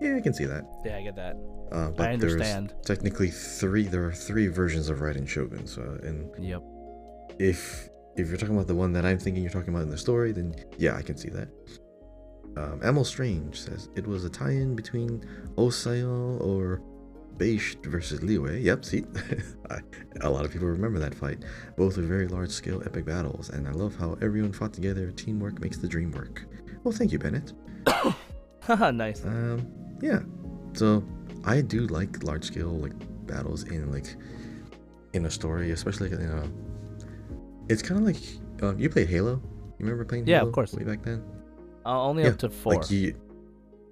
[0.00, 0.64] Yeah, I can see that.
[0.84, 1.36] yeah, I get that.
[1.72, 2.74] Uh, but I there's understand.
[2.84, 3.82] technically three.
[3.84, 5.66] There are three versions of Raiden Shogun.
[5.66, 6.62] So, and Yep.
[7.38, 7.89] if
[8.20, 10.32] if you're talking about the one that I'm thinking you're talking about in the story,
[10.32, 11.48] then yeah, I can see that.
[12.56, 15.24] Um, Amel Strange says it was a tie-in between
[15.56, 16.82] Osial or
[17.36, 18.62] Beisht versus Liyue.
[18.62, 19.04] Yep, see,
[20.20, 21.44] a lot of people remember that fight.
[21.76, 25.10] Both are very large-scale epic battles, and I love how everyone fought together.
[25.10, 26.44] Teamwork makes the dream work.
[26.84, 27.52] Well, thank you, Bennett.
[28.62, 29.24] Haha, nice.
[29.24, 29.66] Um,
[30.02, 30.20] yeah.
[30.74, 31.04] So
[31.44, 32.92] I do like large scale like
[33.26, 34.14] battles in like
[35.12, 36.50] in a story, especially in a.
[37.70, 38.20] It's kind of like
[38.62, 39.40] uh, you played Halo.
[39.78, 40.74] You remember playing Yeah, Halo of course.
[40.74, 41.22] way back then?
[41.86, 42.74] Uh, only Yeah, up to four.
[42.74, 43.14] Like you,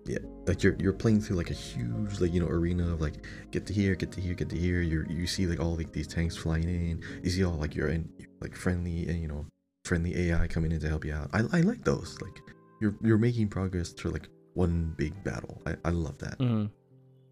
[0.05, 3.24] yeah, like you're you're playing through like a huge like you know arena of like
[3.50, 4.80] get to here, get to here, get to here.
[4.82, 7.02] You you see like all like these tanks flying in.
[7.22, 8.09] You see all like you're in
[8.40, 9.46] like friendly and you know
[9.84, 11.30] friendly AI coming in to help you out.
[11.32, 12.18] I I like those.
[12.20, 12.36] Like
[12.80, 15.62] you're you're making progress through like one big battle.
[15.66, 16.38] I I love that.
[16.38, 16.70] Mhm.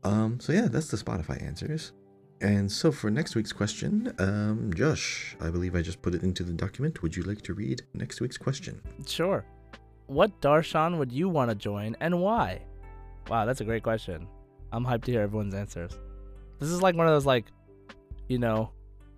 [0.05, 1.93] Um, so yeah, that's the Spotify answers.
[2.41, 6.43] And so for next week's question, um, Josh, I believe I just put it into
[6.45, 7.03] the document.
[7.03, 8.81] Would you like to read next week's question?
[9.07, 9.45] Sure.
[10.07, 12.61] What Darshan would you want to join and why?
[13.29, 14.29] Wow, that's a great question.
[14.71, 15.99] I'm hyped to hear everyone's answers.
[16.59, 17.47] This is like one of those like,
[18.29, 18.71] you know,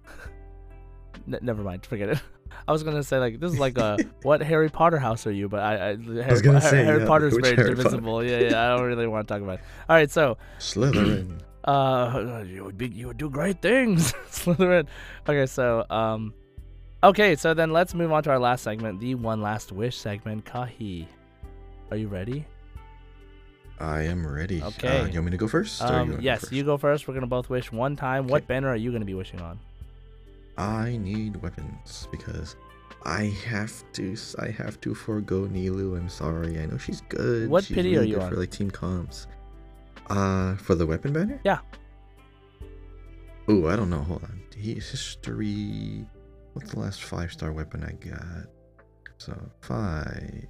[1.26, 2.22] N- never mind, forget it.
[2.68, 5.48] I was gonna say like this is like a what Harry Potter house are you?
[5.48, 8.24] But I, I, Harry, gonna Po- say, Harry yeah, Potter's very Harry Potter?
[8.24, 8.64] Yeah, yeah.
[8.64, 9.58] I don't really want to talk about.
[9.58, 9.60] it.
[9.88, 11.40] All right, so Slytherin.
[11.68, 14.86] Uh, you would be, you would do great things, Slytherin.
[15.28, 16.32] Okay, so um,
[17.04, 20.46] okay, so then let's move on to our last segment, the one last wish segment.
[20.46, 21.06] Kahi,
[21.90, 22.46] are you ready?
[23.80, 24.62] I am ready.
[24.62, 25.00] Okay.
[25.00, 25.82] Uh, you want me to go first?
[25.82, 26.52] or you Um, go yes, first?
[26.52, 27.06] you go first.
[27.06, 28.26] We're gonna both wish one time.
[28.28, 29.58] What banner are you gonna be wishing on?
[30.56, 32.56] I need weapons because
[33.04, 34.16] I have to.
[34.40, 35.96] I have to forego Nilou.
[35.96, 36.58] I'm sorry.
[36.58, 37.48] I know she's good.
[37.50, 38.30] What she's pity really are you good on?
[38.30, 39.26] for like team comps?
[40.10, 41.40] Uh, for the weapon banner?
[41.44, 41.58] Yeah.
[43.48, 44.00] Oh, I don't know.
[44.00, 44.42] Hold on.
[44.56, 46.04] History.
[46.52, 48.46] What's the last five star weapon I got?
[49.18, 50.46] So five.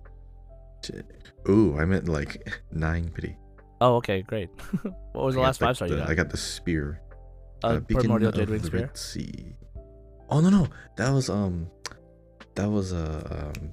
[1.48, 3.36] Ooh, I meant like nine pity.
[3.80, 4.48] Oh, okay, great.
[5.12, 6.08] what was the I last five star you got?
[6.08, 7.00] I got the spear.
[7.62, 8.80] uh, Beacon primordial Jadewing the spear.
[8.80, 9.56] Reed Sea.
[10.30, 11.68] Oh no no, that was um,
[12.54, 13.72] that was uh, um,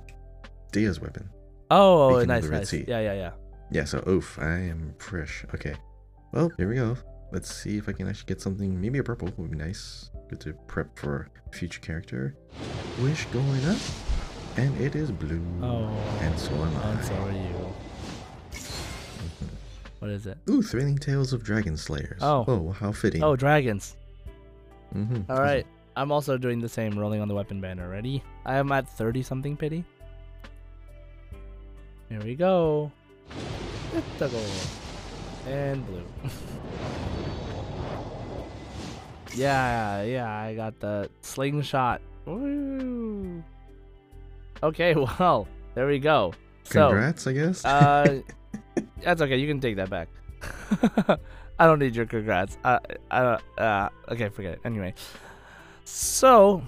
[0.72, 1.30] Dehya's weapon.
[1.72, 2.70] Oh, oh Beacon nice, nice.
[2.70, 2.86] Sea.
[2.88, 3.32] Yeah, yeah, yeah.
[3.72, 5.46] Yeah, so oof, I am fresh.
[5.54, 5.76] Okay,
[6.32, 6.98] well here we go.
[7.32, 8.80] Let's see if I can actually get something.
[8.80, 10.10] Maybe a purple would be nice.
[10.30, 12.36] Good to prep for a future character.
[13.02, 13.78] Wish going up,
[14.58, 15.42] and it is blue.
[15.62, 15.88] Oh,
[16.22, 16.92] and so am I.
[16.92, 17.74] and so are you.
[18.54, 19.50] Mhm.
[20.00, 20.38] What is it?
[20.50, 22.22] Ooh, thrilling tales of dragon slayers.
[22.22, 22.46] Oh.
[22.48, 23.24] oh, how fitting.
[23.24, 23.98] Oh, dragons.
[24.96, 25.30] mm-hmm.
[25.32, 25.66] All right.
[25.98, 27.90] I'm also doing the same, rolling on the weapon banner.
[27.90, 28.22] Ready?
[28.46, 29.84] I am at 30 something pity.
[32.10, 32.92] Here we go.
[34.18, 34.42] Critical.
[35.48, 36.04] And blue.
[39.36, 42.02] yeah, yeah, I got the slingshot.
[42.26, 43.44] Woo.
[44.64, 46.34] Okay, well, there we go.
[46.64, 47.64] So, Congrats, I guess.
[47.64, 48.22] uh,
[49.04, 49.38] that's okay.
[49.38, 50.08] You can take that back.
[51.60, 52.58] I don't need your congrats.
[52.64, 52.80] I,
[53.12, 54.60] I, uh, okay, forget it.
[54.66, 54.94] Anyway,
[55.86, 56.64] so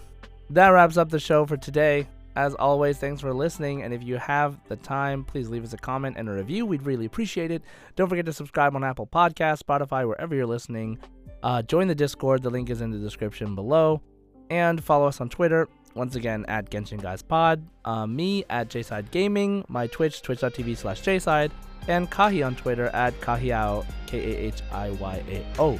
[0.51, 2.07] that wraps up the show for today.
[2.37, 3.81] As always, thanks for listening.
[3.81, 6.67] And if you have the time, please leave us a comment and a review.
[6.67, 7.63] We'd really appreciate it.
[7.95, 10.99] Don't forget to subscribe on Apple Podcasts, Spotify, wherever you're listening.
[11.41, 12.43] Uh, join the Discord.
[12.43, 14.03] The link is in the description below.
[14.51, 15.67] And follow us on Twitter.
[15.95, 17.67] Once again, at Genshin Guys Pod.
[17.83, 19.65] Uh, me at JSide Gaming.
[19.67, 21.49] My Twitch, twitch.tv slash JSide.
[21.87, 25.79] And Kahi on Twitter at Kahiyao, K A H I Y A O.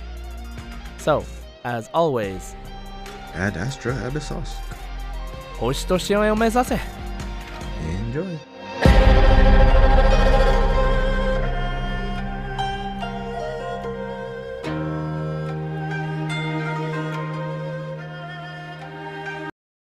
[0.98, 1.24] So,
[1.64, 2.56] as always,
[3.36, 4.67] Ad Astra Abyssos.
[5.60, 6.80] 星と幸せを目指せ。